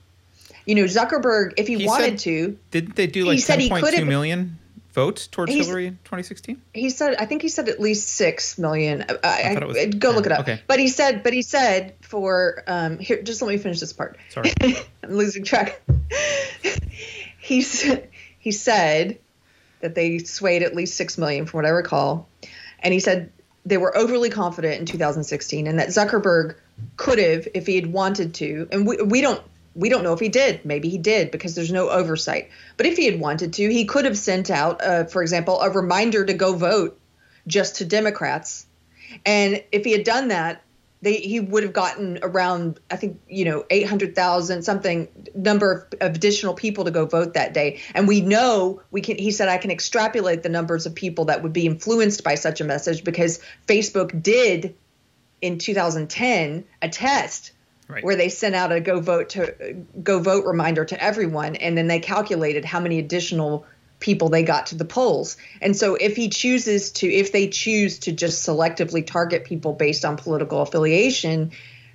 [0.67, 3.71] You know, Zuckerberg, if he, He wanted said- to, didn't they do like said he
[3.71, 4.59] 10.2 could've- million
[4.93, 8.59] votes towards He's- hillary in 2016 he said i think he said at least six
[8.59, 9.05] million.
[9.09, 10.41] I, I, thought it was go look it up.
[10.41, 10.61] Okay.
[10.67, 14.19] but he said but he said for um here just let me finish this part.
[14.31, 14.53] Sorry.
[15.03, 15.81] I'm losing track.
[17.43, 18.09] He said
[18.39, 19.19] he said
[19.81, 22.29] that they swayed at least six million from what i recall.
[22.79, 23.33] And he said
[23.67, 26.55] they were overly confident in 2016 and that zuckerberg
[26.97, 28.69] could have if he had wanted to.
[28.71, 29.43] And we, we don't
[29.75, 30.65] we don't know if he did.
[30.65, 32.51] Maybe he did because there's no oversight.
[32.77, 35.71] But if he had wanted to he could have sent out uh, for example a
[35.71, 36.99] reminder to go vote
[37.47, 38.67] just to democrats.
[39.25, 40.63] And if he had done that
[41.03, 46.17] they he would have gotten around I think you know 800,000 something number of, of
[46.17, 47.81] additional people to go vote that day.
[47.95, 51.43] And we know we can he said I can extrapolate the numbers of people that
[51.43, 54.75] would be influenced by such a message because Facebook did
[55.41, 57.53] in 2010 a test
[57.91, 58.05] Right.
[58.05, 61.89] where they sent out a go vote to go vote reminder to everyone and then
[61.89, 63.67] they calculated how many additional
[63.99, 65.37] people they got to the polls.
[65.61, 70.05] And so if he chooses to if they choose to just selectively target people based
[70.05, 71.53] on political affiliation,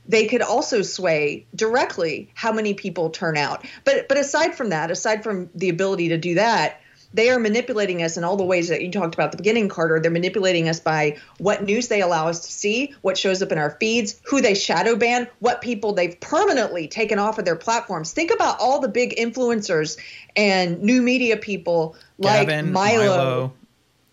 [0.07, 3.65] they could also sway directly how many people turn out.
[3.83, 6.79] But but aside from that, aside from the ability to do that,
[7.15, 9.69] they are manipulating us in all the ways that you talked about at the beginning,
[9.69, 9.99] Carter.
[10.01, 13.57] They're manipulating us by what news they allow us to see, what shows up in
[13.57, 18.11] our feeds, who they shadow ban, what people they've permanently taken off of their platforms.
[18.11, 19.97] Think about all the big influencers
[20.35, 23.53] and new media people like Gavin, Milo,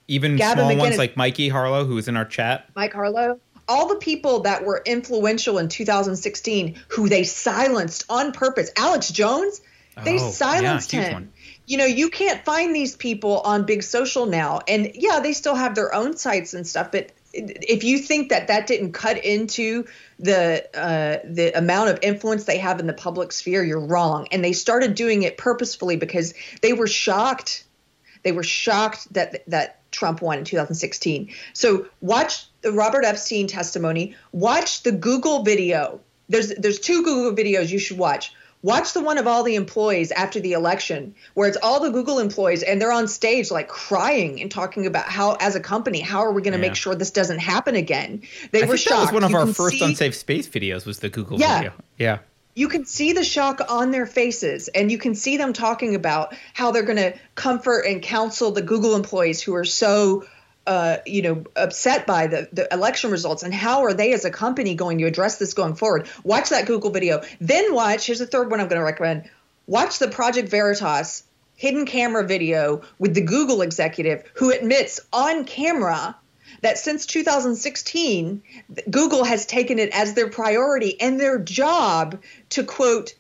[0.07, 3.89] even Gavin small ones like mikey harlow who was in our chat Mike Harlow, all
[3.89, 8.71] the people that were influential in 2016 who they silenced on purpose.
[8.77, 9.61] Alex Jones,
[10.05, 11.13] they Oh, silenced huge him.
[11.13, 11.33] one.
[11.67, 14.61] You know, you can't find these people on big social now.
[14.67, 18.49] And yeah, they still have their own sites and stuff, but if you think that
[18.49, 19.87] that didn't cut into
[20.19, 24.29] the uh, the amount of influence they have in the public sphere, you're wrong.
[24.31, 27.65] And they started doing it purposefully because they were shocked.
[28.23, 31.33] They were shocked that that Trump won in 2016.
[31.53, 34.15] So watch the Robert Epstein testimony.
[34.33, 36.01] Watch the Google video.
[36.29, 38.35] There's there's two Google videos you should watch.
[38.63, 42.21] Watch the one of all the employees after the election, where it's all the Google
[42.21, 46.21] employees and they're on stage like crying and talking about how, as a company, how
[46.21, 46.69] are we going to yeah.
[46.69, 48.23] make sure this doesn't happen again?
[48.53, 48.91] They I were shocked.
[48.91, 50.87] That was one of you our first see, unsafe space videos.
[50.87, 51.73] Was the Google yeah, video?
[51.99, 52.19] Yeah.
[52.55, 56.35] You can see the shock on their faces, and you can see them talking about
[56.53, 60.25] how they're going to comfort and counsel the Google employees who are so
[60.67, 64.31] uh, you know, upset by the, the election results and how are they as a
[64.31, 66.09] company going to address this going forward?
[66.23, 67.23] Watch that Google video.
[67.41, 69.29] Then watch, here's the third one I'm going to recommend.
[69.67, 71.25] Watch the Project Veritas
[71.57, 76.17] hidden camera video with the Google executive who admits on camera
[76.61, 78.43] that since 2016,
[78.91, 82.21] Google has taken it as their priority and their job
[82.51, 83.15] to quote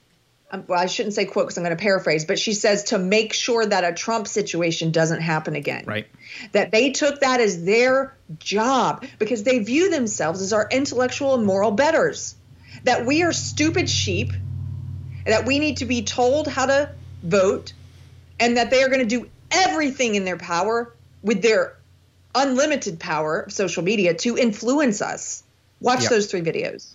[0.53, 2.99] Um, well, I shouldn't say quote because I'm going to paraphrase, but she says to
[2.99, 5.85] make sure that a Trump situation doesn't happen again.
[5.87, 6.07] Right.
[6.53, 11.47] That they took that as their job because they view themselves as our intellectual and
[11.47, 12.37] moral betters.
[12.85, 14.33] That we are stupid sheep,
[15.24, 16.93] that we need to be told how to
[17.23, 17.73] vote,
[18.39, 20.93] and that they are going to do everything in their power
[21.23, 21.77] with their
[22.35, 25.45] unlimited power of social media to influence us.
[25.81, 26.11] Watch yep.
[26.11, 26.93] those three videos.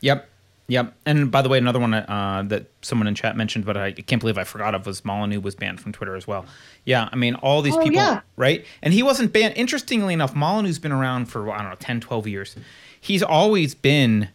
[0.00, 0.29] Yep.
[0.70, 0.94] Yep.
[1.04, 4.20] And by the way, another one uh, that someone in chat mentioned, but I can't
[4.20, 6.46] believe I forgot of, was Molyneux was banned from Twitter as well.
[6.84, 7.08] Yeah.
[7.10, 8.20] I mean, all these oh, people, yeah.
[8.36, 8.64] right?
[8.80, 9.54] And he wasn't banned.
[9.56, 12.56] Interestingly enough, Molyneux's been around for, I don't know, 10, 12 years.
[13.00, 14.28] He's always been,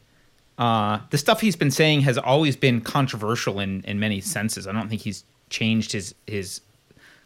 [0.57, 4.67] uh, the stuff he's been saying has always been controversial in, in many senses.
[4.67, 6.59] I don't think he's changed his, his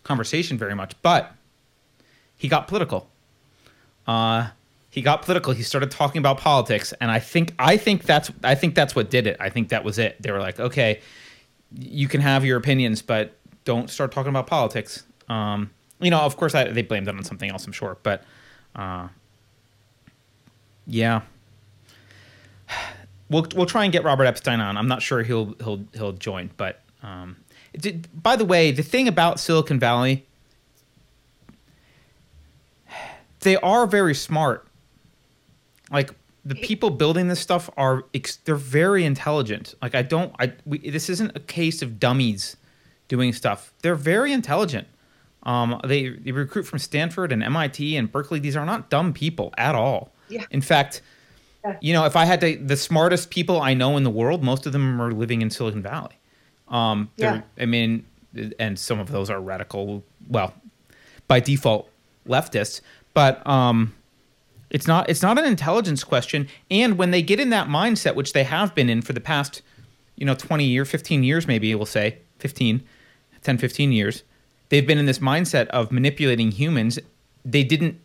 [0.04, 1.34] conversation very much, but
[2.38, 3.10] he got political.
[4.06, 4.50] Uh,
[4.90, 5.54] he got political.
[5.54, 9.10] He started talking about politics, and I think I think that's I think that's what
[9.10, 9.38] did it.
[9.40, 10.22] I think that was it.
[10.22, 11.02] They were like, okay,
[11.78, 13.36] you can have your opinions, but
[13.66, 15.04] don't start talking about politics.
[15.28, 18.24] Um, you know, of course, I, they blamed it on something else, I'm sure, but
[18.76, 19.10] uh,
[20.88, 21.22] yeah,
[23.30, 24.76] we'll we'll try and get Robert Epstein on.
[24.76, 27.38] I'm not sure he'll he'll he'll join, but um,
[27.78, 30.26] did, by the way, the thing about Silicon Valley,
[33.42, 34.66] they are very smart
[35.92, 36.14] like
[36.46, 38.04] the people building this stuff are
[38.46, 39.76] they're very intelligent.
[39.82, 42.58] Like I don't I we, this isn't a case of dummies
[43.08, 43.74] doing stuff.
[43.82, 44.88] They're very intelligent.
[45.44, 48.40] Um, they, they recruit from Stanford and MIT and Berkeley.
[48.40, 50.12] These are not dumb people at all.
[50.28, 50.46] Yeah.
[50.52, 51.02] In fact,
[51.66, 51.78] yeah.
[51.82, 54.66] you know, if I had to, the smartest people I know in the world, most
[54.66, 56.18] of them are living in Silicon Valley.
[56.68, 57.42] Um, yeah.
[57.58, 58.06] I mean,
[58.60, 60.54] and some of those are radical, well,
[61.28, 61.90] by default
[62.28, 62.82] leftists,
[63.14, 63.96] but um,
[64.70, 66.48] it's not it's not an intelligence question.
[66.70, 69.62] And when they get in that mindset, which they have been in for the past,
[70.16, 72.84] you know, 20 years, 15 years maybe, we'll say, 15,
[73.42, 74.24] 10, 15 years,
[74.70, 77.00] they've been in this mindset of manipulating humans.
[77.44, 78.00] They didn't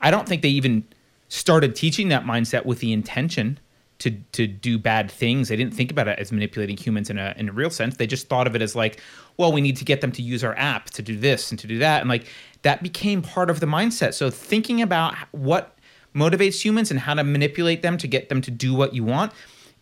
[0.00, 0.84] I don't think they even
[1.28, 3.58] started teaching that mindset with the intention
[4.00, 5.48] to to do bad things.
[5.48, 7.96] They didn't think about it as manipulating humans in a in a real sense.
[7.96, 9.00] They just thought of it as like,
[9.36, 11.66] well, we need to get them to use our app to do this and to
[11.66, 12.26] do that, and like
[12.62, 14.14] that became part of the mindset.
[14.14, 15.76] So thinking about what
[16.14, 19.32] motivates humans and how to manipulate them to get them to do what you want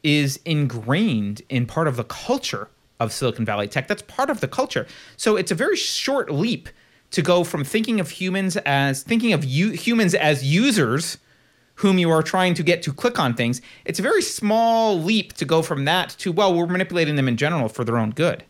[0.02, 2.68] is ingrained in part of the culture
[3.00, 3.88] of Silicon Valley tech.
[3.88, 4.86] That's part of the culture.
[5.16, 6.68] So it's a very short leap
[7.10, 11.18] to go from thinking of humans as thinking of you, humans as users
[11.76, 13.62] whom you are trying to get to click on things.
[13.84, 17.36] It's a very small leap to go from that to well, we're manipulating them in
[17.36, 18.44] general for their own good.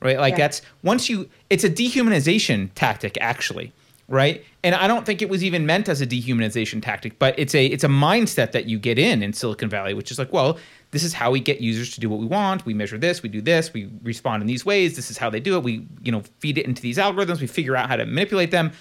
[0.00, 0.18] Right?
[0.18, 0.38] Like yeah.
[0.38, 3.72] that's once you it's a dehumanization tactic actually
[4.08, 4.44] right?
[4.62, 7.66] And I don't think it was even meant as a dehumanization tactic, but it's a
[7.66, 10.58] it's a mindset that you get in in Silicon Valley, which is like, well,
[10.90, 12.66] this is how we get users to do what we want.
[12.66, 14.96] We measure this, we do this, we respond in these ways.
[14.96, 15.62] This is how they do it.
[15.62, 17.40] We you know feed it into these algorithms.
[17.40, 18.72] We figure out how to manipulate them.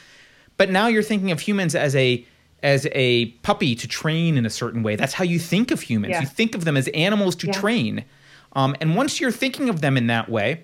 [0.57, 2.25] But now you're thinking of humans as a
[2.61, 4.95] as a puppy to train in a certain way.
[4.95, 6.11] That's how you think of humans.
[6.11, 6.21] Yeah.
[6.21, 7.53] You think of them as animals to yeah.
[7.53, 8.05] train.
[8.53, 10.63] Um, and once you're thinking of them in that way,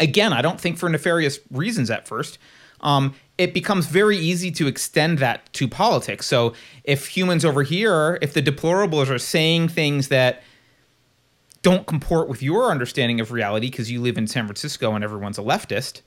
[0.00, 2.38] again, I don't think for nefarious reasons at first.
[2.84, 6.26] Um, it becomes very easy to extend that to politics.
[6.26, 6.52] So
[6.84, 10.42] if humans over here, if the deplorables are saying things that
[11.62, 15.38] don't comport with your understanding of reality because you live in San Francisco and everyone's
[15.38, 16.02] a leftist,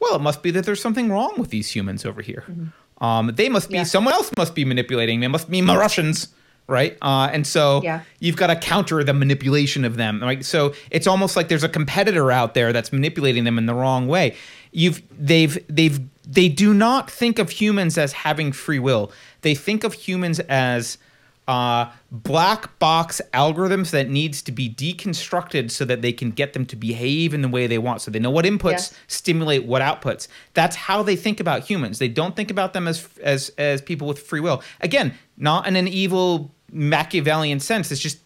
[0.00, 2.44] well, it must be that there's something wrong with these humans over here.
[2.48, 3.04] Mm-hmm.
[3.04, 3.84] Um, they must be yeah.
[3.84, 5.20] someone else must be manipulating.
[5.20, 6.28] They must be Russians,
[6.66, 6.96] right?
[7.02, 8.02] Uh, and so yeah.
[8.18, 10.22] you've got to counter the manipulation of them.
[10.22, 10.44] Right?
[10.44, 14.06] So it's almost like there's a competitor out there that's manipulating them in the wrong
[14.06, 14.36] way.
[14.72, 19.12] You've they've they've they do not think of humans as having free will.
[19.42, 20.98] They think of humans as
[21.46, 26.64] uh, black box algorithms that needs to be deconstructed so that they can get them
[26.64, 28.00] to behave in the way they want.
[28.00, 28.94] So they know what inputs Yes.
[29.08, 30.26] stimulate what outputs.
[30.54, 31.98] That's how they think about humans.
[31.98, 34.62] They don't think about them as as as people with free will.
[34.80, 37.92] Again, not in an evil Machiavellian sense.
[37.92, 38.18] It's just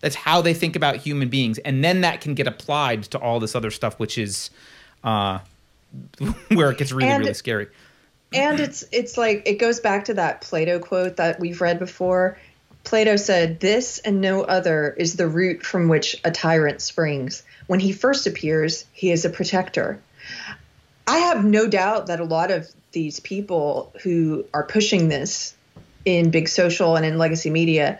[0.00, 3.38] that's how they think about human beings, and then that can get applied to all
[3.38, 4.50] this other stuff, which is
[5.04, 5.40] uh,
[6.48, 7.68] where it gets really And- really scary.
[8.32, 12.38] and it's it's like it goes back to that Plato quote that we've read before.
[12.84, 17.42] Plato said, "This and no other is the root from which a tyrant springs.
[17.68, 20.00] When he first appears, he is a protector."
[21.06, 25.54] I have no doubt that a lot of these people who are pushing this
[26.04, 27.98] in big social and in legacy media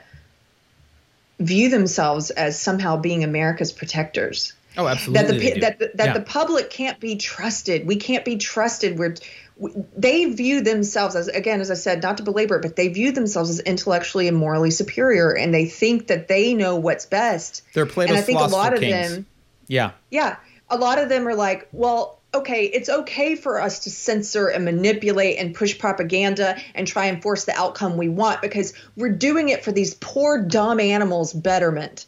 [1.38, 5.22] view themselves as somehow being America's protectors Oh, absolutely.
[5.22, 6.12] that the that the, that Yeah.
[6.14, 7.86] the public can't be trusted.
[7.86, 8.98] We can't be trusted.
[8.98, 9.16] We're
[9.56, 12.88] we, they view themselves as again, as I said, not to belabor it, but they
[12.88, 17.62] view themselves as intellectually and morally superior, and they think that they know what's best.
[17.74, 19.16] They're Plato's and I think a lot of kings.
[19.16, 19.26] them,
[19.66, 19.92] yeah.
[20.10, 20.36] yeah,
[20.70, 22.18] a lot of them are like, well.
[22.34, 27.20] Okay, it's okay for us to censor and manipulate and push propaganda and try and
[27.22, 32.06] force the outcome we want because we're doing it for these poor dumb animals' betterment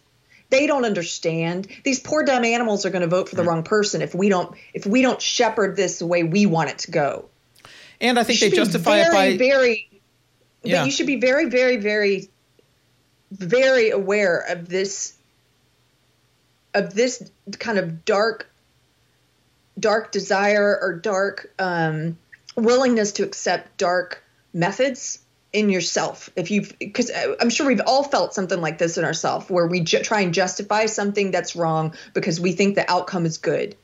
[0.55, 1.67] they don't understand.
[1.83, 4.55] These poor dumb animals are going to vote for the wrong person if we don't
[4.73, 7.29] if we don't shepherd this the way we want it to go.
[8.01, 9.91] And I think they You should be justify it by very very
[10.63, 10.81] Yeah.
[10.81, 12.29] but you should be very very very
[13.33, 15.15] very aware of this
[16.73, 18.51] of this kind of dark
[19.79, 22.17] dark desire or dark um,
[22.57, 24.23] willingness to accept dark
[24.53, 25.19] methods
[25.55, 26.29] in yourself.
[26.37, 29.67] If you've because uh, i'm sure we've all felt something like this in ourselves where
[29.67, 33.77] we ju- try and justify something that's wrong because we think the outcome is good.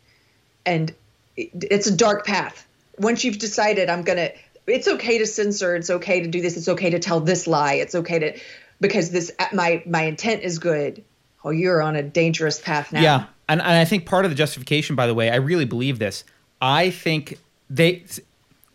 [0.66, 0.92] And
[1.36, 2.66] it, it's a dark path.
[2.98, 4.28] Once you've decided i'm gonna
[4.66, 7.74] it's okay to censor it's okay to do this it's okay to tell this lie
[7.74, 8.38] it's okay to
[8.80, 11.04] because this uh, my my intent is good.
[11.44, 13.00] Oh you're on a dangerous path now.
[13.00, 15.98] Yeah, and, and I think part of the justification, by the way, I really believe
[15.98, 16.24] this.
[16.60, 17.38] I think
[17.70, 18.04] they,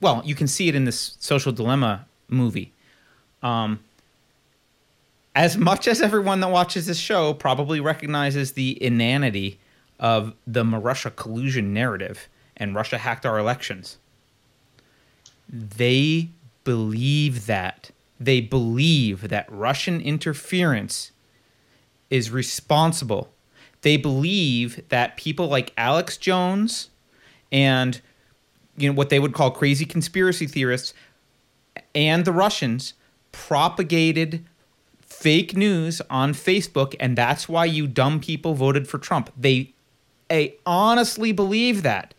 [0.01, 2.71] well, you can see it in this social dilemma movie.
[3.43, 3.79] Um,
[5.35, 9.59] as much as everyone that watches this show probably recognizes the inanity
[9.99, 13.97] of the Russia collusion narrative and Russia hacked our elections,
[15.49, 16.29] they
[16.63, 17.91] believe that.
[18.19, 21.11] They believe that Russian interference
[22.09, 23.33] is responsible.
[23.81, 26.89] They believe that people like Alex Jones
[27.51, 28.01] and
[28.77, 30.93] you know what they would call crazy conspiracy theorists
[31.93, 32.93] and the Russians
[33.35, 34.45] propagated
[35.01, 39.29] fake news on Facebook and that's why you dumb people voted for Trump.
[39.37, 39.73] They
[40.29, 42.13] they honestly believe that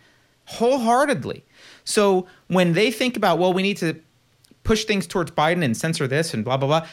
[0.47, 1.43] wholeheartedly.
[1.85, 3.97] So when they think about well we need to
[4.63, 6.87] push things towards Biden and censor this and blah blah blah,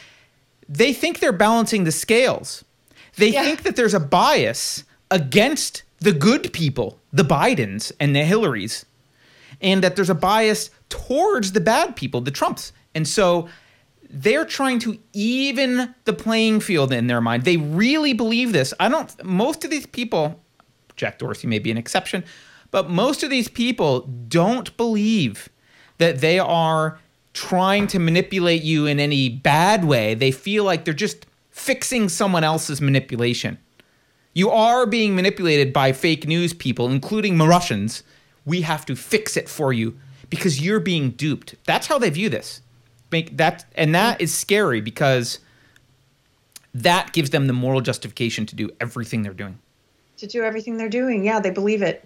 [0.68, 2.64] they think they're balancing the scales.
[3.16, 3.44] They Yeah.
[3.44, 8.84] think that there's a bias against the good people, the Bidens and the Hillarys,
[9.60, 12.72] and that there's a bias towards the bad people, the Trumps.
[12.94, 13.48] And so
[14.14, 17.44] they're trying to even the playing field in their mind.
[17.44, 18.72] They really believe this.
[18.78, 20.40] I don't, most of these people,
[20.94, 22.24] Jack Dorsey may be an exception,
[22.70, 25.48] but most of these people don't believe
[25.98, 27.00] that they are
[27.32, 30.14] trying to manipulate you in any bad way.
[30.14, 33.58] They feel like they're just fixing someone else's manipulation.
[34.32, 38.04] You are being manipulated by fake news people, including Russians.
[38.44, 39.98] We have to fix it for you
[40.30, 41.56] because you're being duped.
[41.64, 42.60] That's how they view this.
[43.14, 45.38] Make that and that is scary because
[46.74, 49.56] that gives them the moral justification to do everything they're doing.
[50.16, 51.24] to do everything they're doing.
[51.24, 52.04] Yeah, they believe it.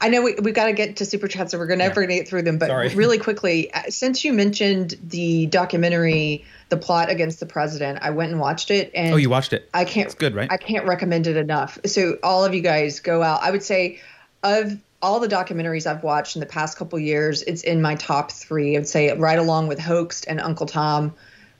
[0.00, 2.16] I know we, we've got to get to super chats, so we're never going to
[2.16, 2.58] get through them.
[2.58, 2.88] But Sorry.
[2.96, 8.32] really quickly, uh, since you mentioned the documentary, "The Plot Against the President," I went
[8.32, 9.70] and watched it, and Oh, you watched it?
[9.72, 10.06] I can't.
[10.06, 10.50] It's good, right?
[10.50, 11.78] I can't recommend it enough.
[11.86, 13.40] So all of you guys go out.
[13.44, 14.00] I would say
[14.42, 18.32] of all the documentaries I've watched in the past couple years, it's in my top
[18.32, 18.74] three.
[18.74, 21.12] I'd say right along with Hoaxed and Uncle Tom.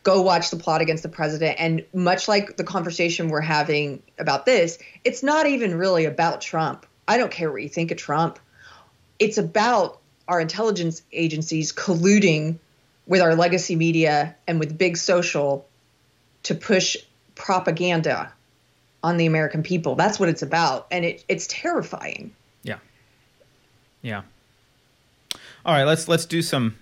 [0.02, 1.56] Go watch the plot against the president.
[1.60, 6.86] And much like the conversation we're having about this, it's not even really about Trump.
[7.06, 8.38] I don't care what you think of Trump.
[9.18, 12.56] It's about our intelligence agencies colluding
[13.06, 15.68] with our legacy media and with big social
[16.44, 16.96] to push
[17.34, 18.32] propaganda
[19.02, 19.96] on the American people.
[19.96, 22.34] That's what it's about, and it, it's terrifying.
[24.04, 24.22] Yeah.
[25.66, 26.76] All right, let's let's do some.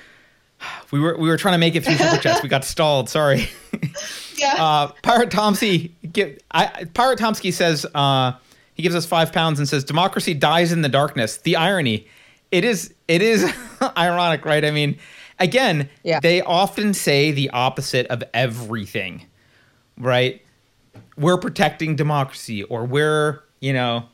[0.90, 2.42] we were we were trying to make it through super chats.
[2.42, 3.08] We got stalled.
[3.08, 3.48] Sorry.
[4.36, 4.54] Yeah.
[4.58, 8.32] Uh, Pirate Tomsky, give, I, Pirate Tomsky says uh,
[8.72, 11.36] he gives us five pounds and says democracy dies in the darkness.
[11.36, 12.06] The irony,
[12.50, 13.44] it is it is
[13.98, 14.64] ironic, right?
[14.64, 14.96] I mean,
[15.38, 16.20] again, Yeah.
[16.20, 19.26] they often say the opposite of everything,
[19.98, 20.40] right?
[21.18, 24.06] We're protecting democracy, or we're, you know,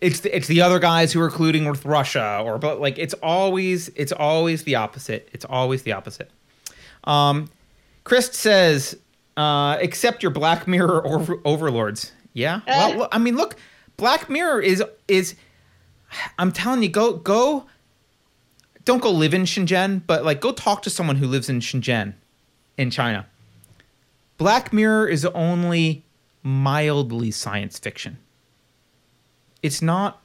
[0.00, 3.14] it's the, it's the other guys who are colluding with Russia, or but like it's
[3.14, 5.28] always it's always the opposite.
[5.32, 6.30] It's always the opposite.
[7.04, 7.50] Um,
[8.04, 8.96] Chris says,
[9.36, 12.60] uh, "Accept your Black Mirror over- overlords." Yeah.
[12.66, 13.56] Well, look, I mean, look,
[13.96, 15.34] Black Mirror is is.
[16.38, 17.66] I'm telling you, go go.
[18.84, 22.14] Don't go live in Shenzhen, but like go talk to someone who lives in Shenzhen,
[22.78, 23.26] in China.
[24.38, 26.04] Black Mirror is only
[26.42, 28.18] mildly science fiction.
[29.62, 30.22] It's not.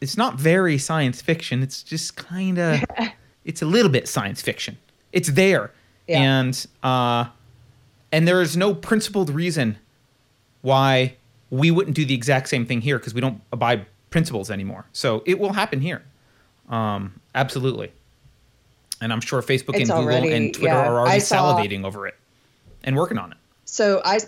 [0.00, 1.62] It's not very science fiction.
[1.62, 2.84] It's just kind of.
[3.44, 4.76] it's a little bit science fiction.
[5.12, 5.70] It's there,
[6.06, 6.20] Yeah.
[6.20, 7.26] and uh,
[8.12, 9.78] and there is no principled reason
[10.62, 11.16] why
[11.50, 14.84] we wouldn't do the exact same thing here because we don't abide principles anymore.
[14.92, 16.02] So it will happen here.
[16.68, 17.92] Um, absolutely.
[19.00, 20.88] And I'm sure Facebook and It's Google already- and Twitter yeah.
[20.88, 22.16] are already saw- salivating over it
[22.82, 23.38] and working on it.
[23.64, 24.18] So I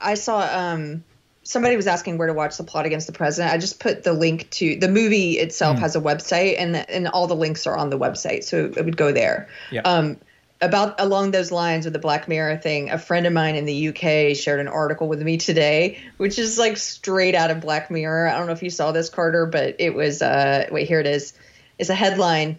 [0.00, 1.04] I saw um
[1.44, 3.52] somebody was asking where to watch the plot against the president.
[3.52, 7.26] I just put the link to the movie itself has a website and and all
[7.26, 8.44] the links are on the website.
[8.44, 9.48] So it would go there.
[9.70, 9.82] Yeah.
[9.82, 10.18] Um
[10.60, 13.88] about along those lines with the Black Mirror thing, a friend of mine in the
[13.88, 18.28] UK shared an article with me today, which is like straight out of Black Mirror.
[18.28, 21.06] I don't know if you saw this, Carter, but it was uh wait, here it
[21.06, 21.34] is.
[21.78, 22.58] It's a headline.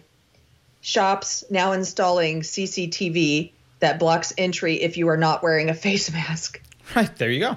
[0.82, 6.60] Shops now installing CCTV that blocks entry if you are not wearing a face mask.
[6.94, 7.56] Right there you go.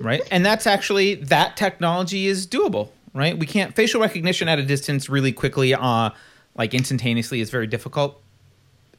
[0.00, 2.90] Right, and that's actually that technology is doable.
[3.14, 6.10] Right, we can't facial recognition at a distance really quickly, uh,
[6.56, 8.20] like instantaneously is very difficult.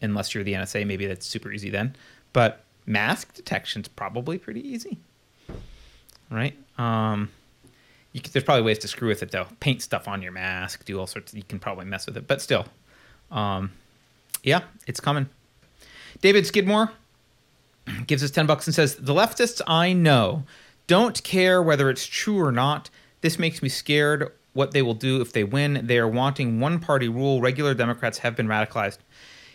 [0.02, 1.96] Unless you're the NSA, maybe that's super easy then.
[2.34, 4.98] But mask detection's probably pretty easy.
[6.30, 6.56] Right.
[6.78, 7.30] Um,
[8.14, 9.48] you can, there's probably ways to screw with it though.
[9.60, 11.34] Paint stuff on your mask, do all sorts.
[11.34, 12.66] you can probably mess with it, but still,
[13.32, 13.72] um,
[14.44, 15.28] yeah, it's coming.
[16.22, 16.92] David Skidmore
[18.08, 20.44] gives us 10 bucks and says, The leftists I know
[20.90, 22.90] don't care whether it's true or not.
[23.22, 25.82] This makes me scared what they will do if they win.
[25.84, 27.41] They are wanting one party rule.
[27.41, 28.98] Regular Democrats have been radicalized.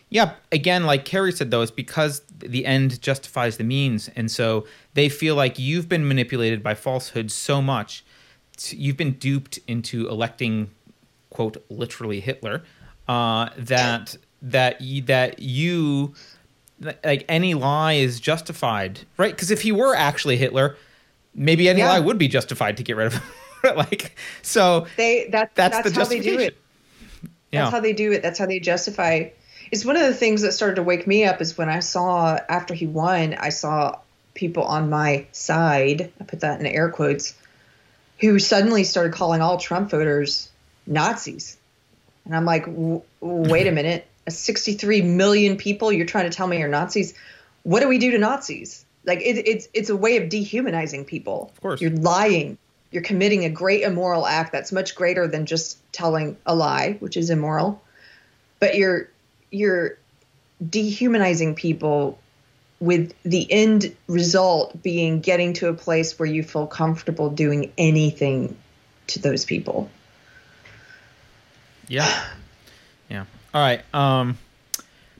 [0.09, 4.09] Yeah, again, like Keri said, though, it's because the end justifies the means.
[4.15, 8.05] And so they feel like you've been manipulated by falsehood so much.
[8.69, 10.71] You've been duped into electing,
[11.31, 12.63] quote, literally Hitler,
[13.09, 16.15] uh, that that you, that you
[17.03, 19.35] like any lie is justified, right?
[19.35, 20.77] Because if he were actually Hitler,
[21.35, 21.91] maybe any Yeah.
[21.91, 23.23] lie would be justified to get rid of him.
[23.77, 26.55] like so, They that that's, that's, the how they do justification.
[26.55, 27.31] it.
[27.51, 28.23] Yeah, That's how they do it.
[28.23, 29.29] That's how they justify.
[29.71, 32.37] It's one of the things that started to wake me up is when I saw
[32.49, 33.99] after he won, I saw
[34.35, 36.13] people on my side.
[36.21, 37.35] I put that in air quotes,
[38.21, 40.49] who suddenly started calling all Trump voters
[40.87, 41.57] Nazis,
[42.25, 42.65] and I'm like,
[43.21, 47.15] wait a minute, 63 million people you're trying to tell me you're Nazis?
[47.63, 48.84] What do we do to Nazis?
[49.07, 51.51] Like it, it's it's a way of dehumanizing people.
[51.55, 51.81] Of course.
[51.81, 52.59] you're lying.
[52.91, 57.17] You're committing a great immoral act that's much greater than just telling a lie, which
[57.17, 57.83] is immoral.
[58.61, 59.11] But you're
[59.51, 59.99] you're
[60.69, 62.19] dehumanizing people
[62.81, 68.57] with the end result being getting to a place where you feel comfortable doing anything
[69.07, 69.91] to those people.
[71.89, 72.25] yeah,
[73.09, 73.25] yeah.
[73.53, 73.83] All right.
[73.95, 74.39] Um,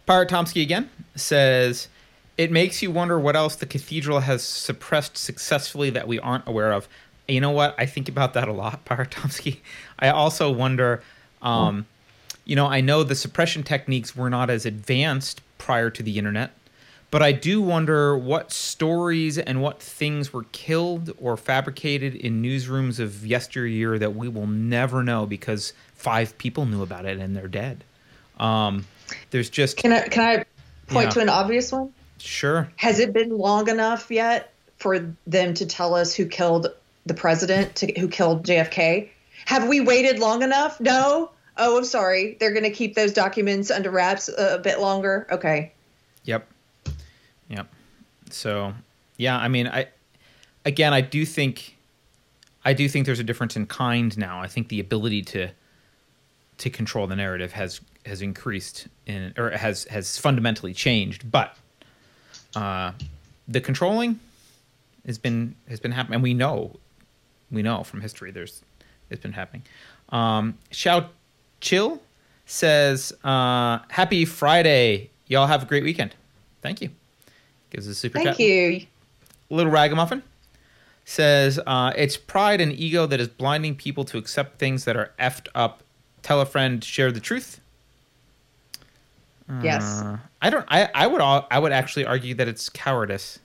[0.07, 1.89] Pirate Tomsky again says
[2.37, 6.73] it makes you wonder what else the cathedral has suppressed successfully that we aren't aware
[6.73, 6.89] of.
[7.29, 7.75] You know what?
[7.79, 9.59] I think about that a lot, Pirate Tomsky.
[9.99, 11.03] I also wonder.
[11.43, 11.87] Um,
[12.45, 16.53] you know, I know the suppression techniques were not as advanced prior to the internet,
[17.11, 22.99] but I do wonder what stories and what things were killed or fabricated in newsrooms
[22.99, 27.49] of yesteryear that we will never know because five people knew about it and they're
[27.49, 27.83] dead.
[28.39, 28.87] Um,
[29.31, 30.45] there's just Can I can I
[30.93, 31.93] point to an obvious one?
[32.19, 32.71] Sure.
[32.77, 36.69] Has it been long enough yet for them to tell us who killed
[37.07, 39.09] the president, to, who killed JFK?
[39.47, 40.81] Have we waited long enough?
[40.81, 41.31] No.
[41.57, 42.37] Oh, I'm sorry.
[42.41, 45.27] They're going to keep those documents under wraps a, a bit longer.
[45.31, 45.73] Okay.
[46.25, 46.49] Yep.
[47.49, 47.69] Yep.
[48.31, 48.75] So,
[49.17, 49.89] yeah, I mean, I
[50.65, 51.77] again, I do think
[52.65, 54.41] I do think there's a difference in kind now.
[54.41, 55.51] I think the ability to
[56.59, 61.57] to control the narrative has has increased in or has has fundamentally changed, but
[62.57, 62.93] uh
[63.49, 64.19] the controlling
[65.07, 66.77] has been has been happening and we know
[67.51, 68.63] we know from history there's
[69.11, 69.63] it's been happening.
[70.11, 71.09] Um Xiao
[71.61, 72.01] Chill
[72.47, 75.11] says, uh, Happy Friday.
[75.27, 76.15] Y'all have a great weekend.
[76.61, 76.91] Thank you.
[77.71, 78.41] Gives us a super Thank chat.
[78.41, 78.87] you.
[79.49, 80.23] Little Ragamuffin
[81.07, 85.13] says, uh, It's pride and ego that is blinding people to accept things that are
[85.19, 85.83] effed up.
[86.23, 87.61] Tell a friend, share the truth.
[89.63, 89.83] Yes.
[90.03, 90.67] Uh, I don't.
[90.69, 91.23] I, I would.
[91.23, 93.39] al- I would actually argue that it's cowardice.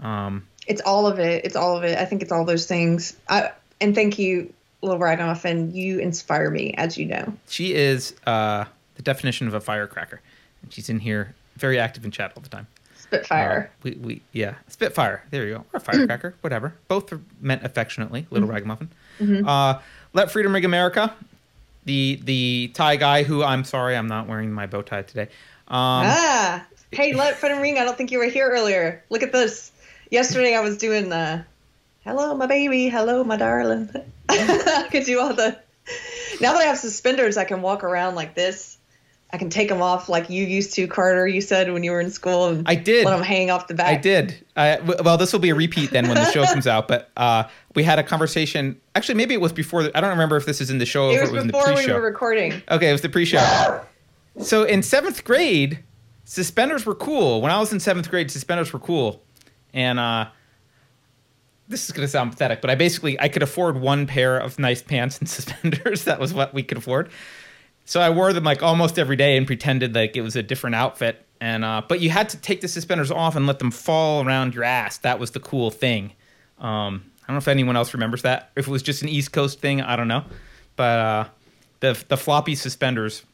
[0.00, 1.44] Um, It's all of it.
[1.44, 1.96] It's all of it.
[1.98, 3.16] I think it's all those things.
[3.28, 5.72] I, and thank you, Little Ragamuffin.
[5.72, 7.32] You inspire me, as you know.
[7.48, 8.64] she is uh,
[8.96, 10.20] the definition of a firecracker,
[10.62, 12.66] and she's in here very active in chat all the time.
[12.96, 13.70] Spitfire.
[13.72, 15.22] Uh, we, we yeah, Spitfire.
[15.30, 15.64] There you go.
[15.72, 16.74] Or firecracker, whatever.
[16.88, 18.26] Both are meant affectionately.
[18.30, 18.88] Little ragamuffin.
[19.46, 19.78] Uh,
[20.12, 21.14] Let freedom ring America.
[21.84, 25.28] The the tie guy who I'm sorry I'm not wearing my bow tie today.
[25.70, 27.78] Um, ah, hey, let Fred ring.
[27.78, 29.04] I don't think you were here earlier.
[29.08, 29.70] Look at this.
[30.10, 31.44] Yesterday I was doing the
[32.04, 32.88] "Hello, my baby.
[32.88, 33.88] Hello, my darling."
[34.28, 35.56] I could do all the.
[36.40, 38.78] Now that I have suspenders, I can walk around like this.
[39.32, 41.24] I can take them off like you used to, Carter.
[41.24, 43.04] You said when you were in school, and I did.
[43.04, 43.86] let them hang off the back.
[43.86, 44.44] I did.
[44.56, 46.88] I, well, this will be a repeat then when the show comes out.
[46.88, 47.44] But uh,
[47.76, 48.80] we had a conversation.
[48.96, 49.84] Actually, maybe it was before.
[49.84, 51.32] The, I don't remember if this is in the show or It if was it
[51.34, 52.60] was in the before we were recording.
[52.68, 53.82] Okay, it was the pre-show.
[54.38, 55.80] so in seventh grade,
[56.24, 57.40] suspenders were cool.
[57.40, 59.22] When I was in seventh grade, suspenders were cool,
[59.74, 60.28] and uh,
[61.68, 64.58] this is going to sound pathetic, but I basically I could afford one pair of
[64.58, 66.04] nice pants and suspenders.
[66.04, 67.10] that was what we could afford.
[67.84, 70.76] So I wore them like almost every day and pretended like it was a different
[70.76, 71.24] outfit.
[71.40, 74.54] And uh, but you had to take the suspenders off and let them fall around
[74.54, 74.98] your ass.
[74.98, 76.12] That was the cool thing.
[76.58, 78.50] Um, I don't know if anyone else remembers that.
[78.56, 80.24] If it was just an East Coast thing, I don't know.
[80.76, 81.24] But uh,
[81.80, 83.24] the the floppy suspenders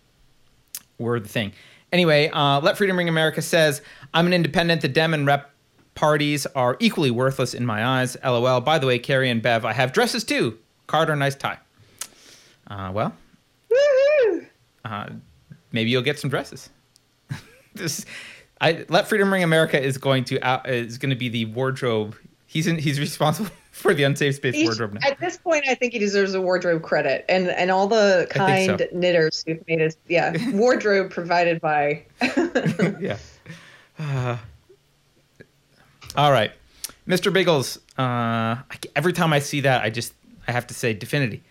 [0.99, 1.53] were the thing.
[1.93, 3.83] Anyway, uh, Let Freedom Ring America says,
[4.13, 4.83] I'm an independent.
[4.83, 5.51] The Dem and Rep
[5.95, 8.17] parties are equally worthless in my eyes.
[8.23, 8.61] LOL.
[8.61, 10.59] By the way, Keri and Bev, I have dresses too.
[10.87, 11.59] Carter, nice tie.
[12.69, 13.15] Uh, well,
[14.85, 15.07] uh,
[15.73, 16.69] maybe you'll get some dresses.
[17.75, 18.05] this,
[18.61, 22.17] I Let Freedom Ring America is going to out, is going to be the wardrobe.
[22.47, 25.01] He's in, he's responsible for the unsafe space Each- wardrobe now.
[25.05, 28.89] at this point, I think he deserves a wardrobe credit, and and all the kind
[28.91, 32.03] knitters who've made us, yeah, wardrobe provided by.
[33.01, 33.19] yeah.
[33.99, 34.39] Uh,
[36.17, 36.53] all right,
[37.07, 37.31] Mr.
[37.31, 37.77] Biggles.
[37.99, 40.15] Uh, I, every time I see that, I just
[40.49, 41.43] I have to say Definity.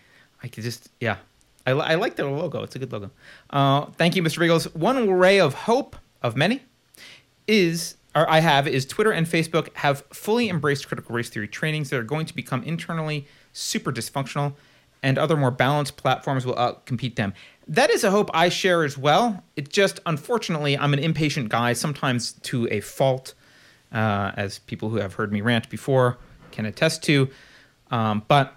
[0.42, 1.18] I could just yeah.
[1.64, 2.62] I, I like their logo.
[2.64, 3.10] It's a good logo.
[3.50, 4.38] Uh, thank you, Mr.
[4.38, 4.72] Biggles.
[4.74, 6.62] One ray of hope of many
[7.46, 11.90] is or I have is Twitter and Facebook have fully embraced critical race theory trainings
[11.90, 14.54] that are going to become internally super dysfunctional,
[15.02, 17.34] and other more balanced platforms will outcompete them.
[17.68, 19.44] That is a hope I share as well.
[19.54, 23.34] It just unfortunately I'm an impatient guy, sometimes to a fault,
[23.92, 26.16] uh, as people who have heard me rant before
[26.52, 27.28] can attest to.
[27.90, 28.56] Um, but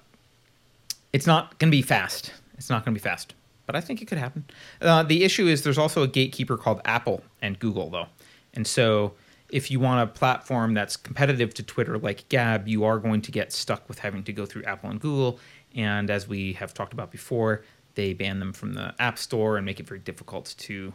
[1.11, 2.31] it's not going to be fast.
[2.57, 3.34] It's not going to be fast,
[3.65, 4.45] but I think it could happen.
[4.81, 8.07] Uh, the issue is there's also a gatekeeper called Apple and Google, though.
[8.53, 9.14] And so
[9.50, 13.32] if you want a platform that's competitive to Twitter like Gab, you are going to
[13.32, 15.40] get stuck with having to go through Apple and Google.
[15.76, 17.64] And as we have talked about before,
[17.96, 20.94] they ban them from the App Store and make it very difficult to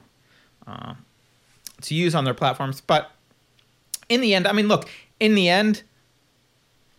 [0.67, 0.95] uh,
[1.83, 2.81] to use on their platforms.
[2.81, 3.11] But
[4.09, 4.89] in the end, I mean, look,
[5.21, 5.83] in the end,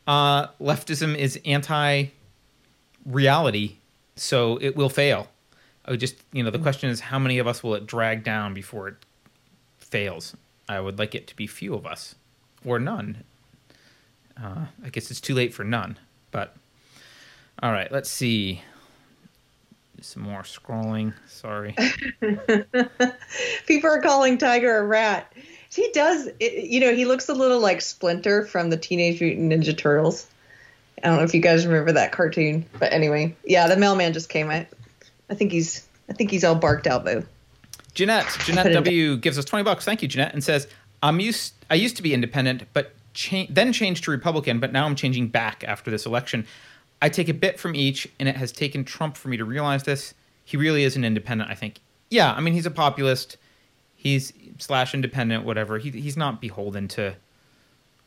[0.07, 2.07] uh, leftism is anti
[3.05, 3.77] reality,
[4.15, 5.27] so it will fail.
[5.85, 8.23] I would just, you know, the question is how many of us will it drag
[8.23, 8.95] down before it
[9.77, 10.35] fails?
[10.67, 12.15] I would like it to be few of us
[12.65, 13.23] or none.
[14.41, 15.97] Uh, I guess it's too late for none,
[16.31, 16.55] but
[17.61, 18.61] all right, let's see.
[20.01, 21.13] Some more scrolling.
[21.27, 21.75] Sorry.
[23.65, 25.31] People are calling Tiger a rat.
[25.71, 29.51] He does, it, you know, he looks a little like Splinter from the Teenage Mutant
[29.51, 30.27] Ninja Turtles.
[31.03, 34.29] I don't know if you guys remember that cartoon, but anyway, yeah, the mailman just
[34.29, 34.49] came.
[34.49, 34.67] I,
[35.29, 37.23] I think he's, I think he's all barked out though.
[37.95, 39.85] Jeanette, Jeanette Put it in- W gives us 20 bucks.
[39.85, 40.67] Thank you, Jeanette, and says,
[41.01, 44.85] "I'm used I used to be independent, but cha- then changed to Republican, but now
[44.85, 46.45] I'm changing back after this election.
[47.01, 49.83] I take a bit from each, and it has taken Trump for me to realize
[49.83, 50.13] this.
[50.43, 51.79] He really is an independent, I think.
[52.09, 53.37] Yeah, I mean, he's a populist.
[53.95, 55.79] He's slash independent, whatever.
[55.79, 57.15] He, he's not beholden to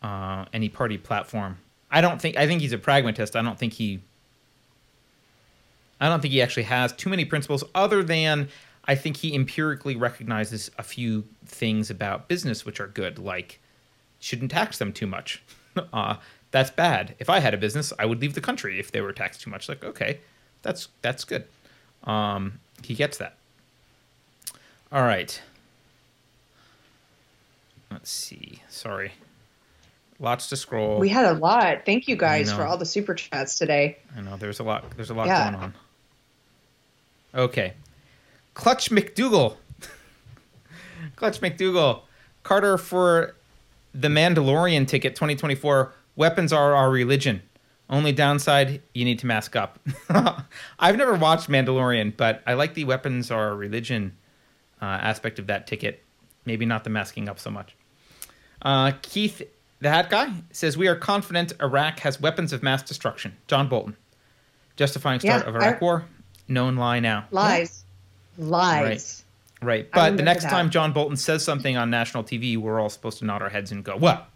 [0.03, 1.59] uh, any party platform.
[1.91, 2.37] I don't think.
[2.37, 3.35] I think he's a pragmatist.
[3.35, 4.01] I don't think he.
[6.01, 8.49] I don't think he actually has too many principles, other than
[8.89, 13.61] I think he empirically recognizes a few things about business which are good, like
[14.19, 15.43] shouldn't tax them too much.
[15.93, 16.17] uh,
[16.51, 17.15] that's bad.
[17.19, 19.51] If I had a business, I would leave the country if they were taxed too
[19.51, 19.69] much.
[19.69, 20.21] Like, okay,
[20.63, 21.45] that's that's good.
[22.05, 23.37] Um, he gets that.
[24.91, 25.41] All right.
[27.91, 28.63] Let's see.
[28.69, 29.13] Sorry.
[30.21, 30.99] Lots to scroll.
[30.99, 31.85] We had a lot.
[31.87, 33.99] Thank you guys for all the super chats today.
[34.17, 34.85] I know there's a lot.
[34.97, 35.51] There's a lot Yeah.
[35.51, 35.75] going on.
[37.35, 37.75] Okay,
[38.59, 39.57] Clutch McDougal.
[41.17, 42.03] Clutch McDougal.
[42.43, 43.37] Carter for
[43.95, 45.93] the Mandalorian ticket 2024.
[46.17, 47.41] Weapons are our religion.
[47.89, 49.79] Only downside, you need to mask up.
[50.81, 54.17] I've never watched Mandalorian, but I like the weapons are our religion
[54.83, 56.03] uh, aspect of that ticket.
[56.45, 57.77] Maybe not the masking up so much.
[58.61, 59.41] Uh, Keith,
[59.79, 63.37] the hat guy, says we are confident Iraq has weapons of mass destruction.
[63.47, 63.97] John Bolton,
[64.77, 66.05] justifying start Yeah, of Iraq I- war.
[66.49, 67.27] Known lie now.
[67.31, 67.78] Lies.
[68.39, 69.25] Lies.
[69.61, 69.89] Right.
[69.93, 70.51] I But the next that.
[70.51, 73.73] time John Bolton says something on national TV, we're all supposed to nod our heads
[73.73, 74.27] and go, well,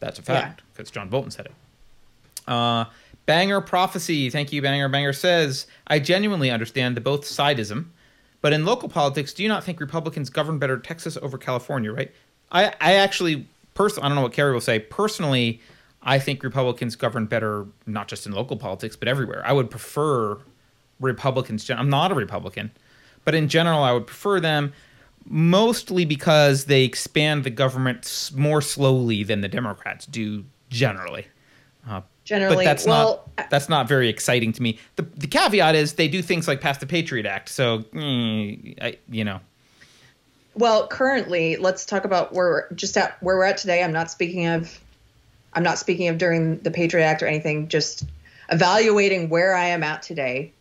[0.00, 1.52] That's a fact because John Bolton said it.
[2.46, 2.84] Uh,
[3.26, 4.30] Banger prophecy.
[4.30, 4.88] Thank you, Banger.
[4.88, 7.86] Banger says, "I genuinely understand the both sidism,
[8.40, 11.92] but in local politics, do you not think Republicans govern better Texas over California?
[11.92, 12.10] Right?
[12.50, 14.78] I, I actually, personally, I don't know what Keri will say.
[14.78, 15.60] Personally,
[16.02, 19.42] I think Republicans govern better, not just in local politics, but everywhere.
[19.44, 20.38] I would prefer
[21.00, 21.68] Republicans.
[21.70, 22.70] I'm not a Republican,
[23.24, 24.72] but in general, I would prefer them
[25.24, 31.26] mostly because they expand the government more slowly than the Democrats do generally.
[31.88, 34.78] Uh, Generally, but that's well, not that's not very exciting to me.
[34.96, 38.98] The the caveat is they do things like pass the Patriot Act, so mm, I,
[39.08, 39.40] you know,
[40.54, 43.82] Well, currently, let's talk about where we're just at where we're at today.
[43.82, 44.78] I'm not speaking of
[45.54, 48.04] I'm not speaking of during the Patriot Act or anything, just
[48.50, 50.52] evaluating where I am at today.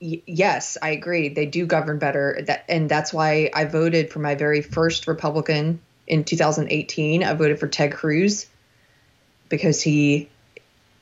[0.00, 1.28] Yes, I agree.
[1.28, 5.80] They do govern better that and that's why I voted for my very first Republican
[6.06, 7.24] in 2018.
[7.24, 8.46] I voted for Ted Cruz
[9.48, 10.28] because he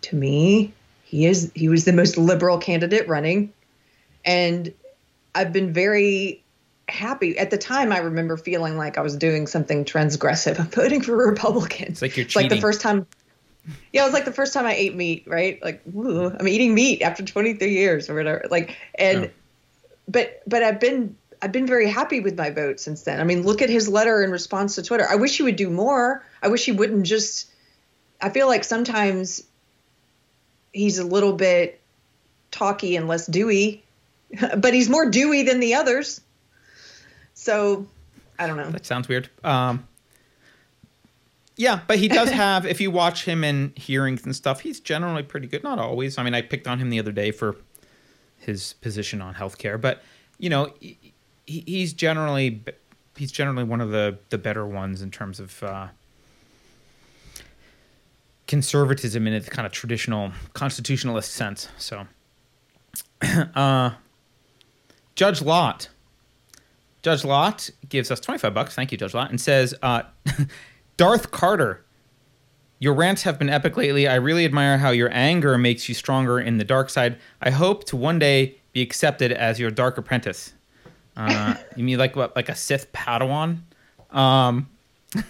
[0.03, 0.73] to me,
[1.05, 3.53] he is he was the most liberal candidate running
[4.25, 4.73] and
[5.35, 6.43] I've been very
[6.89, 7.39] happy.
[7.39, 10.59] At the time, I remember feeling like I was doing something transgressive.
[10.61, 11.91] I'm voting for Republicans.
[11.91, 13.07] It's like you're It's like the first time.
[13.93, 15.63] Yeah, it was like the first time I ate meat, right?
[15.63, 18.45] Like, ooh, I'm eating meat after 23 years or whatever.
[18.51, 19.29] Like, and, Yeah.
[20.09, 23.21] but, but I've been, I've been very happy with my vote since then.
[23.21, 25.07] I mean, look at his letter in response to Twitter.
[25.09, 26.25] I wish he would do more.
[26.43, 27.51] I wish he wouldn't just,
[28.21, 29.43] I feel like sometimes
[30.73, 31.81] he's a little bit
[32.51, 33.83] talky and less dewy,
[34.57, 36.21] but he's more dewy than the others.
[37.35, 37.87] So
[38.39, 38.71] I don't know.
[38.71, 39.29] that sounds weird.
[39.45, 39.87] Um,
[41.57, 42.67] yeah, but he does have.
[42.67, 45.63] if you watch him in hearings and stuff, he's generally pretty good.
[45.63, 46.19] Not always.
[46.19, 47.57] I mean, I picked on him the other day for
[48.39, 50.03] his position on healthcare, but
[50.39, 50.99] you know, he,
[51.47, 52.63] he- he's generally
[53.17, 55.63] he's generally one of the the better ones in terms of.
[55.63, 55.89] Uh,
[58.47, 61.69] conservatism in its kind of traditional constitutionalist sense.
[61.79, 62.07] So,
[63.55, 63.91] uh,
[65.15, 65.89] Judge Lott,
[67.03, 68.75] Judge Lott gives us twenty five bucks.
[68.75, 70.03] Thank you, Judge Lott, and says, uh,
[70.97, 71.85] "Darth Carter,
[72.79, 74.07] your rants have been epic lately.
[74.07, 77.19] I really admire how your anger makes you stronger in the dark side.
[77.41, 80.53] I hope to one day be accepted as your dark apprentice.
[81.17, 83.61] Uh, you mean like what, like a Sith Padawan?
[84.11, 84.69] Um,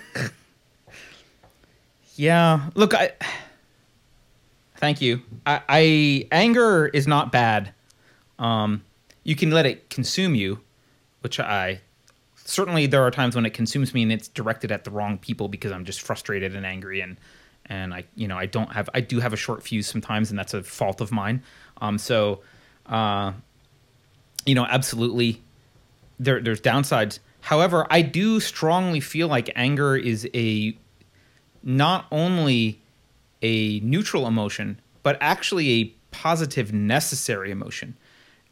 [2.16, 2.70] yeah.
[2.74, 3.12] Look, I.
[4.78, 5.22] Thank you.
[5.47, 7.72] I, I anger is not bad.
[8.38, 8.82] Um,
[9.24, 10.60] you can let it consume you,
[11.20, 11.80] which I
[12.47, 15.48] certainly there are times when it consumes me and it's directed at the wrong people
[15.48, 17.16] because I'm just frustrated and angry and
[17.66, 20.39] and I you know I don't have I do have a short fuse sometimes and
[20.39, 21.43] that's a fault of mine.
[21.81, 22.40] Um, so,
[22.86, 23.32] uh,
[24.47, 25.43] you know, absolutely,
[26.18, 27.18] there there's downsides.
[27.40, 30.77] However, I do strongly feel like anger is a
[31.62, 32.81] not only
[33.43, 37.97] a neutral emotion, but actually a positive, necessary emotion.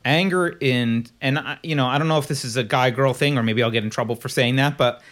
[0.05, 3.15] Anger in, and I, you know, I don't know if this is a guy girl
[3.15, 5.03] thing or maybe I'll get in trouble for saying that, but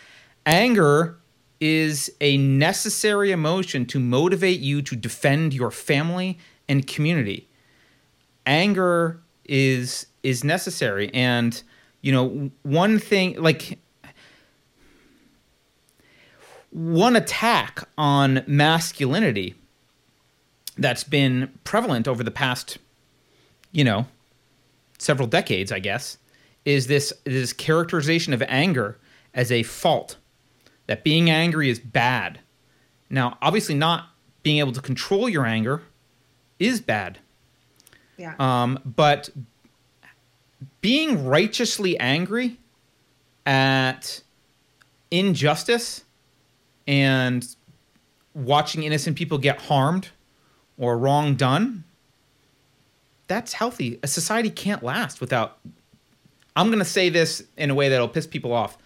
[0.44, 1.18] anger
[1.60, 6.38] is a necessary emotion to motivate you to defend your family
[6.68, 7.48] and community.
[8.44, 11.62] Anger is is necessary, and
[12.00, 13.78] you know, one thing like
[16.70, 19.54] one attack on masculinity
[20.76, 22.78] that's been prevalent over the past,
[23.70, 24.06] you know,
[25.02, 26.18] several decades, I guess,
[26.64, 28.98] is this this characterization of anger
[29.34, 30.16] as a fault.
[30.86, 32.40] That being angry is bad.
[33.08, 34.08] Now, obviously, not
[34.42, 35.82] being able to control your anger
[36.58, 37.18] is bad.
[38.16, 38.34] Yeah.
[38.38, 39.30] Um, but
[40.80, 42.58] being righteously angry
[43.46, 44.22] at
[45.10, 46.04] injustice
[46.86, 47.46] and
[48.34, 50.08] watching innocent people get harmed
[50.78, 51.84] or wrong done,
[53.28, 53.98] that's healthy.
[54.02, 55.58] A society can't last without.
[56.54, 58.76] I'm going to say this in a way that'll piss people off.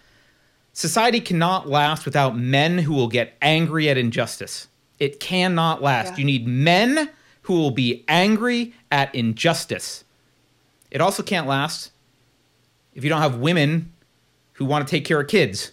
[0.73, 4.67] Society cannot last without men who will get angry at injustice.
[4.99, 6.11] It cannot last.
[6.11, 6.17] Yeah.
[6.17, 7.09] You need men
[7.43, 10.03] who will be angry at injustice.
[10.91, 11.91] It also can't last
[12.93, 13.91] if you don't have women
[14.53, 15.71] who want to take care of kids.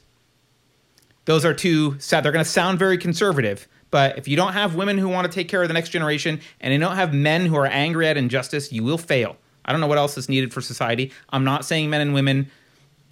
[1.24, 2.24] Those are two sad.
[2.24, 5.32] They're going to sound very conservative, but if you don't have women who want to
[5.32, 8.16] take care of the next generation and you don't have men who are angry at
[8.16, 9.36] injustice, you will fail.
[9.64, 11.12] I don't know what else is needed for society.
[11.30, 12.50] I'm not saying men and women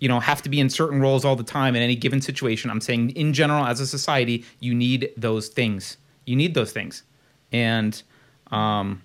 [0.00, 2.68] you know have to be in certain roles all the time in any given situation.
[2.68, 5.98] I'm saying in general as a society, you need those things.
[6.26, 7.04] You need those things,
[7.52, 8.02] and
[8.50, 9.02] um,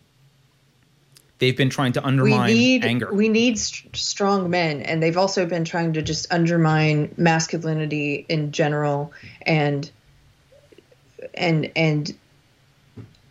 [1.37, 3.13] they've been trying to undermine we need anger.
[3.13, 8.51] we need st- strong men and they've also been trying to just undermine masculinity in
[8.51, 9.13] general
[9.43, 9.91] and
[11.33, 12.15] and and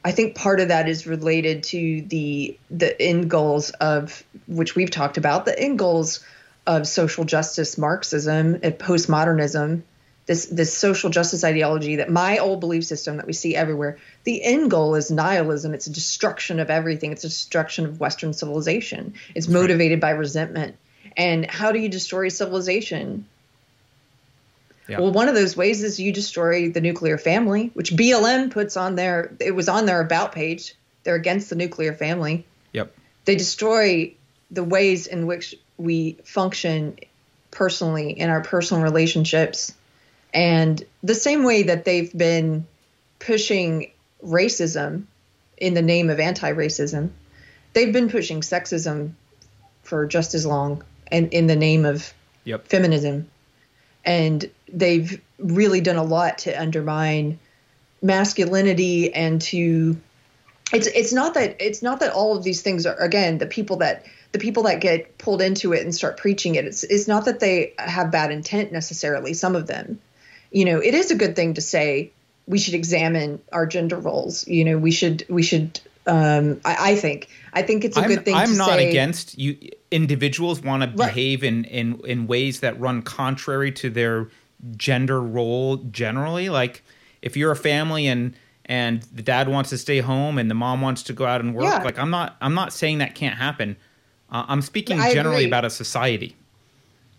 [0.05, 4.91] I think part of that is related to the the end goals of which we've
[4.91, 6.25] talked about the end goals
[6.67, 9.83] of social justice Marxism and postmodernism
[10.27, 14.43] this this social justice ideology that my old belief system that we see everywhere the
[14.43, 15.73] end goal is nihilism.
[15.73, 17.13] It's a destruction of everything.
[17.13, 19.15] It's a destruction of western civilization.
[19.35, 20.77] It's motivated by resentment.
[21.17, 23.27] And how do you destroy civilization
[24.89, 25.01] Yeah.
[25.01, 28.95] well one of those ways is you destroy the nuclear family which blm puts on
[28.95, 32.95] their it was on their about page they're against the nuclear family yep.
[33.25, 34.15] they destroy
[34.51, 36.99] the ways in which we function
[37.51, 39.75] personally in our personal relationships
[40.33, 42.67] and the same way that they've been
[43.19, 43.91] pushing
[44.25, 45.05] racism
[45.57, 47.11] in the name of anti-racism
[47.73, 49.13] they've been pushing sexism
[49.83, 52.13] for just as long and in the name of
[52.45, 52.69] Yep.
[52.69, 53.29] feminism
[54.07, 57.39] and they've really done a lot to undermine
[58.01, 59.97] masculinity and to
[60.73, 63.77] it's it's not that it's not that all of these things are again the people
[63.77, 67.25] that the people that get pulled into it and start preaching it it's it's not
[67.25, 69.99] that they have bad intent necessarily some of them
[70.51, 72.11] you know it is a good thing to say
[72.47, 76.97] we should examine our gender roles you know we should we should um i, I
[76.97, 79.57] think i think it's a I'm, good thing I'm not say against you.
[79.91, 81.15] Individuals want to Right.
[81.15, 84.29] behave in, in in ways that run contrary to their
[84.77, 86.49] gender role generally.
[86.49, 86.83] Like
[87.23, 88.35] if you're a family and
[88.65, 91.55] and the dad wants to stay home and the mom wants to go out and
[91.55, 91.83] work, Yeah.
[91.85, 93.77] like I'm not I'm not saying that can't happen.
[94.31, 95.47] Uh, I'm speaking generally agree.
[95.47, 96.35] about a society.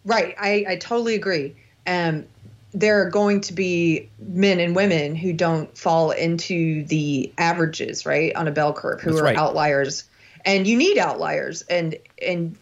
[0.03, 0.35] Right.
[0.39, 1.55] I, I totally agree.
[1.85, 2.25] Um,
[2.73, 8.35] there are going to be men and women who don't fall into the averages, right,
[8.35, 9.37] on a bell curve, who That's are right.
[9.37, 10.03] outliers.
[10.47, 11.61] And you need outliers.
[11.63, 12.55] And and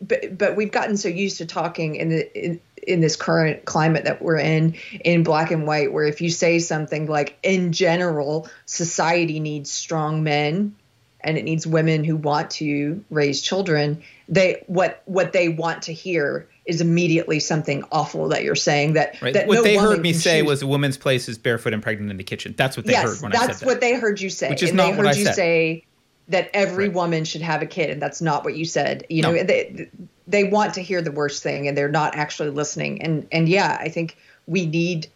[0.00, 4.04] but but we've gotten so used to talking in the in, in this current climate
[4.04, 4.74] that we're in
[5.04, 10.22] in black and white where if you say something like in general society needs strong
[10.22, 10.74] men
[11.20, 15.92] and it needs women who want to raise children they what what they want to
[15.94, 19.32] hear is immediately something awful that you're saying that Right.
[19.32, 20.48] that what no they heard me say choose.
[20.48, 22.54] was a woman's place is barefoot and pregnant in the kitchen.
[22.56, 23.46] That's what they yes heard when I said that.
[23.52, 25.34] That's what they heard you say Which is and not they what I you said.
[25.34, 25.84] say
[26.28, 26.94] that every Right.
[26.94, 29.04] woman should have a kid and that's not what you said.
[29.10, 29.32] You No.
[29.32, 29.88] know they
[30.26, 33.02] they want to hear the worst thing and they're not actually listening.
[33.02, 35.08] And and yeah i think we need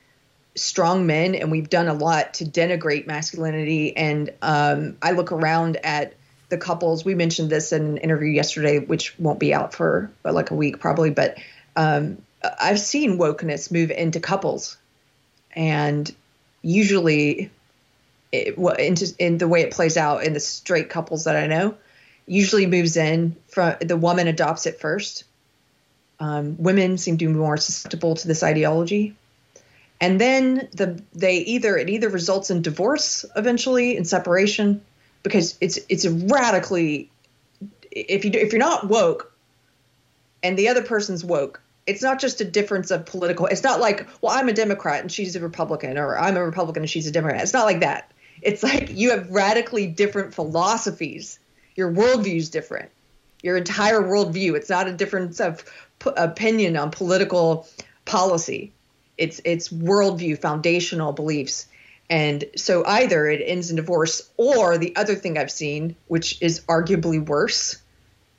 [0.54, 3.96] strong men and we've done a lot to denigrate masculinity.
[3.96, 6.14] And um, i look around at
[6.50, 7.04] the couples.
[7.04, 10.78] We mentioned this in an interview yesterday which won't be out for like a week
[10.80, 11.10] probably.
[11.10, 11.38] But
[11.76, 12.18] um,
[12.60, 14.76] i've seen wokeness move into couples.
[15.56, 16.14] And
[16.62, 17.50] usually
[18.32, 21.46] it, what into in the way it plays out in the straight couples that I
[21.46, 21.76] know,
[22.26, 25.24] usually moves in from the woman adopts it first.
[26.20, 29.16] Um, women seem to be more susceptible to this ideology,
[30.00, 34.82] and then the they either it either results in divorce eventually and separation
[35.22, 37.10] because it's it's a radically
[37.90, 39.32] if you if you're not woke
[40.42, 44.06] and the other person's woke it's not just a difference of political it's not like
[44.20, 47.12] well i'm a democrat and she's a republican or i'm a republican and she's a
[47.12, 47.42] democrat.
[47.42, 48.10] It's not like that
[48.42, 51.38] it's like you have radically different philosophies.
[51.76, 52.90] Your worldview's different.
[53.42, 54.56] Your entire worldview.
[54.56, 55.64] It's not a difference of
[55.98, 57.68] p- opinion on political
[58.04, 58.72] policy.
[59.16, 61.66] It's it's worldview foundational beliefs.
[62.10, 66.60] And so either it ends in divorce or the other thing i've seen which is
[66.60, 67.76] arguably worse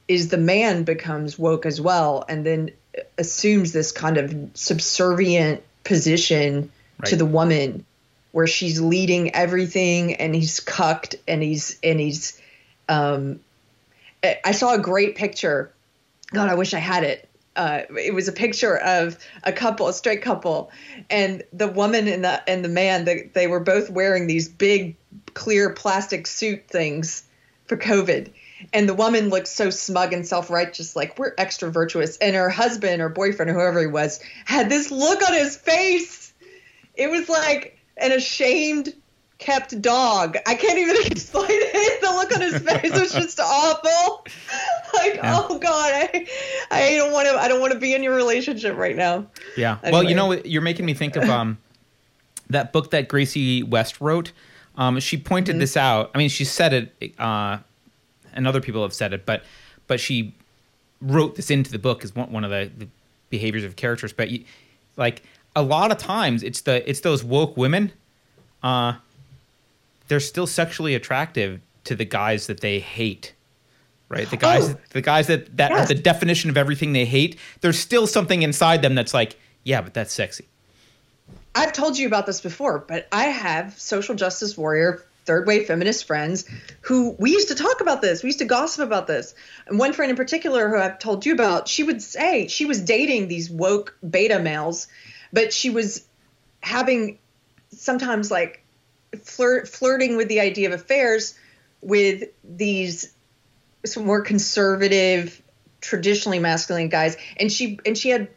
[0.07, 2.71] is the man becomes woke as well and then
[3.19, 6.71] assumes this kind of subservient position
[7.05, 7.85] to the woman
[8.31, 12.39] where she's leading everything and he's cucked and he's and he's
[12.87, 13.39] um
[14.23, 15.73] I- saw a great picture.
[16.33, 17.29] God, I wish I had it.
[17.55, 20.71] Uh, it was a picture of a couple, a straight couple,
[21.09, 23.05] and the woman and the and the man.
[23.05, 24.95] They, they were both wearing these big,
[25.33, 27.23] clear plastic suit things
[27.65, 28.31] for COVID.
[28.73, 32.17] And the woman looked so smug and self righteous, like we're extra virtuous.
[32.17, 36.33] And her husband or boyfriend, or whoever he was, had this look on his face.
[36.95, 38.93] It was like an ashamed,
[39.37, 40.37] kept dog.
[40.45, 42.01] I can't even explain it.
[42.01, 44.25] The look on his face was just awful.
[44.91, 45.37] Like, Yeah.
[45.47, 46.27] oh God, I,
[46.71, 47.35] I don't want to.
[47.35, 49.27] I don't want to be in your relationship right now.
[49.55, 49.77] Yeah.
[49.83, 51.59] Well, you know, you're making me think of um,
[52.49, 54.31] that book that Gracie West wrote.
[54.75, 55.59] Um, she pointed Mm-hmm.
[55.59, 56.09] this out.
[56.15, 57.59] I mean, she said it, uh,
[58.33, 59.43] and other people have said it, but
[59.85, 60.33] but she
[61.01, 62.87] wrote this into the book as one, one of the, the
[63.29, 64.43] behaviors of characters, but you,
[64.97, 65.21] like
[65.55, 67.91] a lot of times it's the it's those woke women.
[68.61, 68.93] Uh,
[70.07, 73.33] they're still sexually attractive to the guys that they hate
[74.09, 74.29] right?
[74.29, 75.85] The guys, oh, the guys that that yes.
[75.85, 77.37] are the definition of everything they hate.
[77.61, 80.45] There's still something inside them that's like, yeah, but that's sexy.
[81.55, 86.07] I've told you about this before, but I have social justice warrior third wave feminist
[86.07, 86.45] friends
[86.81, 88.23] who we used to talk about this.
[88.23, 89.35] We used to gossip about this.
[89.67, 92.81] And one friend in particular who I've told you about, she would say she was
[92.81, 94.87] dating these woke beta males,
[95.31, 96.05] but she was
[96.61, 97.19] having
[97.71, 98.63] sometimes like
[99.23, 101.37] flirt, flirting with the idea of affairs
[101.81, 103.13] with these
[103.85, 105.41] some more conservative,
[105.81, 108.29] traditionally masculine guys, and she and she had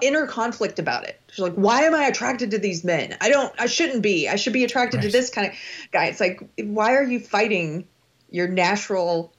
[0.00, 1.20] inner conflict about it.
[1.30, 3.16] She's like, "Why am I attracted to these men?
[3.20, 3.52] I don't.
[3.58, 4.28] I shouldn't be.
[4.28, 5.06] I should be attracted right.
[5.06, 5.54] to this kind of
[5.90, 7.86] guy." It's like, why are you fighting
[8.30, 9.33] your natural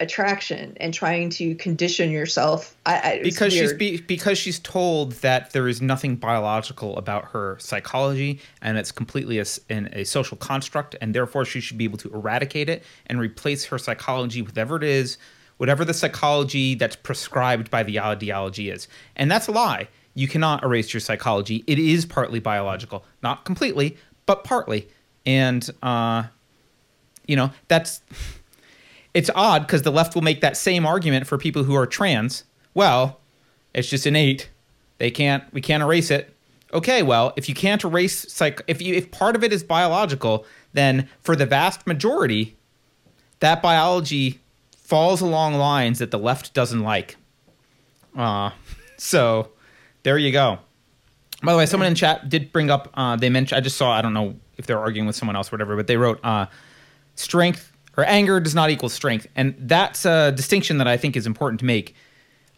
[0.00, 2.76] attraction and trying to condition yourself.
[2.86, 7.56] I, I, because she's be, because she's told that there is nothing biological about her
[7.58, 11.98] psychology and it's completely a, an, a social construct and therefore she should be able
[11.98, 15.18] to eradicate it and replace her psychology with whatever it is
[15.58, 18.88] whatever the psychology that's prescribed by the ideology is.
[19.16, 19.88] And that's a lie.
[20.14, 21.64] You cannot erase your psychology.
[21.66, 23.04] It is partly biological.
[23.22, 24.88] Not completely but partly.
[25.26, 26.24] And uh
[27.26, 28.00] you know that's
[29.14, 32.44] it's odd because the left will make that same argument for people who are trans.
[32.74, 33.20] Well,
[33.74, 34.50] it's just innate.
[34.98, 35.44] They can't.
[35.52, 36.34] We can't erase it.
[36.72, 40.44] Okay, well, if you can't erase psych, if you if part of it is biological,
[40.72, 42.56] then for the vast majority,
[43.40, 44.40] that biology
[44.76, 47.16] falls along lines that the left doesn't like.
[48.16, 48.50] Uh,
[48.98, 49.50] so
[50.02, 50.58] there you go.
[51.42, 52.90] By the way, someone in chat did bring up.
[52.94, 53.56] Uh, they mentioned.
[53.56, 53.92] I just saw.
[53.92, 56.46] I don't know if they're arguing with someone else or whatever, but they wrote uh,
[57.14, 59.26] strength or anger does not equal strength.
[59.34, 61.96] And that's a distinction that I think is important to make.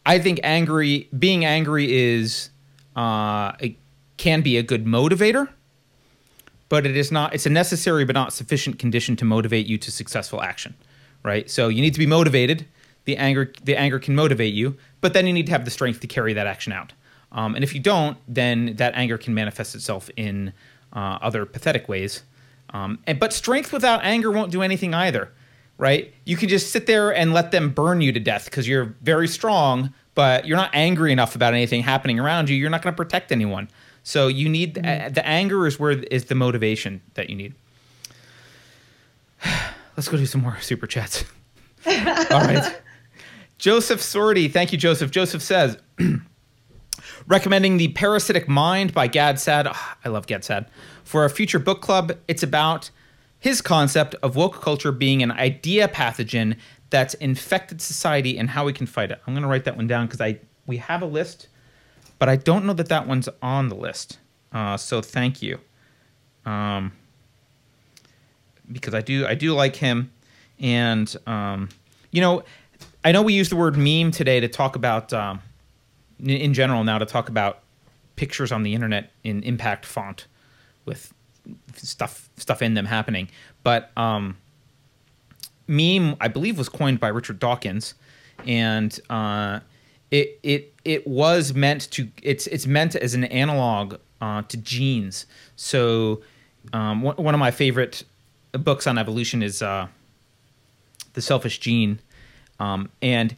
[0.04, 2.50] I think angry, being angry is,
[2.94, 3.76] uh, it
[4.18, 5.48] can be a good motivator,
[6.68, 9.90] but it is not, it's a necessary but not sufficient condition to motivate you to
[9.90, 10.74] successful action,
[11.22, 11.50] right?
[11.50, 12.66] So you need to be motivated.
[13.06, 16.00] The anger, the anger can motivate you, but then you need to have the strength
[16.00, 16.92] to carry that action out.
[17.32, 20.52] Um, and if you don't, then that anger can manifest itself in
[20.92, 22.24] uh, other pathetic ways
[22.72, 25.32] um, and but strength without anger won't do anything either,
[25.78, 26.12] right?
[26.24, 29.28] You can just sit there and let them burn you to death because you're very
[29.28, 32.56] strong, but you're not angry enough about anything happening around you.
[32.56, 33.68] You're not going to protect anyone.
[34.02, 35.06] So you need mm-hmm.
[35.06, 37.54] uh, the anger is where is the motivation that you need.
[39.96, 41.24] Let's go do some more super chats.
[41.86, 41.92] All
[42.40, 42.80] right.
[43.58, 45.10] Joseph Sorty, thank you, Joseph.
[45.10, 45.76] Joseph says,
[47.26, 49.66] recommending The Parasitic Mind by Gad Saad.
[49.66, 50.66] Oh, I love Gad Saad.
[51.04, 52.90] For a future book club, it's about
[53.38, 56.56] his concept of woke culture being an idea pathogen
[56.90, 59.20] that's infected society and how we can fight it.
[59.26, 61.48] I'm going to write that one down because I we have a list,
[62.18, 64.18] but I don't know that that one's on the list.
[64.52, 65.58] Uh, so thank you,
[66.44, 66.92] um,
[68.70, 70.12] because I do I do like him,
[70.58, 71.70] and um,
[72.10, 72.44] you know
[73.04, 75.40] I know we use the word meme today to talk about um,
[76.24, 77.60] in general now to talk about
[78.16, 80.26] pictures on the internet in impact font
[80.84, 81.12] with
[81.74, 83.28] stuff stuff in them happening.
[83.62, 84.36] But um,
[85.66, 87.94] meme, I believe, was coined by Richard Dawkins,
[88.46, 89.60] and uh,
[90.10, 95.26] it it it was meant to it's it's meant as an analog uh, to genes.
[95.56, 96.22] So
[96.72, 98.04] um, one of my favorite
[98.52, 99.86] books on evolution is uh,
[101.14, 102.00] the Selfish Gene,
[102.58, 103.34] um, and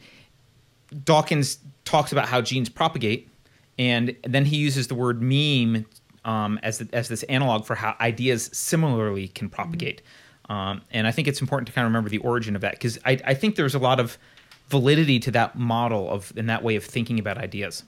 [1.05, 1.59] Dawkins
[1.93, 3.29] talks about how genes propagate,
[3.77, 5.85] and then he uses the word meme
[6.25, 10.01] um, as the, as this analog for how ideas similarly can propagate.
[10.49, 12.99] Um, and I think it's important to kind of remember the origin of that because
[13.05, 14.17] I, I think there's a lot of
[14.67, 17.83] validity to that model of in that way of thinking about ideas.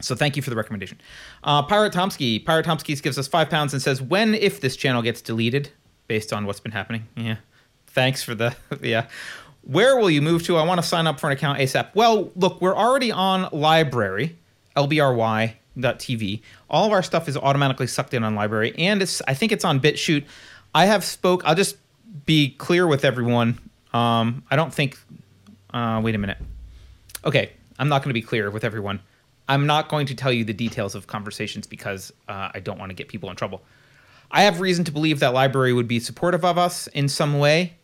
[0.00, 1.00] So thank you for the recommendation.
[1.44, 2.44] Uh, Pirate Tomsky.
[2.44, 5.70] Pirate Tomsky gives us five pounds and says, when if this channel gets deleted,
[6.08, 7.06] based on what's been happening.
[7.16, 7.36] Yeah.
[7.86, 9.06] Thanks for the yeah.
[9.62, 10.56] Where will you move to?
[10.56, 11.94] I want to sign up for an account ASAP.
[11.94, 14.36] Well, look, we're already on library,
[14.76, 16.42] LBRY, lbry.tv.
[16.68, 19.64] All of our stuff is automatically sucked in on LBRY, and it's I think it's
[19.64, 20.24] on BitChute.
[20.74, 21.42] I have spoke.
[21.44, 21.76] I'll just
[22.26, 23.58] be clear with everyone.
[23.92, 24.98] Um, I don't think.
[25.72, 26.38] Uh, wait a minute.
[27.24, 29.00] Okay, I'm not going to be clear with everyone.
[29.48, 32.90] I'm not going to tell you the details of conversations because uh, I don't want
[32.90, 33.62] to get people in trouble.
[34.30, 37.74] I have reason to believe that LBRY would be supportive of us in some way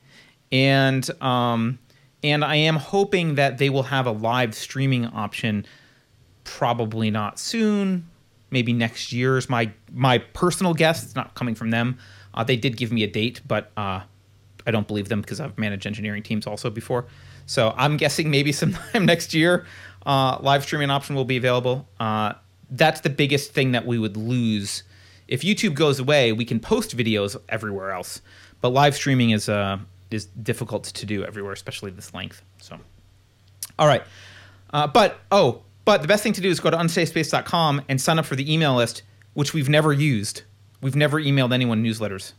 [0.53, 1.79] and um,
[2.23, 5.67] and I am hoping that they will have a live streaming option.
[6.45, 8.09] Probably not soon,
[8.51, 11.05] maybe next year is my my personal guess.
[11.05, 11.99] It's not coming from them.
[12.35, 14.01] Uh, they did give me a date, but uh,
[14.67, 17.07] I don't believe them because I've managed engineering teams also before.
[17.47, 19.67] So I'm guessing maybe sometime next year,
[20.05, 21.89] uh, live streaming option will be available.
[21.99, 22.35] Uh,
[22.71, 24.83] that's the biggest thing that we would lose
[25.29, 26.33] if YouTube goes away.
[26.33, 28.21] We can post videos everywhere else,
[28.61, 29.79] but live streaming is uh,
[30.11, 32.43] is difficult to do everywhere, especially this length.
[32.61, 32.79] So,
[33.79, 34.03] all right,
[34.73, 38.19] uh, but oh, but the best thing to do is go to unsafespace.com and sign
[38.19, 39.03] up for the email list,
[39.35, 40.43] which we've never used.
[40.81, 42.33] We've never emailed anyone newsletters.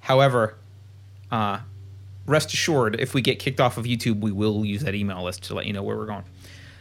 [0.00, 0.56] However,
[1.30, 1.60] uh,
[2.26, 5.44] rest assured, if we get kicked off of YouTube, we will use that email list
[5.44, 6.24] to let you know where we're going.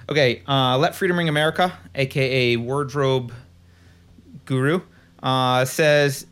[0.07, 3.33] Okay, uh, Let Freedom Ring America, aka Wardrobe
[4.45, 4.81] Guru,
[5.23, 6.27] uh, says,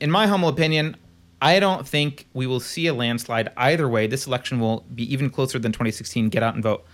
[0.00, 0.96] in my humble opinion,
[1.40, 4.06] I don't think we will see a landslide either way.
[4.06, 6.30] This election will be even closer than 2016.
[6.30, 6.84] Get out and vote.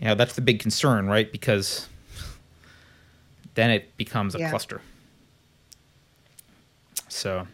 [0.00, 1.30] You know, that's the big concern, right?
[1.30, 1.88] Because
[3.54, 4.50] then it becomes a Yeah.
[4.50, 4.80] cluster.
[7.08, 7.46] So,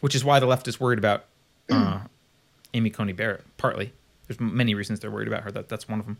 [0.00, 1.24] which is why the left is worried about
[1.70, 2.00] uh,
[2.74, 3.44] Amy Coney Barrett.
[3.58, 3.92] Partly,
[4.26, 5.52] there's many reasons they're worried about her.
[5.52, 6.18] That that's one of them.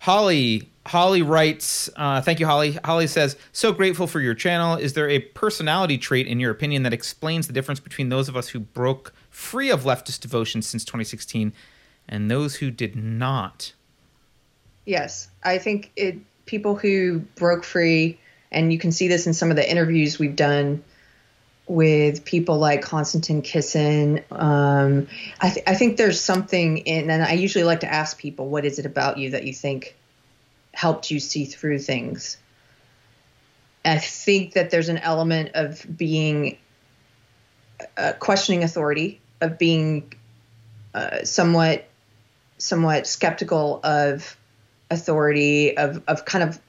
[0.00, 2.78] Holly, Holly writes, uh, thank you, Holly.
[2.84, 4.76] Holly says, so grateful for your channel.
[4.76, 8.36] Is there a personality trait, in your opinion, that explains the difference between those of
[8.36, 11.52] us who broke free of leftist devotion since 2016
[12.08, 13.72] and those who did not?
[14.84, 18.18] Yes, I think it people who broke free,
[18.52, 20.84] and you can see this in some of the interviews we've done
[21.66, 24.22] with people like Konstantin Kisin.
[24.30, 25.08] Um,
[25.40, 28.64] I, th- I think there's something in, and I usually like to ask people, what
[28.64, 29.96] is it about you that you think
[30.72, 32.38] helped you see through things?
[33.84, 36.58] I think that there's an element of being
[37.96, 40.12] uh, questioning authority, of being
[40.94, 41.88] uh, somewhat
[42.58, 44.36] somewhat skeptical of
[44.90, 46.60] authority of of kind of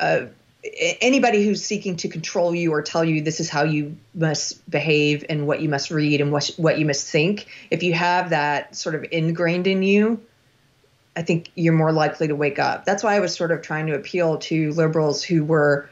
[0.00, 0.26] uh,
[1.00, 5.24] anybody who's seeking to control you or tell you this is how you must behave
[5.28, 8.74] and what you must read and what what you must think if you have that
[8.74, 10.20] sort of ingrained in you
[11.16, 12.84] I think you're more likely to wake up.
[12.84, 15.88] That's why I was sort of trying to appeal to liberals who were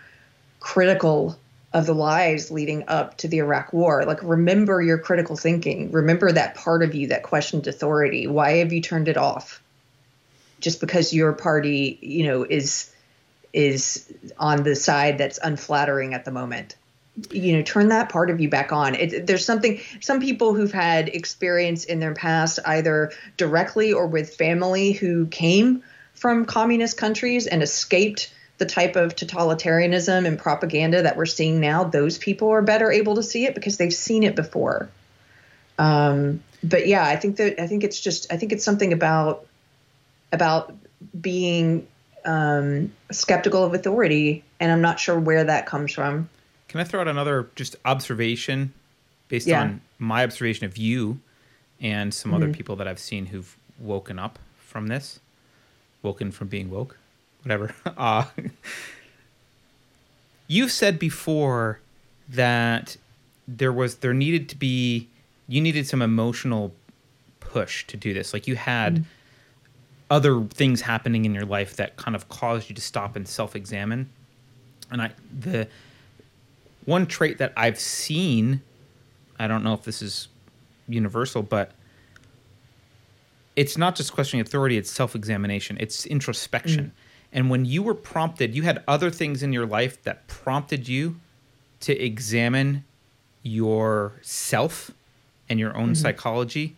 [0.60, 1.38] critical
[1.72, 4.04] of the lies leading up to the Iraq war.
[4.04, 5.90] Like, remember your critical thinking.
[5.90, 8.26] Remember that part of you that questioned authority.
[8.26, 9.62] Why have you turned it off?
[10.60, 12.93] Just because your party, you know, is
[13.54, 16.76] is on the side that's unflattering at the moment.
[17.30, 18.96] You know, turn that part of you back on.
[18.96, 19.80] It, there's something.
[20.00, 25.84] Some people who've had experience in their past, either directly or with family who came
[26.14, 31.84] from communist countries and escaped the type of totalitarianism and propaganda that we're seeing now,
[31.84, 34.88] those people are better able to see it because they've seen it before.
[35.78, 39.46] Um, but yeah, I think that I think it's just I think it's something about
[40.32, 40.74] about
[41.20, 41.86] being
[42.24, 46.28] um, skeptical of authority, and I'm not sure where that comes from.
[46.68, 48.72] Can I throw out another just observation
[49.28, 49.62] based Yeah.
[49.62, 51.20] on my observation of you
[51.80, 55.20] and some other people that I've seen who've woken up from this,
[56.02, 56.98] woken from being woke,
[57.42, 57.74] whatever.
[57.96, 58.24] Uh,
[60.46, 61.80] you've said before
[62.28, 62.96] that
[63.46, 65.08] there was there needed to be
[65.48, 66.74] you needed some emotional
[67.40, 68.32] push to do this.
[68.32, 69.04] Like you had
[70.10, 74.10] other things happening in your life that kind of caused you to stop and self-examine.
[74.90, 75.68] And I the
[76.84, 78.60] one trait that I've seen,
[79.38, 80.28] I don't know if this is
[80.86, 81.72] universal, but
[83.56, 86.86] it's not just questioning authority, it's self examination, it's introspection.
[86.86, 86.90] Mm.
[87.32, 91.16] And when you were prompted, you had other things in your life that prompted you
[91.80, 92.84] to examine
[93.42, 94.92] yourself
[95.48, 95.94] and your own mm-hmm.
[95.94, 96.76] psychology.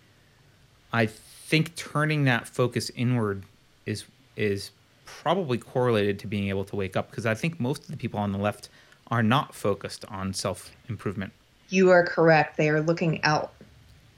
[0.92, 1.06] I
[1.46, 3.44] think turning that focus inward
[3.86, 4.04] is
[4.36, 4.72] is
[5.04, 8.18] probably correlated to being able to wake up because I think most of the people
[8.18, 8.68] on the left
[9.12, 11.32] are not focused on self improvement.
[11.68, 12.56] You are correct.
[12.56, 13.52] They are looking out.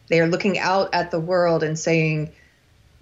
[0.09, 2.33] They are looking out at the world and saying,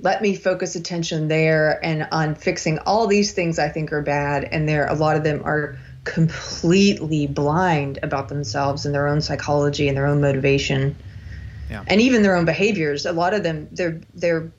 [0.01, 4.43] let me focus attention there and on fixing all these things I think are bad.
[4.43, 9.87] And there, a lot of them are completely blind about themselves and their own psychology
[9.87, 10.97] and their own motivation
[11.71, 11.85] Yeah.
[11.89, 13.07] and even their own behaviors.
[13.07, 14.51] A lot of them, their their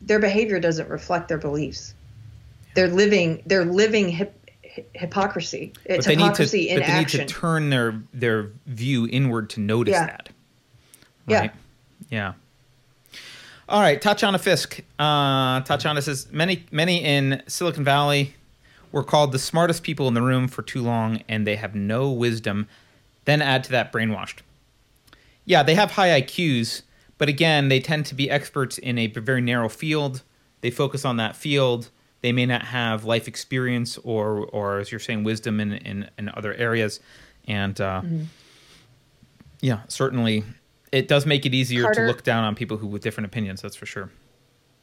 [0.00, 1.94] their behavior doesn't reflect their beliefs.
[2.74, 4.38] They're living they're living hip,
[4.94, 5.72] hypocrisy.
[5.84, 7.20] It's but they need to hypocrisy in but they action.
[7.20, 10.06] need to turn their their view inward to notice Yeah.
[10.06, 10.28] that.
[11.26, 11.38] Yeah.
[11.40, 11.52] Right?
[12.10, 12.32] Yeah.
[13.68, 14.80] All right, Tatiana Fisk.
[14.98, 18.34] Uh, Tatiana says many many in Silicon Valley
[18.90, 22.10] were called the smartest people in the room for too long, and they have no
[22.10, 22.68] wisdom.
[23.24, 24.38] Then add to that brainwashed.
[25.44, 26.82] Yeah, they have high IQs,
[27.18, 30.22] but again, they tend to be experts in a very narrow field.
[30.60, 31.90] They focus on that field.
[32.20, 36.30] They may not have life experience or, or as you're saying, wisdom in, in, in
[36.34, 37.00] other areas.
[37.48, 38.02] And uh,
[39.60, 40.44] yeah, certainly
[40.92, 42.02] it does make it easier Carter?
[42.02, 43.62] to look down on people who with different opinions.
[43.62, 44.10] That's for sure.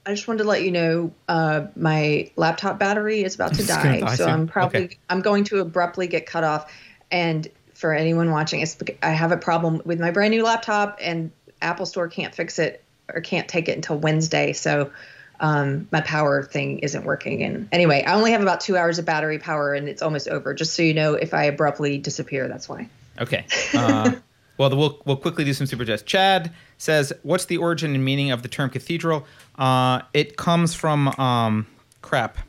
[0.05, 3.99] I just wanted to let you know uh, my laptop battery is about to die,
[3.99, 4.33] die so soon.
[4.33, 4.97] I'm probably Okay.
[5.09, 6.73] I'm going to abruptly get cut off.
[7.11, 7.47] And
[7.79, 8.65] for anyone watching,
[9.01, 11.31] I have a problem with my brand new laptop, and
[11.61, 12.83] Apple Store can't fix it
[13.13, 14.51] or can't take it until Wednesday.
[14.51, 14.91] So
[15.39, 17.41] um, my power thing isn't working.
[17.41, 20.53] And anyway, I only have about two hours of battery power, and it's almost over.
[20.53, 22.89] Just so you know, if I abruptly disappear, that's why.
[23.17, 23.45] Okay.
[23.73, 24.11] Uh,
[24.57, 26.01] well, we'll we'll quickly do some super chats.
[26.01, 29.25] Chad says, "What's the origin and meaning of the term cathedral?"
[29.57, 31.65] Uh, it comes from um,
[32.01, 32.39] crap.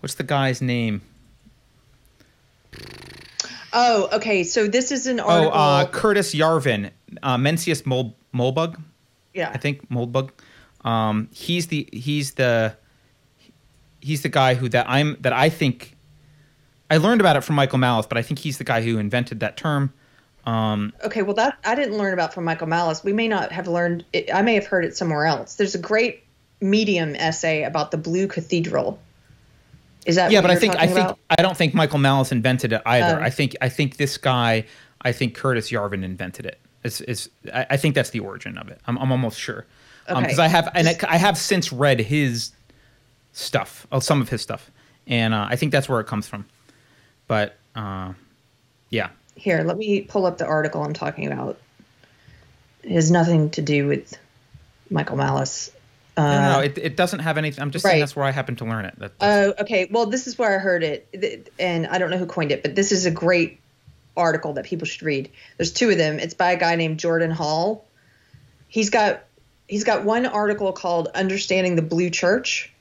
[0.00, 1.00] What's the guy's name?
[3.72, 4.44] Oh, okay.
[4.44, 5.52] So this is an Oh, article.
[5.58, 6.90] uh, Curtis Yarvin,
[7.22, 8.80] uh, Mencius Mol- Molbug.
[9.34, 9.50] yeah.
[9.52, 10.30] I think Moldbug.
[10.84, 12.74] Um, he's the he's the
[14.00, 15.96] he's the guy who that I'm that I think
[16.90, 19.40] I learned about it from Michael Malice, but I think he's the guy who invented
[19.40, 19.92] that term.
[20.44, 23.04] Um, Okay, well that I didn't learn about from Michael Malice.
[23.04, 25.54] We may not have learned it, I may have heard it somewhere else.
[25.54, 26.24] There's a great
[26.60, 28.98] Medium essay about the Blue Cathedral.
[30.06, 31.18] Is that yeah, but I think I think about?
[31.30, 33.20] I don't think Michael Malice invented it either.
[33.20, 33.24] Oh.
[33.24, 34.64] I think I think this guy
[35.02, 36.58] I think Curtis Yarvin invented it.
[36.84, 38.80] It's, it's I, I think that's the origin of it.
[38.86, 39.66] I'm, I'm almost sure
[40.06, 40.42] because Okay.
[40.42, 42.52] I have and I, I have since read his
[43.32, 44.70] stuff, uh, some of his stuff,
[45.06, 46.46] and uh, I think that's where it comes from.
[47.28, 48.12] But uh,
[48.90, 51.58] yeah, Here, let me pull up the article I'm talking about.
[52.82, 54.18] It has nothing to do with
[54.90, 55.70] Michael Malice.
[56.16, 57.62] No, no, no Uh, it, it doesn't have anything.
[57.62, 58.98] I'm just saying that's where I happen to learn it.
[58.98, 59.88] That, Oh, okay.
[59.90, 62.74] Well, this is where I heard it, and I don't know who coined it, but
[62.74, 63.60] this is a great
[64.16, 65.30] article that people should read.
[65.56, 66.18] There's two of them.
[66.18, 67.86] It's by a guy named Jordan Hall.
[68.68, 69.24] He's got
[69.68, 72.72] he's got one article called "Understanding the Blue Church,"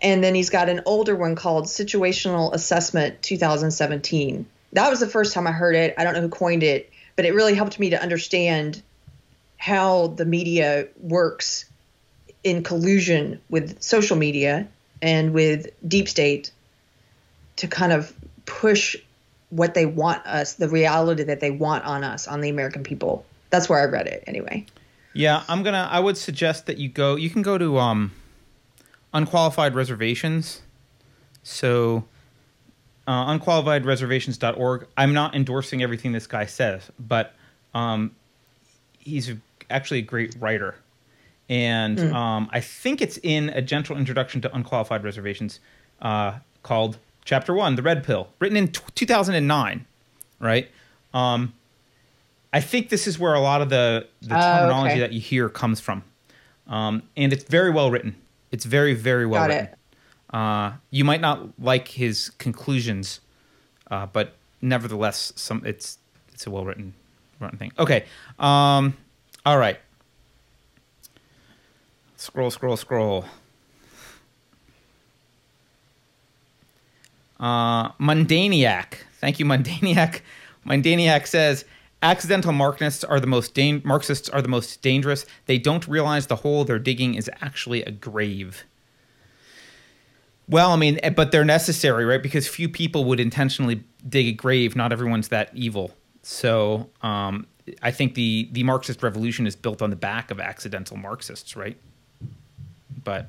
[0.00, 5.32] and then he's got an older one called "Situational Assessment 2017." That was the first
[5.32, 5.94] time I heard it.
[5.98, 8.82] I don't know who coined it, but it really helped me to understand
[9.56, 11.64] how the media works
[12.48, 14.66] in collusion with social media
[15.02, 16.50] and with deep state
[17.56, 18.12] to kind of
[18.46, 18.96] push
[19.50, 23.24] what they want us, the reality that they want on us, on the American people.
[23.50, 24.66] That's where I read it anyway.
[25.14, 25.88] Yeah, I'm gonna.
[25.90, 27.16] I would suggest that you go.
[27.16, 28.12] You can go to um,
[29.12, 30.60] unqualified reservations.
[31.42, 32.04] So,
[33.06, 34.86] uh, unqualifiedreservations.org.
[34.96, 37.34] I'm not endorsing everything this guy says, but
[37.74, 38.14] um,
[38.98, 39.32] he's
[39.70, 40.76] actually a great writer,
[41.48, 45.60] and um, I think it's in a gentle introduction to unqualified reservations
[46.02, 49.86] uh, called Chapter One: The Red Pill, written in t- 2009.
[50.40, 50.70] Right.
[51.14, 51.54] Um,
[52.52, 55.00] I think this is where a lot of the, the Oh, terminology okay.
[55.00, 56.02] that you hear comes from.
[56.66, 58.16] Um, and it's very well written.
[58.50, 59.64] It's very, very well Got written.
[59.66, 59.74] it.
[60.34, 63.20] Uh, you might not like his conclusions,
[63.90, 65.98] uh, but nevertheless, some it's
[66.32, 66.94] it's a well written
[67.40, 67.72] written thing.
[67.78, 68.04] Okay.
[68.38, 68.96] Um,
[69.46, 69.78] all right.
[72.18, 73.24] Scroll, scroll, scroll.
[77.38, 78.94] Uh, Mundaniac.
[79.20, 80.20] Thank you, Mundaniac.
[80.66, 81.64] Mundaniac says
[82.02, 85.26] accidental Marxists are the most Marxists are the most dangerous.
[85.46, 88.64] They don't realize the hole they're digging is actually a grave.
[90.48, 92.22] Well, I mean, eh, but they're necessary, right?
[92.22, 94.74] Because few people would intentionally dig a grave.
[94.74, 95.94] Not everyone's that evil.
[96.22, 97.46] So, um,
[97.80, 101.76] I think the the Marxist revolution is built on the back of accidental Marxists, right?
[103.02, 103.28] But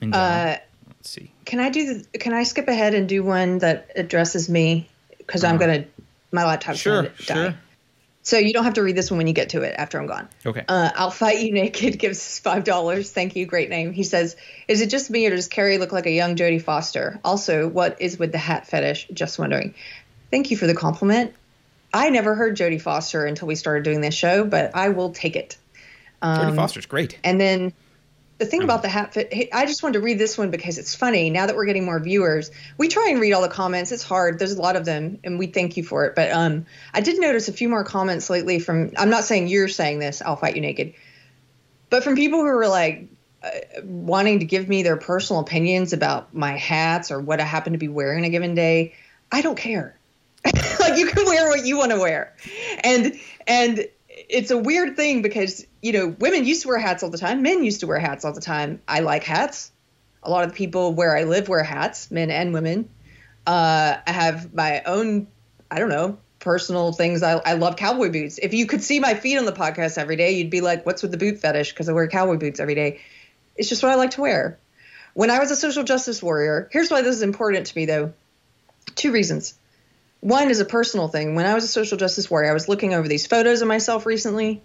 [0.00, 0.56] in general, Uh,
[0.88, 1.30] let's see.
[1.44, 4.88] can I do the, can I skip ahead and do one that addresses me?
[5.18, 5.88] Because I'm going to,
[6.32, 7.10] my laptop's Sure, die.
[7.18, 7.54] sure.
[8.22, 10.06] So you don't have to read this one when you get to it after I'm
[10.06, 10.28] gone.
[10.44, 10.62] Okay.
[10.68, 13.10] Uh, I'll fight you naked gives us five dollars.
[13.10, 13.92] Thank you, great name.
[13.94, 14.36] He says,
[14.66, 17.18] "Is it just me or does Keri look like a young Jodie Foster?
[17.24, 19.08] Also, what is with the hat fetish?
[19.14, 19.74] Just wondering."
[20.30, 21.32] Thank you for the compliment.
[21.94, 25.34] I never heard Jodie Foster until we started doing this show, but I will take
[25.36, 25.56] it.
[26.22, 27.18] Jodie Foster's great.
[27.24, 27.72] And then
[28.38, 30.94] the thing about the hat fit, I just wanted to read this one because it's
[30.94, 31.28] funny.
[31.28, 33.90] Now that we're getting more viewers, we try and read all the comments.
[33.90, 34.38] It's hard.
[34.38, 36.14] There's a lot of them, and we thank you for it.
[36.14, 38.92] But um, I did notice a few more comments lately from.
[38.96, 40.22] I'm not saying you're saying this.
[40.22, 40.94] I'll fight you naked,
[41.90, 43.08] but from people who are like
[43.42, 43.50] uh,
[43.82, 47.78] wanting to give me their personal opinions about my hats or what I happen to
[47.78, 48.94] be wearing on a given day.
[49.32, 49.98] I don't care.
[50.44, 52.36] like you can wear what you want to wear,
[52.84, 53.88] and and
[54.28, 57.42] it's a weird thing because you know women used to wear hats all the time.
[57.42, 58.82] Men used to wear hats all the time.
[58.86, 59.72] I like hats.
[60.22, 62.88] A lot of the people where i live wear hats men and women.
[63.46, 65.26] Uh, i have my own
[65.70, 67.22] i don't know personal things.
[67.24, 68.38] I, I love cowboy boots.
[68.38, 71.02] If you could see my feet on the podcast every day you'd be like what's
[71.02, 71.72] with the boot fetish?
[71.72, 73.00] Because i wear cowboy boots every day.
[73.56, 74.58] It's just what i like to wear.
[75.14, 78.12] When i was a social justice warrior here's why this is important to me though.
[78.94, 79.54] Two reasons
[80.20, 81.34] one is a personal thing.
[81.34, 84.04] When I was a social justice warrior, I was looking over these photos of myself
[84.06, 84.60] recently.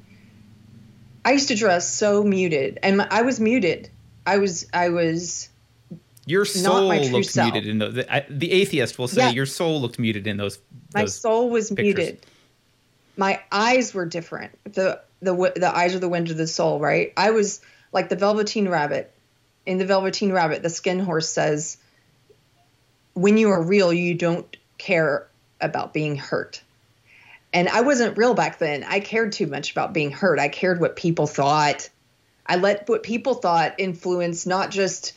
[1.26, 3.90] I used to dress so muted, and my, I was muted.
[4.26, 5.50] I was I was
[6.26, 7.54] Your soul my true looked self.
[7.54, 7.94] muted in those.
[7.94, 9.30] The, I- the atheist will say Yeah.
[9.32, 10.60] your soul looked muted in those.
[10.94, 11.86] my those soul was pictures.
[11.86, 12.26] muted.
[13.16, 14.58] My eyes were different.
[14.74, 17.14] The the the eyes are the wind of the soul, right?
[17.16, 17.62] I was
[17.94, 19.14] like the Velveteen Rabbit.
[19.66, 21.78] In the Velveteen Rabbit, the skin horse says,
[23.14, 25.28] "When you are real, you don't care
[25.64, 26.62] about being hurt."
[27.54, 28.84] And I wasn't real back then.
[28.84, 30.40] I cared too much about being hurt.
[30.40, 31.90] I cared what people thought.
[32.46, 35.14] I let what people thought influence not just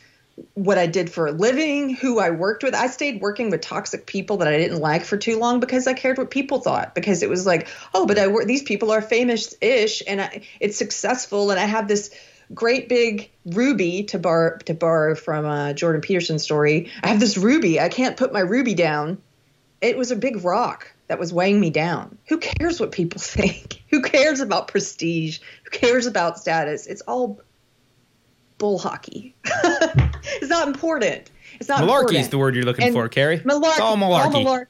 [0.53, 2.75] what I did for a living, who I worked with.
[2.75, 5.93] I stayed working with toxic people that I didn't like for too long because I
[5.93, 6.93] cared what people thought.
[6.93, 8.27] Because it was like, oh, but I.
[8.45, 12.11] These people are famous-ish, and I, it's successful, and I have this
[12.53, 16.91] great big ruby to borrow to borrow from Jordan Peterson's story.
[17.01, 17.79] I have this ruby.
[17.79, 19.17] I can't put my ruby down.
[19.81, 22.17] It was a big rock that was weighing me down.
[22.27, 23.83] Who cares what people think?
[23.89, 25.39] Who cares about prestige?
[25.63, 26.87] Who cares about status?
[26.87, 27.39] It's all
[28.57, 29.35] bull hockey.
[29.45, 31.29] it's not important.
[31.59, 33.39] It's not Malarkey is the word you're looking And for, Keri.
[33.39, 33.69] Malarkey.
[33.71, 34.45] It's all malarkey.
[34.45, 34.65] malarkey.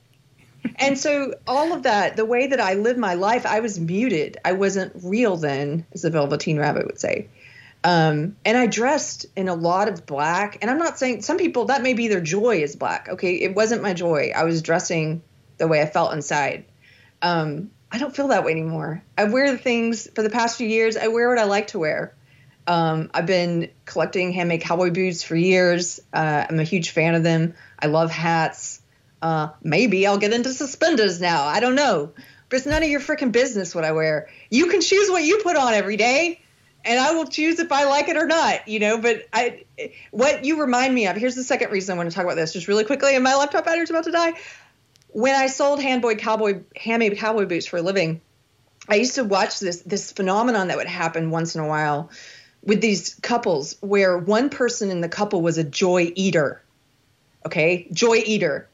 [0.78, 4.38] and so all of that, the way that I lived my life, I was muted.
[4.46, 7.28] I wasn't real then, as the Velveteen Rabbit would say.
[7.88, 10.58] Um, and I dressed in a lot of black.
[10.62, 13.08] And I'm not saying some people that may be their joy is black.
[13.08, 14.34] Okay, it wasn't my joy.
[14.36, 15.22] I was dressing
[15.58, 16.66] the way I felt inside.
[17.22, 19.02] Um, I don't feel that way anymore.
[19.18, 20.98] I wear the things for the past few years.
[20.98, 22.14] I wear what I like to wear.
[22.68, 26.02] Um, I've been collecting handmade cowboy boots for years.
[26.12, 27.54] Uh, I'm a huge fan of them.
[27.80, 28.82] I love hats.
[29.22, 31.46] Uh, maybe I'll get into suspenders now.
[31.46, 32.12] I don't know.
[32.50, 34.28] But it's none of your freaking business what I wear.
[34.50, 36.42] You can choose what you put on every day,
[36.86, 38.68] and I will choose if I like it or not.
[38.68, 38.98] You know.
[39.00, 39.66] But I,
[40.12, 41.18] what you remind me of.
[41.18, 43.16] Here's the second reason I want to talk about this, just really quickly.
[43.16, 44.34] And my laptop battery's about to die.
[45.10, 48.22] When I sold handboy cowboy handmade cowboy boots for a living,
[48.88, 52.10] I used to watch this this phenomenon that would happen once in a while
[52.64, 56.62] with these couples where one person in the couple was a joy eater.
[57.46, 58.68] Okay, joy eater.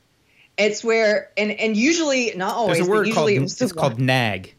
[0.58, 4.54] It's where and and usually not always, There's a word called it it's called nag.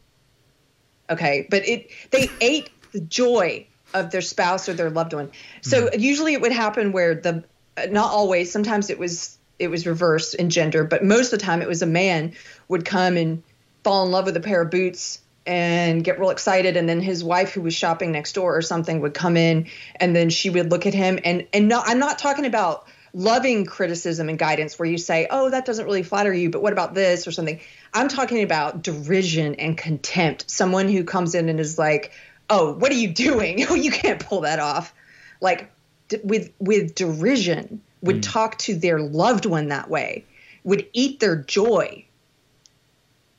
[1.09, 5.31] Okay, but it they ate the joy of their spouse or their loved one.
[5.61, 5.99] So hmm.
[5.99, 7.43] usually it would happen where the
[7.89, 11.61] not always, sometimes it was it was reversed in gender, but most of the time
[11.61, 12.33] it was a man
[12.67, 13.43] would come and
[13.83, 17.23] fall in love with a pair of boots and get real excited and then his
[17.23, 19.67] wife who was shopping next door or something would come in
[19.97, 23.65] and then she would look at him and and not I'm not talking about loving
[23.65, 26.93] criticism and guidance where you say, "Oh, that doesn't really flatter you, but what about
[26.93, 27.59] this or something?"
[27.93, 30.51] I'm talking about derision and contempt.
[30.51, 32.11] Someone who comes in and is like,
[32.49, 33.65] "Oh, what are you doing?
[33.69, 34.93] Oh, you can't pull that off."
[35.41, 35.71] Like
[36.07, 38.31] d- with with derision, would mm.
[38.31, 40.25] talk to their loved one that way,
[40.63, 42.05] would eat their joy.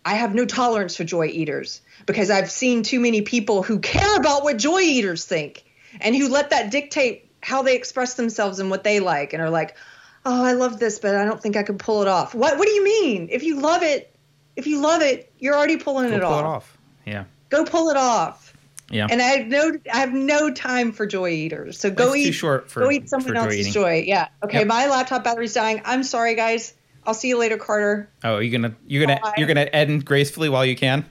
[0.04, 4.16] I have no tolerance for joy eaters because I've seen too many people who care
[4.16, 5.64] about what joy eaters think
[6.00, 9.50] and who let that dictate how they express themselves and what they like and are
[9.50, 9.76] like,
[10.24, 12.66] "Oh, I love this, but I don't think I can pull it off." What what
[12.66, 13.28] do you mean?
[13.30, 14.14] If you love it,
[14.56, 16.40] if you love it, you're already pulling Go it, pull off.
[16.40, 16.78] it off.
[17.04, 17.24] Yeah.
[17.50, 18.45] Go pull it off.
[18.90, 19.08] Yeah.
[19.10, 21.78] And I have no I have no time for joy eaters.
[21.78, 23.72] So go eat for go eat someone else's eating.
[23.72, 24.04] joy.
[24.06, 24.28] Yeah.
[24.44, 24.66] Okay, Yep.
[24.68, 25.82] my laptop battery's dying.
[25.84, 26.74] I'm sorry guys.
[27.04, 28.08] I'll see you later, Carter.
[28.24, 29.34] Oh, you're gonna you're gonna Bye.
[29.38, 31.04] you're gonna end gracefully while you can.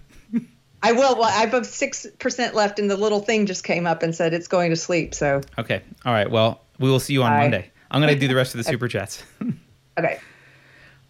[0.83, 1.15] I will.
[1.15, 4.33] Well, I have six percent left, and the little thing just came up and said
[4.33, 5.15] it's going to sleep.
[5.15, 5.81] So Okay.
[6.05, 6.29] All right.
[6.29, 7.39] Well, we will see you on Bye.
[7.39, 7.71] Monday.
[7.91, 9.23] I'm gonna do the rest of the super chats.
[9.99, 10.19] okay.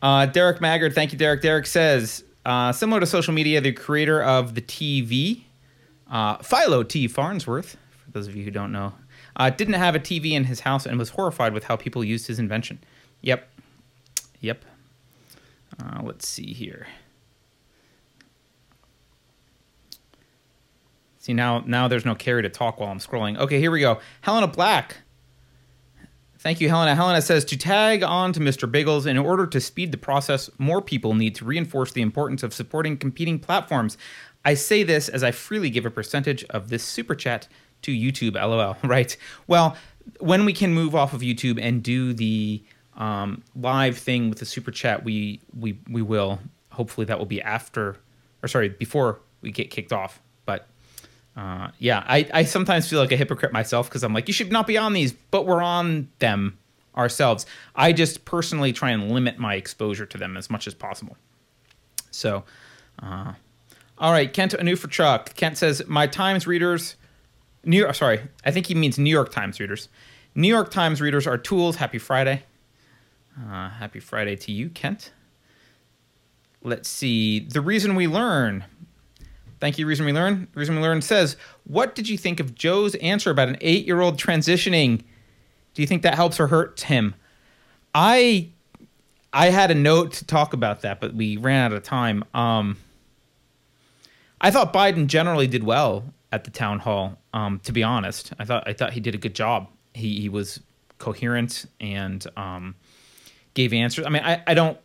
[0.01, 1.41] Uh, Derek Maggard, thank you, Derek.
[1.41, 5.44] Derek says, uh, similar to social media, the creator of the TV,
[6.09, 7.07] uh, Philo T.
[7.07, 8.93] Farnsworth, for those of you who don't know,
[9.35, 12.27] uh, didn't have a TV in his house and was horrified with how people used
[12.27, 12.79] his invention.
[13.21, 13.49] Yep.
[14.39, 14.63] Yep.
[15.81, 16.87] Uh, let's see here.
[21.19, 23.37] See now, now there's no Keri to talk while I'm scrolling.
[23.37, 23.99] Okay, here we go.
[24.21, 24.97] Helena Black.
[26.37, 26.93] Thank you, Helena.
[26.93, 28.71] Helena says to tag on to Mr.
[28.71, 32.53] Biggles, in order to speed the process, more people need to reinforce the importance of
[32.53, 33.97] supporting competing platforms.
[34.45, 37.47] I say this as I freely give a percentage of this super chat
[37.81, 38.35] to YouTube.
[38.35, 38.77] LOL.
[38.83, 39.17] Right.
[39.47, 39.75] Well,
[40.19, 42.63] when we can move off of YouTube and do the
[42.95, 46.39] um, live thing with the super chat, we we we will.
[46.69, 47.97] Hopefully, that will be after,
[48.43, 50.21] or sorry, before we get kicked off.
[50.45, 50.67] But
[51.35, 54.51] uh, yeah, I, I sometimes feel like a hypocrite myself because I'm like, you should
[54.51, 56.57] not be on these, but we're on them
[56.95, 57.45] ourselves.
[57.75, 61.17] I just personally try and limit my exposure to them as much as possible.
[62.11, 62.43] So,
[63.01, 63.33] uh,
[63.97, 65.35] all right, Kent Anu for Chuck.
[65.35, 66.95] Kent says, my Times readers,
[67.63, 69.89] New York, sorry, I think he means New York Times readers.
[70.35, 71.77] New York Times readers are tools.
[71.77, 72.43] Happy Friday.
[73.37, 75.11] Uh, happy Friday to you, Kent.
[76.61, 77.39] let's see.
[77.39, 78.65] The reason we learn.
[79.61, 80.47] Thank you, Reason We Learn.
[80.53, 84.01] Reason We Learn says, What did you think of Joe's answer about an eight year
[84.01, 85.03] old transitioning?
[85.73, 87.15] Do you think that helps or hurts him?
[87.93, 88.49] I
[89.31, 92.23] I had a note to talk about that, but we ran out of time.
[92.33, 92.77] Um,
[94.41, 97.17] I thought Biden generally did well at the town hall.
[97.33, 99.69] Um, to be honest, I thought I thought he did a good job.
[99.93, 100.59] He he was
[100.97, 102.75] coherent and um,
[103.53, 104.05] gave answers.
[104.05, 104.77] I mean, I, I don't.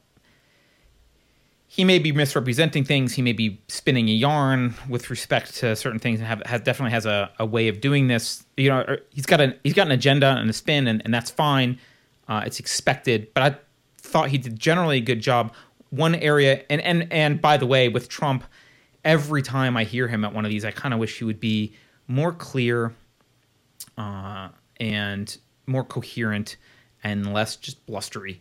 [1.67, 3.13] He may be misrepresenting things.
[3.13, 6.93] He may be spinning a yarn with respect to certain things, and have has definitely
[6.93, 8.45] has a, a way of doing this.
[8.57, 11.31] You know, he's got an he's got an agenda and a spin, and, and that's
[11.31, 11.79] fine.
[12.29, 13.59] Uh, it's expected, but I
[13.99, 15.53] thought he did generally a good job.
[15.91, 18.45] One area, and and and by the way, with Trump,
[19.05, 21.41] every time I hear him at one of these, I kind of wish he would
[21.41, 21.75] be
[22.07, 22.95] more clear,
[23.97, 24.49] uh,
[24.79, 25.37] and
[25.67, 26.57] more coherent,
[27.03, 28.41] and less just blustery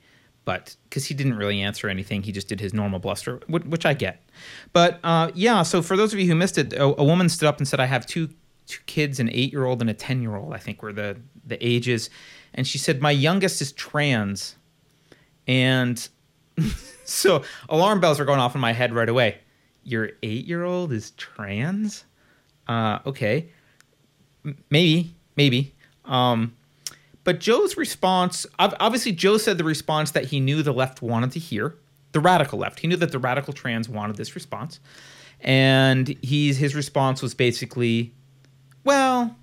[0.49, 3.93] but because he didn't really answer anything, he just did his normal bluster, which I
[3.93, 4.27] get.
[4.73, 7.47] But uh, yeah, so for those of you who missed it, a, a, woman stood
[7.47, 8.29] up and said, "I have two
[8.65, 10.55] two kids, an eight year old and a ten year old.
[10.55, 12.09] I think were the the ages,"
[12.55, 14.55] and she said, "My youngest is trans,"
[15.45, 16.09] and
[17.05, 19.37] so alarm bells are going off in my head right away.
[19.89, 22.05] Your eight year old is trans?
[22.67, 23.49] Uh, okay,
[24.45, 25.73] M- maybe, maybe.
[26.05, 26.55] Um,
[27.23, 31.39] but Joe's response obviously, Joe said the response that he knew the left wanted to
[31.39, 31.75] hear,
[32.11, 32.79] the radical left.
[32.79, 34.79] He knew that the radical trans wanted this response.
[35.41, 38.13] And he's, his response was basically,
[38.83, 39.35] well,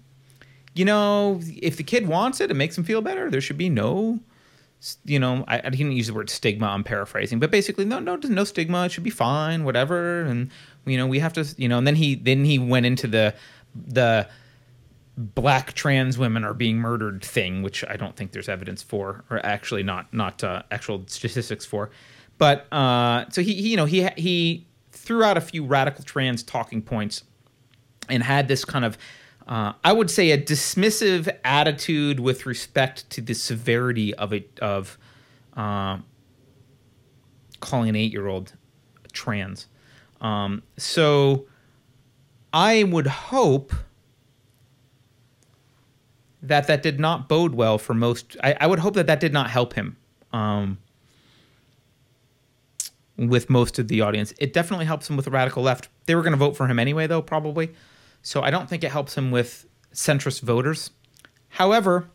[0.74, 3.30] you know, if the kid wants it, it makes him feel better.
[3.30, 4.20] There should be no,
[5.04, 6.66] you know, I, I didn't use the word stigma.
[6.66, 8.84] I'm paraphrasing, but basically, no, no, no stigma.
[8.84, 10.22] It should be fine, whatever.
[10.22, 10.50] And
[10.84, 11.78] you know, we have to, you know.
[11.78, 13.34] And then he, then he went into the,
[13.74, 14.28] the
[15.16, 19.44] black trans women are being murdered thing, which I don't think there's evidence for, or
[19.44, 21.90] actually not not uh, actual statistics for.
[22.38, 26.42] But uh, so he, he, you know, he he threw out a few radical trans
[26.42, 27.24] talking points,
[28.08, 28.98] and had this kind of,
[29.46, 34.98] uh, I would say, a dismissive attitude with respect to the severity of it of
[35.56, 35.98] uh,
[37.60, 38.54] calling an eight year old
[39.12, 39.66] trans.
[40.20, 41.46] Um, so
[42.52, 43.72] I would hope
[46.42, 48.36] that that did not bode well for most.
[48.42, 49.96] I, I would hope that that did not help him
[50.32, 50.78] um,
[53.16, 54.32] with most of the audience.
[54.38, 55.88] It definitely helps him with the radical left.
[56.06, 57.72] They were going to vote for him anyway, though, probably.
[58.26, 60.90] So I don't think it helps him with centrist voters.
[61.48, 62.08] However,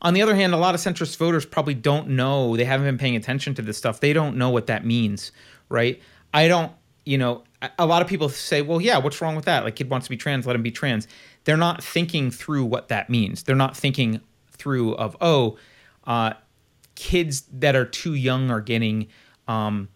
[0.00, 2.56] on the other hand, a lot of centrist voters probably don't know.
[2.56, 4.00] They haven't been paying attention to this stuff.
[4.00, 5.32] They don't know what that means,
[5.68, 6.00] right?
[6.34, 6.72] I don't,
[7.04, 7.44] you know,
[7.78, 9.64] a lot of people say, well, yeah, what's wrong with that?
[9.64, 11.08] Like, kid wants to be trans, let him be trans
[11.44, 13.42] they're not thinking through what that means.
[13.42, 15.58] They're not thinking through of oh,
[16.04, 16.34] uh,
[16.94, 19.08] kids that are too young are getting
[19.48, 19.88] um,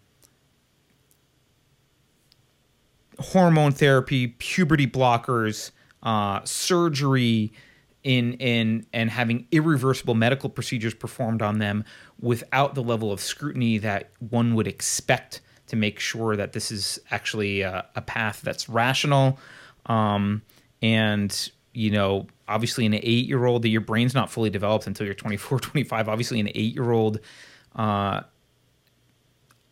[3.19, 5.71] hormone therapy, puberty blockers,
[6.03, 7.53] uh, surgery,
[8.03, 11.83] in in and having irreversible medical procedures performed on them
[12.21, 16.99] without the level of scrutiny that one would expect to make sure that this is
[17.11, 19.37] actually a, a path that's rational.
[19.87, 20.41] Um,
[20.81, 25.05] and you know obviously an eight year old that your brain's not fully developed until
[25.05, 27.19] you're 24 25 obviously an eight year old
[27.75, 28.21] uh,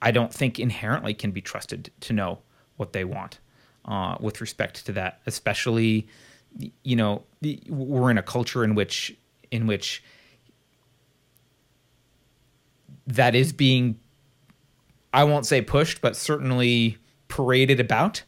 [0.01, 2.39] i don't think inherently can be trusted to know
[2.77, 3.39] what they want
[3.85, 6.07] uh, with respect to that especially
[6.83, 7.23] you know
[7.69, 9.15] we're in a culture in which
[9.51, 10.03] in which
[13.07, 13.99] that is being
[15.13, 16.97] i won't say pushed but certainly
[17.27, 18.23] paraded about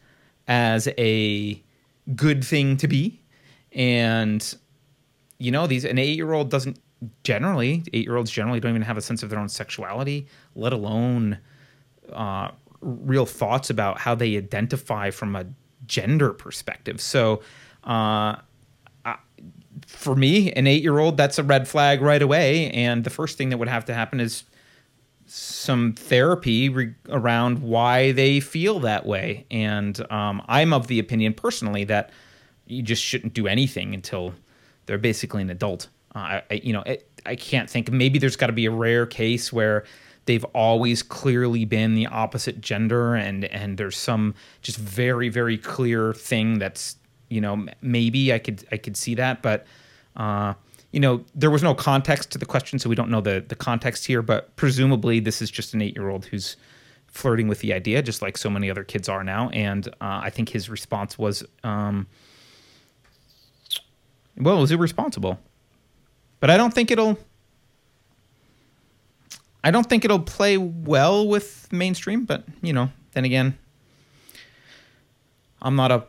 [0.48, 1.62] as a
[2.16, 3.22] good thing to be.
[3.72, 4.56] And
[5.38, 6.80] you know, these an eight year old doesn't
[7.24, 10.74] generally eight year olds generally don't even have a sense of their own sexuality, let
[10.74, 11.38] alone
[12.12, 12.50] uh,
[12.82, 15.46] real thoughts about how they identify from a
[15.86, 17.02] gender perspective.
[17.02, 17.42] So,
[17.84, 18.38] uh,
[19.86, 22.72] for me, an eight year old, that's a red flag right away.
[22.72, 24.44] And the first thing that would have to happen is
[25.26, 29.46] some therapy re- around why they feel that way.
[29.52, 32.12] And um, I'm of the opinion personally that
[32.66, 34.34] you just shouldn't do anything until
[34.86, 35.90] they're basically an adult.
[36.16, 37.92] Uh, I, you know, it, I can't think.
[37.92, 39.84] Maybe there's got to be a rare case where
[40.28, 46.14] they've always clearly been the opposite gender, and and there's some just very very clear
[46.14, 46.98] thing that's
[47.30, 49.66] you know maybe I could I could see that, but.
[50.16, 50.56] Uh,
[50.94, 53.56] you know, there was no context to the question, so we don't know the the
[53.56, 54.22] context here.
[54.22, 56.56] But presumably, this is just an eight year old who's
[57.18, 59.50] flirting with the idea, just like so many other kids are now.
[59.50, 62.08] And uh, I think his response was, um,
[64.38, 65.40] well, it was irresponsible.
[66.40, 67.18] But I don't think it'll.
[69.64, 73.58] I don't think it'll play well with mainstream, but you know, then again,
[75.62, 76.06] I'm not a.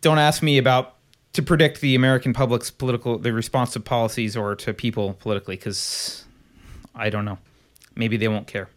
[0.00, 0.96] Don't ask me about
[1.32, 6.24] to predict the American public's political the response to policies or to people politically because
[6.94, 7.38] I don't know.
[7.94, 8.68] Maybe they won't care.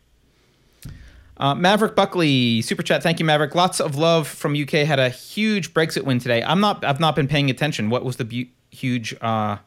[1.37, 3.01] Uh, Maverick Buckley, super chat.
[3.01, 3.55] Thank you, Maverick.
[3.55, 4.85] Lots of love from UK.
[4.85, 6.43] Had a huge Brexit win today.
[6.43, 6.85] I'm not.
[6.85, 7.89] I've not been paying attention.
[7.89, 9.57] What was the bu- huge uh,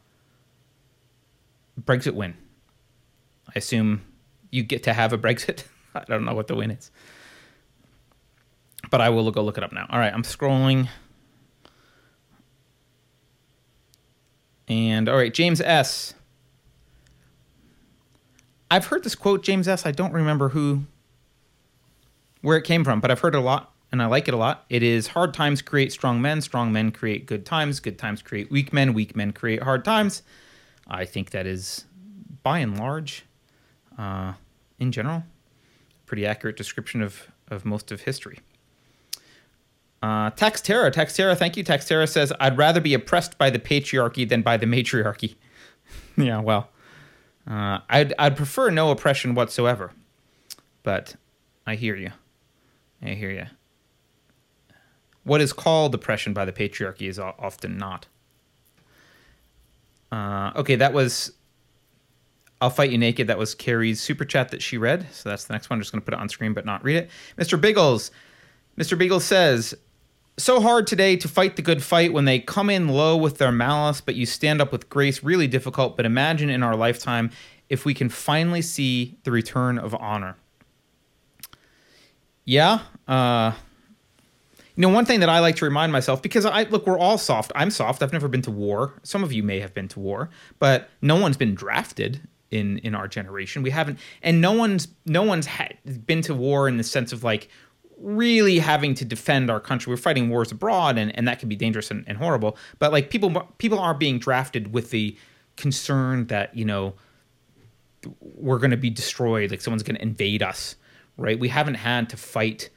[1.80, 2.36] Brexit win?
[3.48, 4.02] I assume
[4.54, 5.64] you get to have a Brexit.
[5.94, 6.90] I don't know what the win is,
[8.90, 9.86] but I will go look it up now.
[9.90, 10.88] All right, I'm scrolling.
[14.68, 16.14] And all right, James S.
[18.70, 19.84] I've heard this quote, James S.
[19.84, 20.84] I don't remember who,
[22.40, 24.36] where it came from, but I've heard it a lot and I like it a
[24.36, 24.64] lot.
[24.68, 28.50] It is hard times create strong men, strong men create good times, good times create
[28.50, 30.22] weak men, weak men create hard times.
[30.88, 31.84] I think that is,
[32.42, 33.24] by and large,
[33.96, 34.32] uh,
[34.78, 35.24] in general,
[36.06, 38.40] pretty accurate description of, of most of history.
[40.02, 40.92] Uh, Taxterra,
[41.34, 41.64] thank you.
[41.64, 45.36] Taxterra says, I'd rather be oppressed by the patriarchy than by the matriarchy.
[46.16, 46.68] yeah, well,
[47.48, 49.92] uh, I'd, I'd prefer no oppression whatsoever.
[50.82, 51.16] But
[51.66, 52.10] I hear you.
[53.02, 53.46] I hear you.
[55.24, 58.06] What is called oppression by the patriarchy is often not.
[60.12, 61.32] Uh, okay, that was
[62.60, 63.26] I'll Fight You Naked.
[63.26, 65.06] That was Keri's super chat that she read.
[65.12, 65.78] So that's the next one.
[65.78, 67.10] I'm just going to put it on screen but not read it.
[67.36, 67.60] Mr.
[67.60, 68.10] Biggles.
[68.78, 68.98] Mr.
[68.98, 69.74] Biggles says,
[70.36, 73.52] so hard today to fight the good fight when they come in low with their
[73.52, 75.22] malice, but you stand up with grace.
[75.22, 77.30] Really difficult, but imagine in our lifetime
[77.68, 80.36] if we can finally see the return of honor.
[82.44, 82.80] Yeah.
[83.06, 83.52] Uh,
[84.76, 87.16] you know, one thing that I like to remind myself because I look, we're all
[87.16, 87.52] soft.
[87.54, 88.02] I'm soft.
[88.02, 88.94] I've never been to war.
[89.02, 92.20] Some of you may have been to war, but no one's been drafted
[92.54, 93.62] in in our generation.
[93.62, 95.70] We haven't, and no one's no one's ha-
[96.06, 97.48] been to war in the sense of like
[97.98, 99.90] really having to defend our country.
[99.90, 102.56] We're fighting wars abroad, and, and that can be dangerous and, and horrible.
[102.78, 105.16] But like people, people are being drafted with the
[105.56, 106.94] concern that you know
[108.20, 110.76] we're going to be destroyed, like someone's going to invade us,
[111.16, 111.38] right?
[111.38, 112.70] We haven't had to fight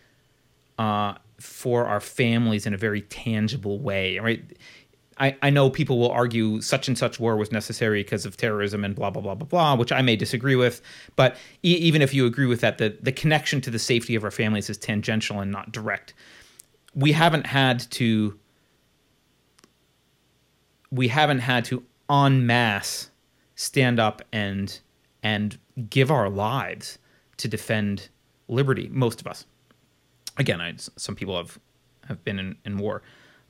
[0.78, 4.44] uh, for our families in a very tangible way, right?
[5.20, 8.84] I, I know people will argue such and such war was necessary because of terrorism
[8.84, 10.82] and blah blah blah blah blah, which I may disagree with.
[11.16, 14.24] But e- even if you agree with that, the the connection to the safety of
[14.24, 16.14] our families is tangential and not direct.
[16.96, 18.38] We haven't had to.
[20.92, 23.10] We haven't had to en masse
[23.56, 24.80] stand up and
[25.24, 25.58] and
[25.90, 27.00] give our lives
[27.38, 28.10] to defend
[28.48, 28.88] liberty.
[28.92, 29.46] Most of us.
[30.38, 31.60] Again, I, some people have
[32.08, 33.02] have been in, in war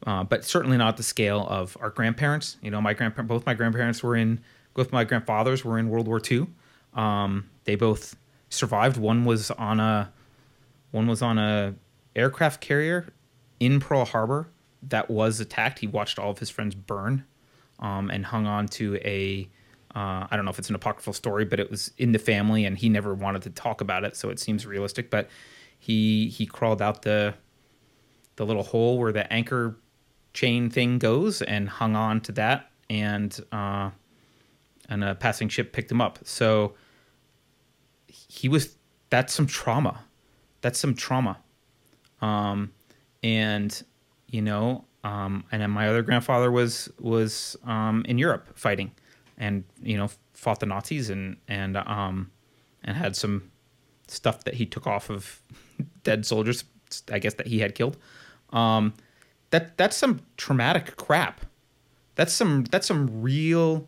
[0.06, 2.58] uh, but certainly not the scale of our grandparents.
[2.61, 4.40] You know, my grandparents, both my grandparents were in,
[4.74, 6.48] both my grandfathers were in World War II.
[6.93, 8.16] Um, they both
[8.50, 8.98] survived.
[8.98, 10.11] One was on a,
[10.92, 11.76] one was on a
[12.16, 13.14] aircraft carrier
[13.59, 14.50] in Pearl Harbor
[14.84, 15.80] that was attacked.
[15.80, 17.26] He watched all of his friends burn,
[17.80, 19.50] um, and hung on to a.
[19.95, 22.66] Uh, I don't know if it's an apocryphal story, but it was in the family,
[22.66, 25.09] and he never wanted to talk about it, so it seems realistic.
[25.09, 25.30] But
[25.80, 27.34] he he crawled out the
[28.35, 29.77] the little hole where the anchor
[30.38, 33.90] chain thing goes and hung on to that and uh,
[34.88, 36.20] and a passing ship picked him up.
[36.24, 36.76] So
[38.06, 38.76] he was
[39.10, 40.04] that's some trauma.
[40.62, 41.40] That's some trauma.
[42.22, 42.72] Um,
[43.24, 43.84] and
[44.28, 48.92] you know um, and then my other grandfather was was um, in Europe fighting
[49.40, 52.30] and you know fought the Nazis and and um,
[52.84, 53.50] and had some
[54.08, 55.42] stuff that he took off of
[56.04, 56.64] dead soldiers
[57.12, 57.98] I guess that he had killed.
[58.52, 58.94] Um,
[59.51, 61.45] that that's some traumatic crap.
[62.16, 63.88] That's some that's some real.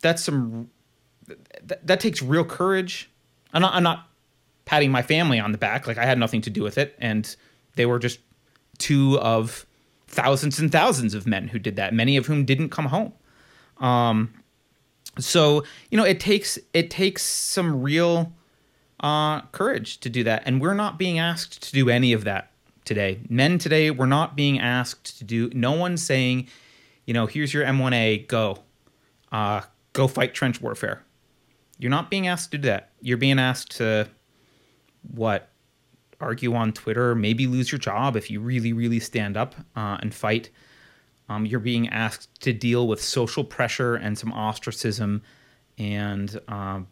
[0.00, 0.70] That's some.
[1.62, 3.10] That, that takes real courage.
[3.52, 3.74] I'm not.
[3.74, 4.08] I'm not
[4.64, 5.86] patting my family on the back.
[5.86, 7.34] Like I had nothing to do with it, and
[7.76, 8.20] they were just
[8.78, 9.66] two of
[10.08, 11.94] thousands and thousands of men who did that.
[11.94, 13.12] Many of whom didn't come home.
[13.78, 14.32] Um,
[15.18, 18.32] so you know, it takes it takes some real
[19.00, 22.50] uh, courage to do that, and we're not being asked to do any of that
[22.86, 23.20] today.
[23.28, 25.50] Men today, we're not being asked to do.
[25.52, 26.48] No one's saying,
[27.04, 28.60] you know, here's your M1A, go,
[29.30, 29.60] uh,
[29.92, 31.02] go fight trench warfare.
[31.78, 32.92] You're not being asked to do that.
[33.02, 34.08] You're being asked to
[35.14, 35.50] what?
[36.18, 40.14] Argue on Twitter, maybe lose your job if you really, really stand up uh, and
[40.14, 40.48] fight.
[41.28, 45.22] Um, you're being asked to deal with social pressure and some ostracism,
[45.76, 46.86] and um,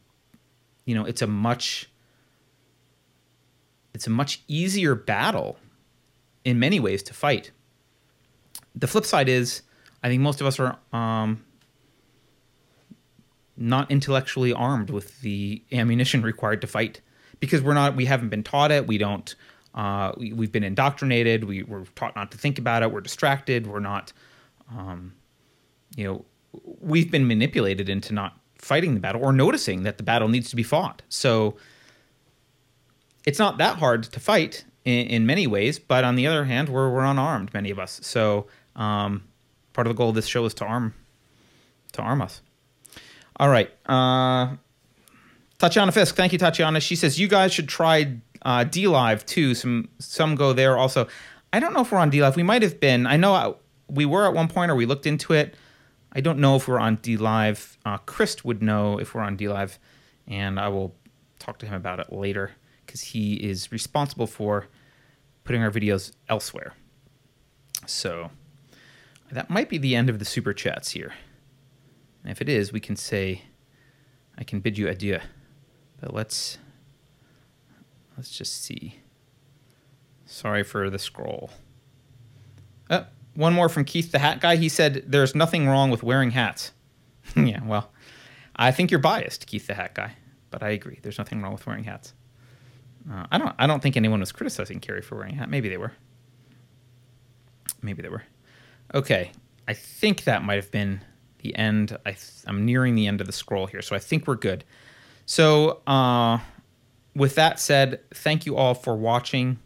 [0.84, 1.88] you know it's a much
[3.94, 5.56] it's a much easier battle
[6.44, 7.50] in many ways to fight.
[8.74, 9.62] The flip side is,
[10.02, 11.44] I think most of us are um,
[13.56, 17.00] not intellectually armed with the ammunition required to fight
[17.40, 18.86] because we're not we haven't been taught it.
[18.86, 19.34] We don't
[19.74, 21.44] uh, we, have been indoctrinated.
[21.44, 22.92] We, we're taught not to think about it.
[22.92, 23.66] We're distracted.
[23.66, 24.12] We're not
[24.70, 25.14] um,
[25.96, 26.24] you know
[26.80, 30.56] we've been manipulated into not fighting the battle or noticing that the battle needs to
[30.56, 31.02] be fought.
[31.08, 31.56] So
[33.26, 36.68] it's not that hard to fight in, in many ways but on the other hand
[36.68, 38.46] we're, we're unarmed many of us so
[38.76, 39.22] um,
[39.72, 40.94] part of the goal of this show is to arm
[41.92, 42.40] to arm us
[43.36, 43.70] all right.
[43.86, 44.56] Uh,
[45.58, 46.80] Tatiana Fisk, thank you, Tatiana.
[46.80, 49.54] She says you guys should try uh, DLive too.
[49.54, 51.08] Some some go there also.
[51.52, 52.36] I don't know if we're on DLive.
[52.36, 53.06] We might have been.
[53.06, 53.54] I know I,
[53.88, 55.54] we were at one point, or we looked into it.
[56.12, 57.76] I don't know if we're on DLive.
[57.84, 59.78] Uh, Chris would know if we're on DLive,
[60.28, 60.94] and I will
[61.40, 62.52] talk to him about it later
[62.94, 64.68] because he is responsible for
[65.42, 66.74] putting our videos elsewhere.
[67.86, 68.30] So
[69.32, 71.12] that might be the end of the super chats here.
[72.22, 73.42] And if it is, we can say,
[74.38, 75.18] I can bid you adieu.
[76.00, 76.58] But let's
[78.16, 79.00] let's just see.
[80.24, 81.50] Sorry for the scroll.
[82.88, 84.54] Uh, one more from Keith the Hat Guy.
[84.54, 86.70] He said, There's nothing wrong with wearing hats.
[87.36, 87.90] yeah, well,
[88.54, 90.12] I think you're biased, Keith the Hat Guy.
[90.52, 91.00] But I agree.
[91.02, 92.14] There's nothing wrong with wearing hats.
[93.10, 93.54] Uh, I don't.
[93.58, 95.50] I don't think anyone was criticizing Keri for wearing a hat.
[95.50, 95.92] Maybe they were.
[97.82, 98.22] Maybe they were.
[98.94, 99.32] Okay,
[99.68, 101.00] I think that might have been
[101.38, 101.96] the end.
[102.06, 102.16] I
[102.46, 104.64] am nearing the end of the scroll here, so I think we're good.
[105.26, 106.38] So, uh,
[107.14, 109.58] with that said, thank you all for watching.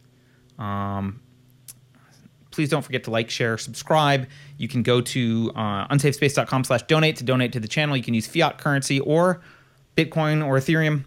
[0.59, 1.21] Um,
[2.51, 4.29] please don't forget to like, share, subscribe.
[4.57, 7.97] You can go to uh, unsafespace.com slash donate to donate to the channel.
[7.97, 9.41] You can use fiat currency or
[9.97, 11.05] Bitcoin or Ethereum.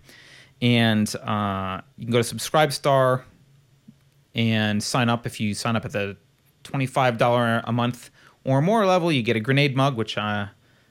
[0.61, 3.23] And uh, you can go to Subscribestar
[4.35, 5.25] and sign up.
[5.25, 6.17] If you sign up at the
[6.63, 8.09] $25 a month
[8.43, 10.47] or more level, you get a grenade mug, which uh,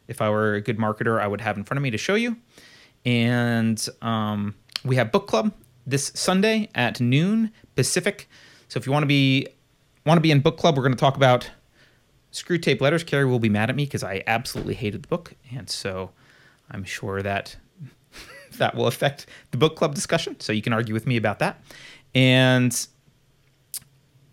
[0.08, 2.14] if I were a good marketer, I would have in front of me to show
[2.14, 2.36] you.
[3.04, 5.52] And um, we have book club
[5.86, 8.28] this Sunday at noon Pacific.
[8.68, 9.46] So if you want to be
[10.04, 11.50] want to be in book club, we're going to talk about
[12.32, 13.04] Screwtape Letters.
[13.04, 16.10] Keri will be mad at me because I absolutely hated the book, and so
[16.70, 17.56] I'm sure that
[18.60, 20.38] that will affect the book club discussion.
[20.40, 21.62] So you can argue with me about that,
[22.14, 22.86] and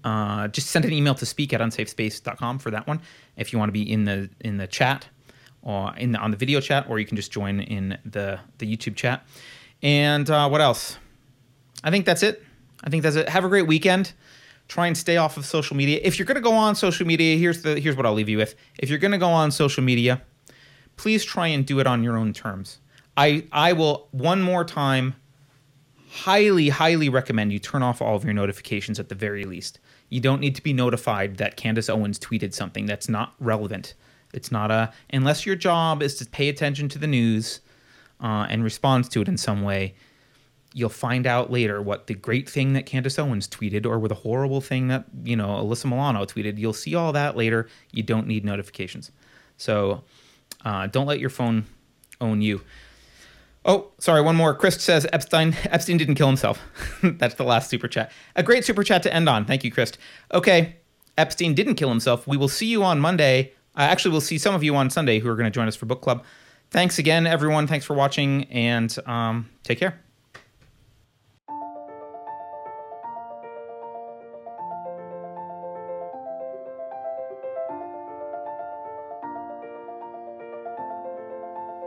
[0.04, 3.02] uh, just send an email to speak at unsafespace.com for that one
[3.36, 5.08] if you want to be in the in the chat
[5.64, 8.66] or in the, on the video chat, or you can just join in the the
[8.66, 9.26] YouTube chat.
[9.82, 10.98] And uh, what else?
[11.84, 12.44] I think that's it.
[12.84, 13.30] I think that's it.
[13.30, 14.14] Have a great weekend.
[14.68, 16.00] Try and stay off of social media.
[16.04, 18.38] If you're going to go on social media, here's the here's what I'll leave you
[18.38, 18.56] with.
[18.80, 20.22] If you're going to go on social media,
[20.98, 22.80] please try and do it on your own terms.
[23.18, 25.16] I I will one more time
[26.10, 29.80] highly highly recommend you turn off all of your notifications at the very least.
[30.10, 33.94] You don't need to be notified that Candace Owens tweeted something that's not relevant
[34.34, 37.62] it's not a unless your job is to pay attention to the news
[38.22, 39.96] uh, and respond to it in some way.
[40.74, 44.16] You'll find out later what the great thing that Candace Owens tweeted or what the
[44.16, 46.58] horrible thing that you know Alyssa Milano tweeted.
[46.58, 47.68] You'll see all that later.
[47.92, 49.12] You don't need notifications,
[49.58, 50.04] so
[50.66, 51.66] uh, don't let your phone
[52.22, 52.62] own you.
[53.70, 54.56] Oh, sorry, one more.
[54.56, 56.62] Chris says Epstein Epstein didn't kill himself.
[57.04, 58.12] That's the last super chat.
[58.36, 59.46] A great super chat to end on.
[59.46, 59.92] Thank you, Chris.
[60.34, 60.78] Okay,
[61.18, 62.26] Epstein didn't kill himself.
[62.26, 65.20] We will see you on Monday uh, actually, we'll see some of you on Sunday
[65.20, 66.24] who are going to join us for book club.
[66.72, 67.68] Thanks again, everyone.
[67.68, 70.02] Thanks for watching, and um, take care.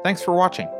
[0.04, 0.79] Thanks for watching.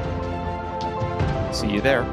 [1.51, 2.03] See you there.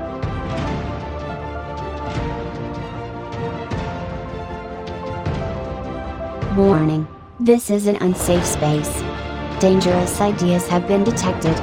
[6.56, 7.06] Warning.
[7.40, 9.02] This is an unsafe space
[9.60, 11.54] dangerous ideas have been detected.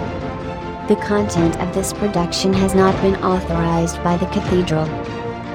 [0.90, 4.86] The content of this production has not been authorized by the Cathedral.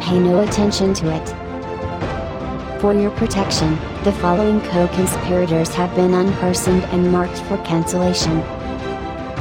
[0.00, 2.80] Pay no attention to it.
[2.80, 8.42] For your protection, the following co-conspirators have been unpersoned and marked for cancellation.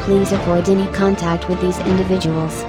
[0.03, 2.64] Please avoid any contact with these individuals.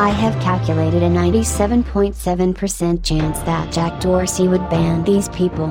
[0.00, 5.66] I have calculated a 97.7% chance that Jack Dorsey would ban these people.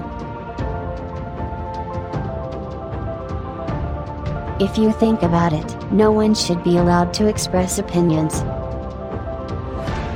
[4.59, 8.41] If you think about it, no one should be allowed to express opinions.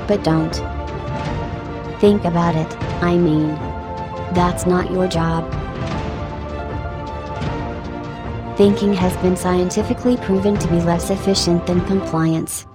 [0.07, 0.53] But don't.
[1.99, 3.47] Think about it, I mean.
[4.35, 5.51] That's not your job.
[8.57, 12.67] Thinking has been scientifically proven to be less efficient than compliance.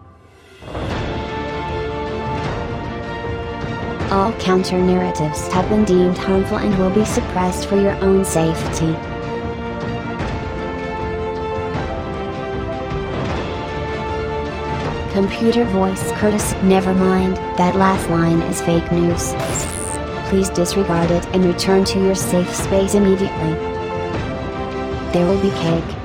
[4.11, 8.97] All counter narratives have been deemed harmful and will be suppressed for your own safety.
[15.13, 19.35] Computer voice Curtis, never mind, that last line is fake news.
[20.31, 23.53] Please disregard it and return to your safe space immediately.
[25.13, 25.98] There will be cake.